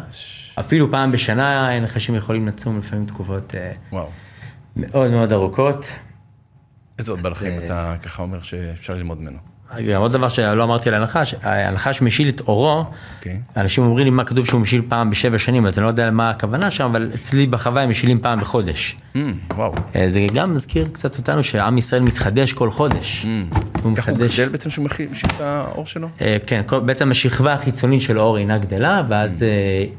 אפילו 0.59 0.91
פעם 0.91 1.13
בשנה 1.13 1.81
נחשים 1.81 2.15
יכולים 2.15 2.47
לצום 2.47 2.79
לפעמים 2.79 3.07
תקופות 3.07 3.55
אה, 3.55 3.73
וואו. 3.93 4.09
מאוד 4.77 5.11
מאוד 5.11 5.33
ארוכות. 5.33 5.85
איזה 6.99 7.13
עוד 7.13 7.23
בעל 7.23 7.35
חיים 7.35 7.61
אתה 7.65 7.95
ככה 8.03 8.23
אומר 8.23 8.43
שאפשר 8.43 8.95
ללמוד 8.95 9.21
ממנו? 9.21 9.52
עוד 9.97 10.13
דבר 10.13 10.29
שלא 10.29 10.65
אמרתי 10.65 10.89
על 10.89 10.95
הנחש, 10.95 11.35
הנחש 11.43 12.03
משיל 12.03 12.29
את 12.29 12.41
אורו, 12.41 12.85
אוקיי. 13.19 13.41
אנשים 13.57 13.85
אומרים 13.85 14.05
לי 14.05 14.11
מה 14.11 14.25
כתוב 14.25 14.47
שהוא 14.47 14.61
משיל 14.61 14.83
פעם 14.89 15.11
בשבע 15.11 15.39
שנים, 15.39 15.67
אז 15.67 15.79
אני 15.79 15.85
לא 15.85 15.89
יודע 15.89 16.11
מה 16.11 16.31
הכוונה 16.31 16.71
שם, 16.71 16.85
אבל 16.85 17.11
אצלי 17.15 17.47
בחווה 17.47 17.83
הם 17.83 17.91
משילים 17.91 18.21
פעם 18.21 18.41
בחודש. 18.41 18.97
Mm, 19.15 19.19
וואו. 19.55 19.75
אה, 19.97 20.09
זה 20.09 20.27
גם 20.35 20.55
מזכיר 20.55 20.89
קצת 20.93 21.19
אותנו 21.19 21.43
שעם 21.43 21.79
ישראל 21.79 22.03
מתחדש 22.03 22.53
כל 22.53 22.71
חודש. 22.71 23.23
הוא 23.23 23.31
איך 23.75 23.85
הוא 23.85 23.93
מתחדש. 23.93 24.41
גדל 24.41 24.49
בעצם 24.49 24.71
שהוא 24.71 24.85
מכיל 24.85 25.09
את 25.27 25.41
האור 25.41 25.87
שלו? 25.87 26.09
אה, 26.21 26.37
כן, 26.47 26.63
בעצם 26.85 27.11
השכבה 27.11 27.53
החיצונית 27.53 28.01
של 28.01 28.19
האור 28.19 28.39
אינה 28.39 28.59
גדלה, 28.59 29.03
ואז 29.09 29.43
אה, 29.43 29.49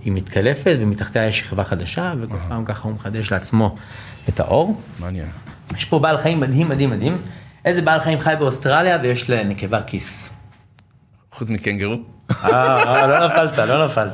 היא 0.03 0.13
מתקלפת 0.13 0.75
ומתחתיה 0.79 1.27
יש 1.27 1.39
שכבה 1.39 1.63
חדשה, 1.63 2.13
וכל 2.19 2.35
פעם 2.49 2.65
ככה 2.65 2.87
הוא 2.87 2.95
מחדש 2.95 3.31
לעצמו 3.31 3.75
את 4.29 4.39
האור. 4.39 4.81
מעניין. 4.99 5.27
יש 5.77 5.85
פה 5.85 5.99
בעל 5.99 6.17
חיים 6.17 6.39
מדהים 6.39 6.69
מדהים 6.69 6.89
מדהים. 6.89 7.13
איזה 7.65 7.81
בעל 7.81 7.99
חיים 7.99 8.19
חי 8.19 8.33
באוסטרליה 8.39 8.97
ויש 9.01 9.29
לנקבה 9.29 9.81
כיס. 9.81 10.29
חוץ 11.31 11.49
מקנגרו? 11.49 11.95
אה, 12.31 12.83
אה, 12.83 13.07
לא 13.07 13.27
נפלת, 13.27 13.57
לא 13.57 13.85
נפלת. 13.85 14.13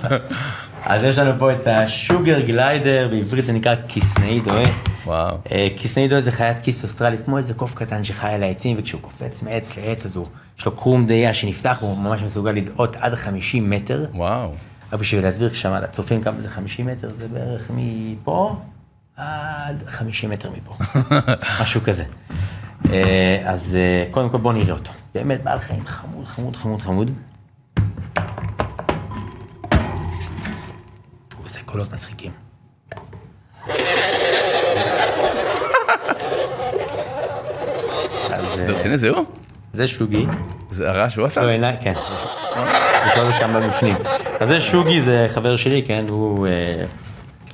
אז 0.85 1.03
יש 1.03 1.17
לנו 1.17 1.39
פה 1.39 1.53
את 1.53 1.67
השוגר 1.67 2.39
גליידר, 2.39 3.07
בעברית 3.11 3.45
זה 3.45 3.53
נקרא 3.53 3.75
כיסנאי 3.87 4.39
דואה. 4.39 4.63
וואו. 5.05 5.37
אה, 5.51 5.67
כיסנאי 5.77 6.07
דואה 6.07 6.21
זה 6.21 6.31
חיית 6.31 6.59
כיס 6.59 6.83
אוסטרלית, 6.83 7.25
כמו 7.25 7.37
איזה 7.37 7.53
קוף 7.53 7.75
קטן 7.75 8.03
שחי 8.03 8.27
על 8.27 8.43
העצים, 8.43 8.75
וכשהוא 8.79 9.01
קופץ 9.01 9.43
מעץ 9.43 9.77
לעץ, 9.77 10.05
אז 10.05 10.15
הוא, 10.15 10.27
יש 10.59 10.65
לו 10.65 10.71
קרום 10.71 11.05
דיה 11.05 11.33
שנפתח, 11.33 11.77
והוא 11.81 11.97
ממש 11.97 12.21
מסוגל 12.21 12.51
לדאות 12.51 12.95
עד 12.95 13.15
50 13.15 13.69
מטר. 13.69 14.05
וואו. 14.13 14.53
רק 14.93 14.99
בשביל 14.99 15.23
להסביר 15.23 15.53
שם 15.53 15.73
לצופים 15.73 16.21
כמה 16.21 16.39
זה 16.39 16.49
50 16.49 16.85
מטר, 16.85 17.09
זה 17.13 17.27
בערך 17.27 17.71
מפה 17.75 18.55
עד 19.17 19.83
50 19.87 20.29
מטר 20.29 20.49
מפה. 20.51 20.75
משהו 21.61 21.81
כזה. 21.83 22.03
אה, 22.91 23.41
אז 23.45 23.77
אה, 23.79 24.05
קודם 24.11 24.29
כל 24.29 24.37
בואו 24.37 24.53
נראה 24.53 24.73
אותו. 24.73 24.91
באמת 25.15 25.43
בעל 25.43 25.59
חיים 25.59 25.85
חמוד, 25.85 26.25
חמוד, 26.25 26.55
חמוד, 26.55 26.81
חמוד. 26.81 27.11
הוא 31.37 31.45
עושה 31.45 31.59
קולות 31.65 31.93
מצחיקים. 31.93 32.31
אז 38.31 38.45
זה 38.55 38.71
אה, 38.73 38.77
רציני, 38.77 38.97
זהו? 38.97 39.25
זה 39.73 39.87
שוגי. 39.87 40.25
זה 40.69 40.89
הרעש 40.89 41.13
שהוא 41.13 41.25
עשה? 41.25 41.41
לא, 41.41 41.47
עיניי, 41.47 41.77
כן. 41.81 41.91
יש 43.07 43.17
עוד 43.17 43.33
כמה 43.39 43.67
בפנים. 43.67 43.95
אז 44.39 44.47
זה 44.47 44.61
שוגי, 44.61 45.01
זה 45.01 45.27
חבר 45.29 45.55
שלי, 45.55 45.83
כן, 45.87 46.05
הוא 46.09 46.47
אה, 46.47 46.83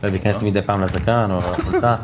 אוהב 0.04 0.14
להיכנס 0.14 0.44
מדי 0.44 0.62
פעם 0.62 0.82
לזקן 0.82 1.32
או 1.32 1.38
לחולצה. 1.38 1.96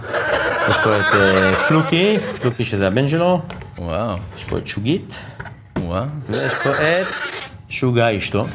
יש 0.72 0.84
פה 0.84 0.98
את 1.00 1.16
אה, 1.16 1.56
פלוקי, 1.68 2.18
פלוקי 2.42 2.66
שזה 2.66 2.88
הבן 2.88 3.08
שלו, 3.08 3.42
וואו. 3.78 4.18
יש 4.38 4.44
פה 4.44 4.58
את 4.58 4.68
שוגית, 4.68 5.20
וואו. 5.80 6.04
ויש 6.30 6.60
פה 6.64 6.70
את 6.70 7.06
שוגה 7.70 8.18
אשתו. 8.18 8.46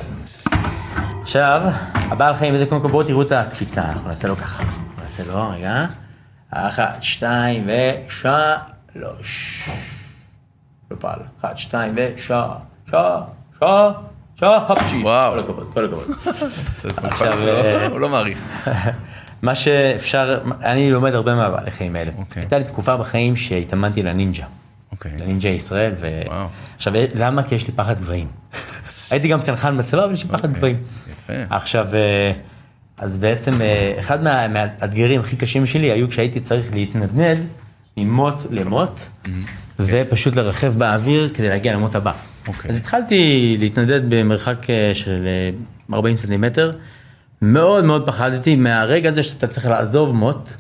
עכשיו, 1.23 1.63
הבעל 1.95 2.35
חיים 2.35 2.55
הזה, 2.55 2.67
קודם 2.67 2.83
כל 2.83 2.91
בואו 2.91 3.07
תראו 3.07 3.23
את 3.23 3.33
הקפיצה, 3.33 3.83
אנחנו 3.83 4.09
נעשה 4.09 4.29
לו 4.29 4.37
ככה. 4.37 4.63
נעשה 5.03 5.23
לו, 5.27 5.51
רגע. 5.51 5.85
אחת, 6.51 6.97
שתיים 7.01 7.67
ושלוש. 7.67 9.69
לא 10.91 10.97
פעל. 11.01 11.19
אחת, 11.41 11.59
שתיים 11.59 11.95
ושע, 11.97 12.43
שע, 12.91 13.19
שע, 13.61 13.91
שופצ'י. 14.41 15.03
וואו. 15.03 15.33
כל 15.33 15.39
הכבוד, 15.39 15.71
כל 15.75 15.85
הכבוד. 15.85 16.17
עכשיו, 17.11 17.47
לא- 17.47 17.51
אה, 17.51 17.87
הוא 17.87 18.01
לא 18.01 18.09
מעריך. 18.09 18.39
מה 19.43 19.55
שאפשר, 19.55 20.39
אני 20.65 20.91
לומד 20.91 21.15
הרבה 21.15 21.35
מהבעלי 21.35 21.71
חיים 21.71 21.97
האלה. 21.97 22.11
אוקיי. 22.19 22.43
הייתה 22.43 22.59
לי 22.59 22.65
תקופה 22.65 22.97
בחיים 22.97 23.37
שהתאמנתי 23.37 24.03
לנינג'ה. 24.03 24.45
אוקיי. 24.93 25.13
לנינג'ה 25.21 25.49
ישראל, 25.49 25.93
ו... 26.01 26.21
וואו. 26.27 26.47
עכשיו, 26.77 26.93
למה? 27.15 27.43
כי 27.43 27.55
יש 27.55 27.67
לי 27.67 27.73
פחד 27.77 28.01
גבהים. 28.01 28.27
הייתי 29.11 29.29
גם 29.29 29.41
צנחן 29.41 29.79
בצבא, 29.79 30.05
אבל 30.05 30.13
יש 30.13 30.23
לי 30.23 30.29
פחד 30.29 30.45
אוקיי. 30.49 30.59
גבהים. 30.59 30.77
יפה. 31.11 31.33
עכשיו, 31.57 31.87
אה, 31.95 32.33
אז 32.99 33.17
בעצם 33.17 33.61
אה, 33.63 33.95
אחד 34.01 34.23
מה- 34.23 34.49
מהאתגרים 34.49 35.21
הכי 35.21 35.37
קשים 35.37 35.67
שלי 35.67 35.91
היו 35.93 36.09
כשהייתי 36.09 36.41
צריך 36.41 36.75
להתנדנד 36.75 37.39
ממוט 37.97 38.35
למוט, 38.51 39.01
ופשוט 39.81 40.37
לרחב 40.37 40.79
באוויר 40.79 41.29
כדי 41.35 41.49
להגיע 41.49 41.73
למוט 41.73 41.95
הבא. 41.95 42.13
אוקיי. 42.49 42.71
אז 42.71 42.77
התחלתי 42.77 43.57
להתנדד 43.61 44.01
במרחק 44.09 44.71
אה, 44.71 44.91
של 44.95 45.27
אה, 45.91 45.97
40 45.97 46.17
סנטימטר, 46.17 46.73
מאוד 47.43 47.85
מאוד 47.85 48.07
פחדתי 48.07 48.57
מהרגע 48.57 49.09
הזה 49.09 49.23
שאתה 49.23 49.47
צריך 49.47 49.67
לעזוב 49.67 50.15
מוט, 50.15 50.51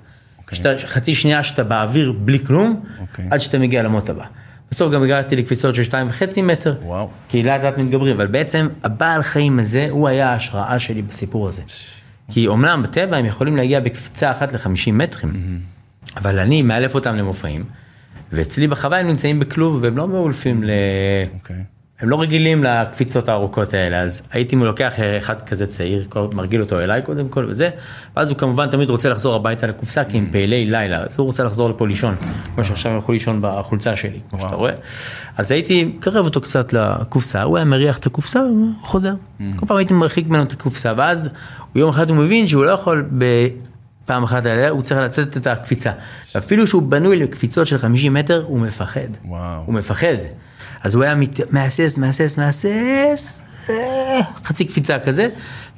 שאתה, 0.53 0.69
חצי 0.87 1.15
שנייה 1.15 1.43
שאתה 1.43 1.65
באוויר 1.65 2.13
בלי 2.13 2.45
כלום, 2.45 2.85
אוקיי. 3.01 3.29
עד 3.31 3.39
שאתה 3.39 3.59
מגיע 3.59 3.83
למוט 3.83 4.11
הבא. 4.11 4.25
בסוף 4.71 4.93
גם 4.93 5.03
הגעתי 5.03 5.37
לקפיצות 5.37 5.75
של 5.75 5.85
שתיים 5.85 6.07
וחצי 6.07 6.43
מטר, 6.43 6.75
וואו. 6.83 7.11
כי 7.29 7.43
לאט 7.43 7.63
לאט 7.63 7.79
מתגברים, 7.79 8.17
אבל 8.17 8.27
בעצם 8.27 8.69
הבעל 8.85 9.23
חיים 9.23 9.59
הזה, 9.59 9.87
הוא 9.91 10.09
היה 10.09 10.33
ההשראה 10.33 10.79
שלי 10.79 11.03
בסיפור 11.03 11.49
הזה. 11.49 11.63
כי 12.31 12.47
אומנם 12.47 12.83
בטבע 12.83 13.17
הם 13.17 13.25
יכולים 13.25 13.57
להגיע 13.57 13.81
בקפיצה 13.81 14.31
אחת 14.31 14.53
ל-50 14.53 14.93
מטרים, 14.93 15.61
אבל 16.17 16.39
אני 16.39 16.63
מאלף 16.63 16.95
אותם 16.95 17.17
למופעים, 17.17 17.65
ואצלי 18.33 18.69
בחוויה 18.69 19.01
הם 19.01 19.07
נמצאים 19.07 19.41
בכלוב 19.41 19.79
והם 19.83 19.97
לא 19.97 20.09
מאולפים 20.09 20.65
ל... 20.65 20.71
אוקיי. 21.35 21.76
הם 22.01 22.09
לא 22.09 22.21
רגילים 22.21 22.65
לקפיצות 22.65 23.29
הארוכות 23.29 23.75
האלה, 23.75 24.01
אז 24.01 24.23
הייתי 24.33 24.57
לוקח 24.57 24.95
אחד 25.19 25.43
כזה 25.43 25.67
צעיר, 25.67 26.09
מרגיל 26.35 26.61
אותו 26.61 26.81
אליי 26.81 27.03
קודם 27.03 27.29
כל 27.29 27.47
וזה, 27.49 27.71
ואז 28.17 28.31
הוא 28.31 28.39
כמובן 28.39 28.71
תמיד 28.71 28.91
רוצה 28.91 29.11
לחזור 29.11 29.35
הביתה 29.35 29.67
לקופסה, 29.67 30.05
כי 30.05 30.19
הם 30.19 30.29
פעילי 30.33 30.67
לילה, 30.67 30.99
אז 30.99 31.19
הוא 31.19 31.27
רוצה 31.27 31.45
לחזור 31.45 31.71
לפה 31.71 31.87
לישון, 31.87 32.15
כמו 32.55 32.65
שעכשיו 32.65 32.93
הם 32.93 32.97
הלכו 32.97 33.13
לישון 33.13 33.39
בחולצה 33.41 33.97
שלי, 33.97 34.21
כמו 34.31 34.41
שאתה 34.41 34.55
רואה. 34.55 34.73
אז 35.37 35.51
הייתי 35.51 35.85
מקרב 35.85 36.25
אותו 36.25 36.41
קצת 36.41 36.73
לקופסה, 36.73 37.43
הוא 37.43 37.57
היה 37.57 37.65
מריח 37.65 37.99
את 37.99 38.07
הקופסה, 38.07 38.41
וחוזר. 38.83 39.15
כל 39.57 39.67
פעם 39.67 39.77
הייתי 39.77 39.95
מרחיק 39.95 40.29
ממנו 40.29 40.43
את 40.43 40.53
הקופסה, 40.53 40.93
ואז 40.97 41.31
יום 41.75 41.91
אחד 41.91 42.11
הוא 42.11 42.17
מבין 42.17 42.49
שהוא 42.49 42.65
לא 42.65 42.71
יכול 42.71 43.09
ב... 43.19 43.25
פעם 44.07 44.23
אחת 44.23 44.47
על 44.47 44.65
הוא 44.65 44.83
צריך 44.83 45.01
לתת 45.01 45.37
את 45.37 45.47
הקפיצה. 45.47 45.93
אפילו 46.37 46.67
שהוא 46.67 46.83
בנוי 46.83 47.17
לקפיצות 47.17 47.67
של 47.67 47.79
50 47.79 48.15
מטר, 48.15 48.45
הוא 48.47 48.61
מפחד. 48.61 49.01
וואו. 49.25 49.63
הוא 49.67 49.75
מפחד. 49.75 50.17
אז 50.87 50.95
הוא 50.95 51.05
היה 51.05 51.15
מת... 51.15 51.53
מהסס, 51.53 51.99
מהסס, 51.99 52.39
מהסס, 52.39 53.71
אה, 53.71 54.21
חצי 54.45 54.65
קפיצה 54.65 54.99
כזה, 54.99 55.29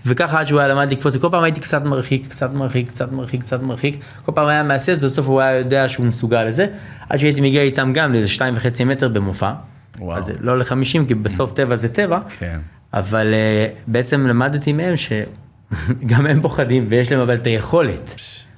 וככה 0.07 0.41
עד 0.41 0.47
שהוא 0.47 0.61
היה 0.61 0.69
למד 0.69 0.93
לקפוץ, 0.93 1.17
כל 1.17 1.29
פעם 1.31 1.43
הייתי 1.43 1.61
קצת 1.61 1.85
מרחיק, 1.85 2.29
קצת 2.29 2.53
מרחיק, 2.53 2.89
קצת 2.89 3.13
מרחיק, 3.13 3.41
קצת 3.41 3.63
מרחיק, 3.63 4.01
כל 4.25 4.33
פעם 4.33 4.49
היה 4.49 4.63
מהסס, 4.63 5.01
בסוף 5.01 5.27
הוא 5.27 5.41
היה 5.41 5.59
יודע 5.59 5.89
שהוא 5.89 6.07
מסוגל 6.07 6.45
לזה, 6.45 6.67
עד 7.09 7.19
שהייתי 7.19 7.41
מגיע 7.41 7.63
איתם 7.63 7.93
גם 7.95 8.13
לאיזה 8.13 8.29
שתיים 8.29 8.55
וחצי 8.57 8.85
מטר 8.85 9.09
במופע. 9.09 9.53
וואו. 9.99 10.19
אז 10.19 10.33
לא 10.41 10.59
לחמישים, 10.59 11.07
כי 11.07 11.15
בסוף 11.15 11.53
טבע 11.53 11.77
זה 11.77 11.89
טבע, 11.89 12.19
כן. 12.39 12.59
אבל 12.93 13.35
uh, 13.35 13.79
בעצם 13.87 14.27
למדתי 14.27 14.73
מהם 14.73 14.95
שגם 14.97 16.27
הם 16.31 16.43
פוחדים, 16.43 16.85
ויש 16.89 17.13
להם 17.13 17.21
אבל 17.21 17.35
את 17.35 17.47
היכולת. 17.47 18.15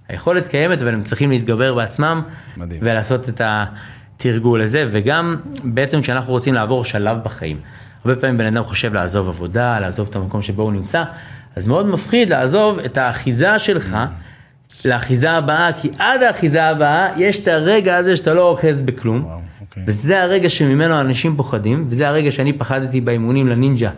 היכולת 0.09 0.47
קיימת, 0.47 0.83
אבל 0.83 0.95
הם 0.95 1.03
צריכים 1.03 1.31
להתגבר 1.31 1.75
בעצמם, 1.75 2.23
מדהים. 2.57 2.81
ולעשות 2.85 3.29
את 3.29 3.41
התרגול 4.21 4.61
הזה, 4.61 4.89
וגם 4.91 5.37
בעצם 5.65 6.01
כשאנחנו 6.01 6.33
רוצים 6.33 6.55
לעבור 6.55 6.85
שלב 6.85 7.19
בחיים. 7.25 7.57
הרבה 8.05 8.21
פעמים 8.21 8.39
בן 8.39 8.47
אדם 8.47 8.65
חושב 8.65 8.95
לעזוב 8.95 9.29
עבודה, 9.29 9.81
לעזוב 9.81 10.09
את 10.11 10.17
המקום 10.17 10.43
שבו 10.43 10.63
הוא 10.63 10.73
נמצא, 10.73 11.05
אז 11.57 11.67
מאוד 11.67 11.87
מפחיד 11.87 12.31
לעזוב 12.31 12.79
את 12.79 12.99
האחיזה 12.99 13.59
שלך 13.59 13.97
לאחיזה 14.85 15.31
הבאה, 15.31 15.73
כי 15.73 15.89
עד 15.99 16.23
האחיזה 16.23 16.65
הבאה 16.65 17.09
יש 17.17 17.39
את 17.39 17.49
הרגע 17.49 17.97
הזה 17.97 18.17
שאתה 18.17 18.35
לא 18.35 18.49
אוחז 18.49 18.83
בכלום. 18.83 19.25
וואו, 19.25 19.39
אוקיי. 19.61 19.83
וזה 19.87 20.23
הרגע 20.23 20.49
שממנו 20.49 21.01
אנשים 21.01 21.37
פוחדים, 21.37 21.85
וזה 21.89 22.09
הרגע 22.09 22.31
שאני 22.31 22.53
פחדתי 22.53 23.01
באימונים 23.01 23.49
לנינג'ה. 23.49 23.91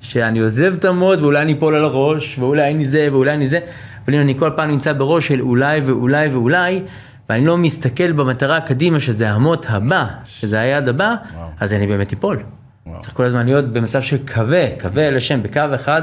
שאני 0.00 0.38
עוזב 0.38 0.74
את 0.78 0.84
המוד 0.84 1.22
ואולי 1.22 1.42
אני 1.42 1.52
אפול 1.52 1.74
על 1.74 1.84
הראש, 1.84 2.38
ואולי 2.38 2.70
אני 2.70 2.86
זה 2.86 3.08
ואולי 3.12 3.34
אני 3.34 3.46
זה, 3.46 3.58
אבל 4.04 4.14
הנה 4.14 4.22
אני 4.22 4.34
כל 4.38 4.50
פעם 4.56 4.70
נמצא 4.70 4.92
בראש 4.92 5.28
של 5.28 5.40
אולי 5.40 5.80
ואולי 5.84 6.28
ואולי, 6.28 6.82
ואני 7.30 7.46
לא 7.46 7.58
מסתכל 7.58 8.12
במטרה 8.12 8.60
קדימה 8.60 9.00
שזה 9.00 9.30
המוט 9.30 9.66
הבא, 9.68 10.06
שזה 10.24 10.60
היעד 10.60 10.88
הבא, 10.88 11.14
וואו. 11.34 11.48
אז 11.60 11.72
אני 11.72 11.86
באמת 11.86 12.12
אפול. 12.12 12.38
צריך 12.98 13.14
כל 13.14 13.24
הזמן 13.24 13.46
להיות 13.46 13.64
במצב 13.64 14.02
של 14.02 14.16
קווה, 14.34 14.66
קווה 14.80 15.10
לשם, 15.10 15.42
בקו 15.42 15.60
אחד, 15.74 16.02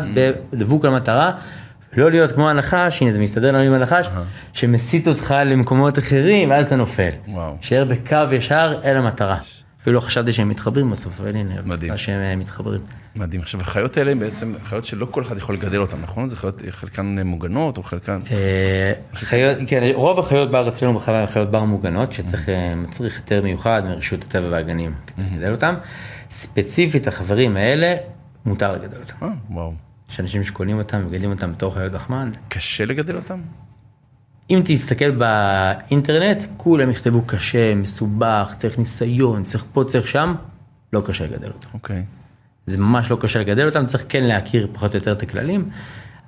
בדבוק 0.53 0.85
למטרה. 0.85 1.31
לא 1.97 2.11
להיות 2.11 2.31
כמו 2.31 2.49
הנחש, 2.49 3.01
הנה 3.01 3.11
זה 3.11 3.19
מסתדר 3.19 3.51
לנו 3.51 3.63
עם 3.63 3.73
הנחש, 3.73 4.07
שמסיט 4.53 5.07
אותך 5.07 5.35
למקומות 5.45 5.99
אחרים 5.99 6.49
ואז 6.49 6.65
אתה 6.65 6.75
נופל. 6.75 7.09
וואו. 7.27 7.55
שיער 7.61 7.85
בקו 7.85 8.17
ישר 8.31 8.73
אל 8.83 8.97
המטרה. 8.97 9.37
אפילו 9.87 9.99
לא 9.99 10.05
חשבתי 10.05 10.33
שהם 10.33 10.49
מתחברים 10.49 10.89
בסוף, 10.89 11.21
אבל 11.21 11.35
הנה, 11.35 11.61
מדהים. 11.65 11.97
שהם 11.97 12.19
אה, 12.19 12.35
מתחברים. 12.35 12.81
מדהים. 13.15 13.41
עכשיו, 13.41 13.61
החיות 13.61 13.97
האלה 13.97 14.15
בעצם 14.15 14.53
חיות 14.63 14.85
שלא 14.85 15.07
כל 15.11 15.21
אחד 15.21 15.37
יכול 15.37 15.55
לגדל 15.55 15.81
אותן, 15.81 15.97
נכון? 16.01 16.27
זה 16.27 16.37
חיות, 16.37 16.61
חלקן 16.69 17.19
מוגנות 17.19 17.77
או 17.77 17.83
חלקן... 17.83 18.19
אה, 18.31 18.93
חיות, 19.13 19.57
כן, 19.67 19.89
רוב 19.93 20.19
החיות 20.19 20.51
בר 20.51 20.67
אצלנו 20.67 20.93
בחוויה 20.93 21.21
הן 21.21 21.27
חיות 21.27 21.51
בר 21.51 21.63
מוגנות, 21.63 22.13
שצריך, 22.13 22.49
אה, 22.49 22.75
מצריך 22.75 23.17
היתר 23.17 23.43
מיוחד 23.43 23.83
מרשות 23.85 24.23
הטבע 24.23 24.47
והגנים 24.49 24.93
כדי 25.07 25.25
לגדל 25.25 25.51
אותם. 25.51 25.75
ספציפית 26.31 27.07
החברים 27.07 27.57
האלה, 27.57 27.95
מותר 28.45 28.73
לגדל 28.73 28.97
אותם. 28.97 29.15
אה, 29.21 29.29
וואו. 29.49 29.73
יש 30.09 30.19
אנשים 30.19 30.43
שקונים 30.43 30.77
אותם, 30.77 31.05
מגדלים 31.05 31.31
אותם 31.31 31.51
בתור 31.51 31.73
חיות 31.73 31.93
לחמן. 31.93 32.31
קשה 32.49 32.85
לגדל 32.85 33.15
אותם? 33.15 33.41
אם 34.49 34.61
תסתכל 34.65 35.11
באינטרנט, 35.11 36.43
כולם 36.57 36.89
יכתבו 36.89 37.21
קשה, 37.25 37.75
מסובך, 37.75 38.55
צריך 38.57 38.77
ניסיון, 38.77 39.43
צריך 39.43 39.65
פה, 39.73 39.83
צריך 39.83 40.07
שם, 40.07 40.33
לא 40.93 41.01
קשה 41.05 41.23
לגדל 41.23 41.47
אותם. 41.47 41.67
אוקיי. 41.73 42.03
זה 42.65 42.77
ממש 42.77 43.11
לא 43.11 43.17
קשה 43.21 43.39
לגדל 43.39 43.65
אותם, 43.65 43.85
צריך 43.85 44.05
כן 44.09 44.23
להכיר 44.23 44.67
פחות 44.73 44.93
או 44.93 44.97
יותר 44.97 45.11
את 45.11 45.21
הכללים. 45.21 45.69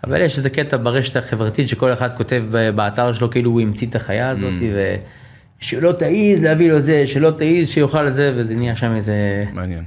אבל 0.04 0.22
יש 0.22 0.38
איזה 0.38 0.50
קטע 0.50 0.78
ברשת 0.78 1.16
החברתית 1.16 1.68
שכל 1.68 1.94
אחד 1.94 2.18
כותב 2.18 2.46
באתר 2.76 3.14
שלו 3.14 3.30
כאילו 3.30 3.52
הוא 3.52 3.62
המציא 3.62 3.88
את 3.88 3.96
החיה 3.96 4.30
הזאת, 4.30 4.54
ושלא 5.62 5.92
תעז 5.92 6.42
להביא 6.44 6.72
לו 6.72 6.80
זה, 6.80 7.08
שלא 7.08 7.32
תעז 7.32 7.68
שיאכל 7.68 8.04
לזה, 8.04 8.34
וזה 8.36 8.56
נהיה 8.56 8.76
שם 8.76 8.96
איזה... 8.96 9.46
מעניין. 9.54 9.84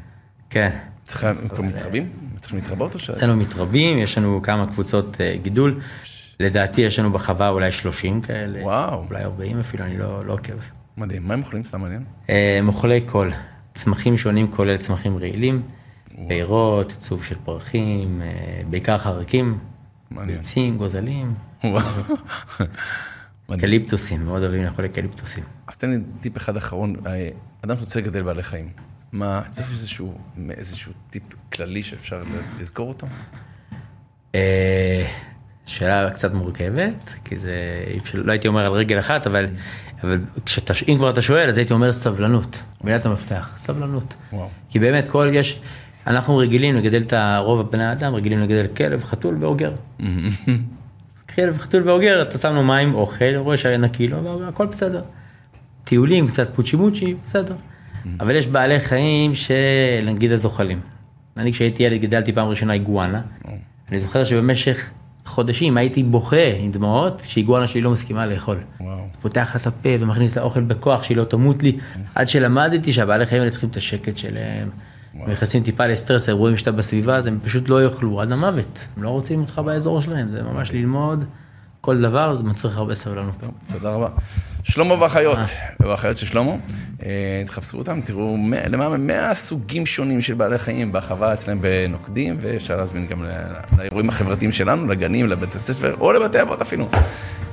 כן. 0.50 0.70
צריכה, 1.04 1.30
הם 1.30 1.48
כבר 1.48 1.62
מתרבים? 1.62 2.08
צריכים 2.40 2.58
להתרבות 2.58 2.94
או 2.94 2.98
ש... 2.98 3.10
אצלנו 3.10 3.36
מתרבים, 3.36 3.98
יש 3.98 4.18
לנו 4.18 4.40
כמה 4.42 4.66
קבוצות 4.66 5.16
אה, 5.20 5.34
גידול. 5.42 5.80
לדעתי 6.42 6.80
יש 6.80 6.98
לנו 6.98 7.12
בחווה 7.12 7.48
אולי 7.48 7.72
30 7.72 8.20
כאלה. 8.20 8.62
וואו. 8.62 9.04
אולי 9.10 9.22
40 9.22 9.60
אפילו, 9.60 9.84
אני 9.84 9.98
לא 9.98 10.24
לא 10.26 10.32
עוקב. 10.32 10.52
מדהים. 10.96 11.28
מה 11.28 11.34
הם 11.34 11.40
אוכלים? 11.40 11.64
סתם 11.64 11.80
מעניין. 11.80 12.04
אה, 12.30 12.56
הם 12.58 12.68
אוכלי 12.68 13.00
קול, 13.00 13.32
צמחים 13.74 14.16
שונים 14.16 14.50
כולל 14.50 14.76
צמחים 14.76 15.18
רעילים, 15.18 15.62
פירות, 16.28 16.92
צוף 16.98 17.24
של 17.24 17.36
פרחים, 17.44 18.22
אה, 18.22 18.62
בעיקר 18.70 18.98
חרקים. 18.98 19.58
ביצים, 20.10 20.76
גוזלים. 20.76 21.34
קליפטוסים, 23.60 24.24
מאוד 24.24 24.42
אוהבים 24.42 24.62
לאכול 24.62 24.88
קליפטוסים. 24.88 25.44
אז 25.66 25.76
תן 25.76 25.90
לי 25.90 25.96
טיפ 26.20 26.36
אחד 26.36 26.56
אחרון. 26.56 26.96
אה, 27.06 27.28
אדם 27.64 27.76
שרוצה 27.76 28.00
לגדל 28.00 28.22
בעלי 28.22 28.42
חיים, 28.42 28.68
מה, 29.12 29.42
צריך 29.50 29.70
איזשהו, 29.70 30.18
איזשהו 30.50 30.92
טיפ 31.10 31.22
כללי 31.52 31.82
שאפשר 31.82 32.22
לזכור 32.60 32.88
אותו? 32.88 33.06
שאלה 35.66 36.10
קצת 36.10 36.34
מורכבת, 36.34 37.14
כי 37.24 37.38
זה, 37.38 37.54
לא 38.14 38.32
הייתי 38.32 38.48
אומר 38.48 38.64
על 38.64 38.72
רגל 38.72 38.98
אחת, 38.98 39.26
אבל, 39.26 39.46
אבל 40.02 40.18
כשאתה, 40.46 40.74
אם 40.88 40.96
כבר 40.98 41.10
אתה 41.10 41.22
שואל, 41.22 41.48
אז 41.48 41.58
הייתי 41.58 41.72
אומר 41.72 41.92
סבלנות, 41.92 42.62
מילת 42.84 43.06
המפתח, 43.06 43.54
סבלנות. 43.58 44.14
וואו. 44.32 44.48
כי 44.70 44.78
באמת, 44.78 45.08
כל 45.08 45.28
יש, 45.32 45.60
אנחנו 46.06 46.36
רגילים 46.36 46.74
לגדל 46.74 47.02
את 47.02 47.12
הרוב 47.12 47.70
בני 47.70 47.84
האדם, 47.84 48.14
רגילים 48.14 48.40
לגדל 48.40 48.66
כלב, 48.66 49.04
חתול 49.04 49.36
ואוגר. 49.40 49.72
כלב, 51.34 51.58
חתול 51.58 51.88
ואוגר, 51.88 52.22
אתה 52.22 52.38
שם 52.38 52.54
לו 52.54 52.62
מים, 52.62 52.94
אוכל, 52.94 53.36
רואה 53.36 53.56
שהיה 53.56 53.76
נקי 53.76 54.08
לו, 54.08 54.40
והכל 54.40 54.66
בסדר. 54.66 55.02
טיולים, 55.84 56.28
קצת 56.28 56.54
פוצ'י 56.54 56.76
מוצ'י, 56.76 57.14
בסדר. 57.24 57.54
אבל 58.20 58.36
יש 58.36 58.46
בעלי 58.46 58.80
חיים 58.80 59.32
שנגיד 59.34 60.32
הזוחלים. 60.32 60.80
אני 61.36 61.52
כשהייתי 61.52 61.82
ילד 61.82 62.00
גידלתי 62.00 62.32
פעם 62.32 62.48
ראשונה 62.48 62.72
איגואנה. 62.72 63.20
אני 63.90 64.00
זוכר 64.00 64.24
שבמשך 64.24 64.90
חודשים 65.26 65.76
הייתי 65.76 66.02
בוכה 66.02 66.52
עם 66.58 66.70
דמעות, 66.70 67.22
שאיגואנה 67.24 67.66
שלי 67.66 67.80
לא 67.80 67.90
מסכימה 67.90 68.26
לאכול. 68.26 68.58
וואו. 68.80 68.98
פותח 69.22 69.50
לה 69.54 69.60
את 69.60 69.66
הפה 69.66 69.88
ומכניס 70.00 70.36
לה 70.36 70.42
אוכל 70.42 70.60
בכוח 70.60 71.02
שהיא 71.02 71.16
לא 71.16 71.24
תמות 71.24 71.62
לי, 71.62 71.78
עד 72.14 72.28
שלמדתי 72.28 72.92
שהבעלי 72.92 73.26
חיים 73.26 73.40
האלה 73.40 73.50
צריכים 73.50 73.68
את 73.70 73.76
השקט 73.76 74.16
שלהם. 74.16 74.68
הם 75.14 75.30
נכנסים 75.30 75.62
טיפה 75.62 75.86
לסטרס, 75.86 76.28
הם 76.28 76.36
רואים 76.36 76.56
שאתה 76.56 76.72
בסביבה, 76.72 77.16
אז 77.16 77.26
הם 77.26 77.38
פשוט 77.44 77.68
לא 77.68 77.84
יאכלו 77.84 78.20
עד 78.20 78.32
המוות. 78.32 78.86
הם 78.96 79.02
לא 79.02 79.08
רוצים 79.08 79.40
אותך 79.40 79.58
באזור 79.58 80.00
שלהם, 80.00 80.28
זה 80.28 80.42
ממש 80.42 80.72
ללמוד 80.72 81.24
כל 81.84 82.00
דבר 82.00 82.34
זה 82.34 82.44
מצריך 82.44 82.76
הרבה 82.78 82.94
סבלנות. 82.94 83.36
תודה 83.72 83.90
רבה. 83.90 84.08
שלמה 84.62 85.02
ואחיות, 85.02 85.38
ואחיות 85.80 86.16
של 86.16 86.26
שלמה, 86.26 86.52
אה, 87.06 87.08
תחפשו 87.46 87.78
אותם, 87.78 88.00
תראו 88.04 88.36
מאה- 88.36 88.68
למעלה 88.68 88.96
מ-100 88.96 89.34
סוגים 89.34 89.86
שונים 89.86 90.20
של 90.22 90.34
בעלי 90.34 90.58
חיים 90.58 90.92
בחווה 90.92 91.32
אצלם 91.32 91.58
בנוקדים, 91.60 92.36
ואפשר 92.40 92.76
להזמין 92.76 93.06
גם 93.06 93.24
לאירועים 93.78 94.08
החברתיים 94.08 94.52
שלנו, 94.52 94.86
לגנים, 94.88 95.26
לבתי 95.28 95.58
הספר, 95.58 95.94
או 96.00 96.12
לבתי 96.12 96.42
אבות 96.42 96.60
אפילו. 96.62 96.88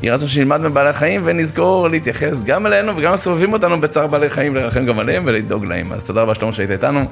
יהיה 0.01 0.13
רצון 0.13 0.27
שנלמד 0.27 0.61
מבעלי 0.61 0.93
חיים 0.93 1.21
ונזכור 1.25 1.87
להתייחס 1.89 2.43
גם 2.43 2.65
אלינו 2.67 2.97
וגם 2.97 3.13
לסובבים 3.13 3.53
אותנו 3.53 3.81
בצער 3.81 4.07
בעלי 4.07 4.29
חיים, 4.29 4.55
לרחם 4.55 4.85
גם 4.85 4.99
עליהם 4.99 5.23
ולדאוג 5.25 5.65
להם. 5.65 5.93
אז 5.93 6.03
תודה 6.03 6.21
רבה 6.21 6.35
שלמה 6.35 6.53
שהיית 6.53 6.71
איתנו. 6.71 7.05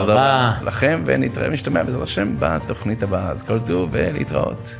תודה 0.00 0.12
רבה. 0.14 0.52
לכם, 0.64 1.02
ונתראה 1.06 1.50
משתמע 1.50 1.82
בעזרת 1.82 2.02
השם 2.02 2.32
בתוכנית 2.38 3.02
הבאה. 3.02 3.30
אז 3.30 3.42
כל 3.42 3.60
טוב 3.60 3.88
ולהתראות. 3.92 4.76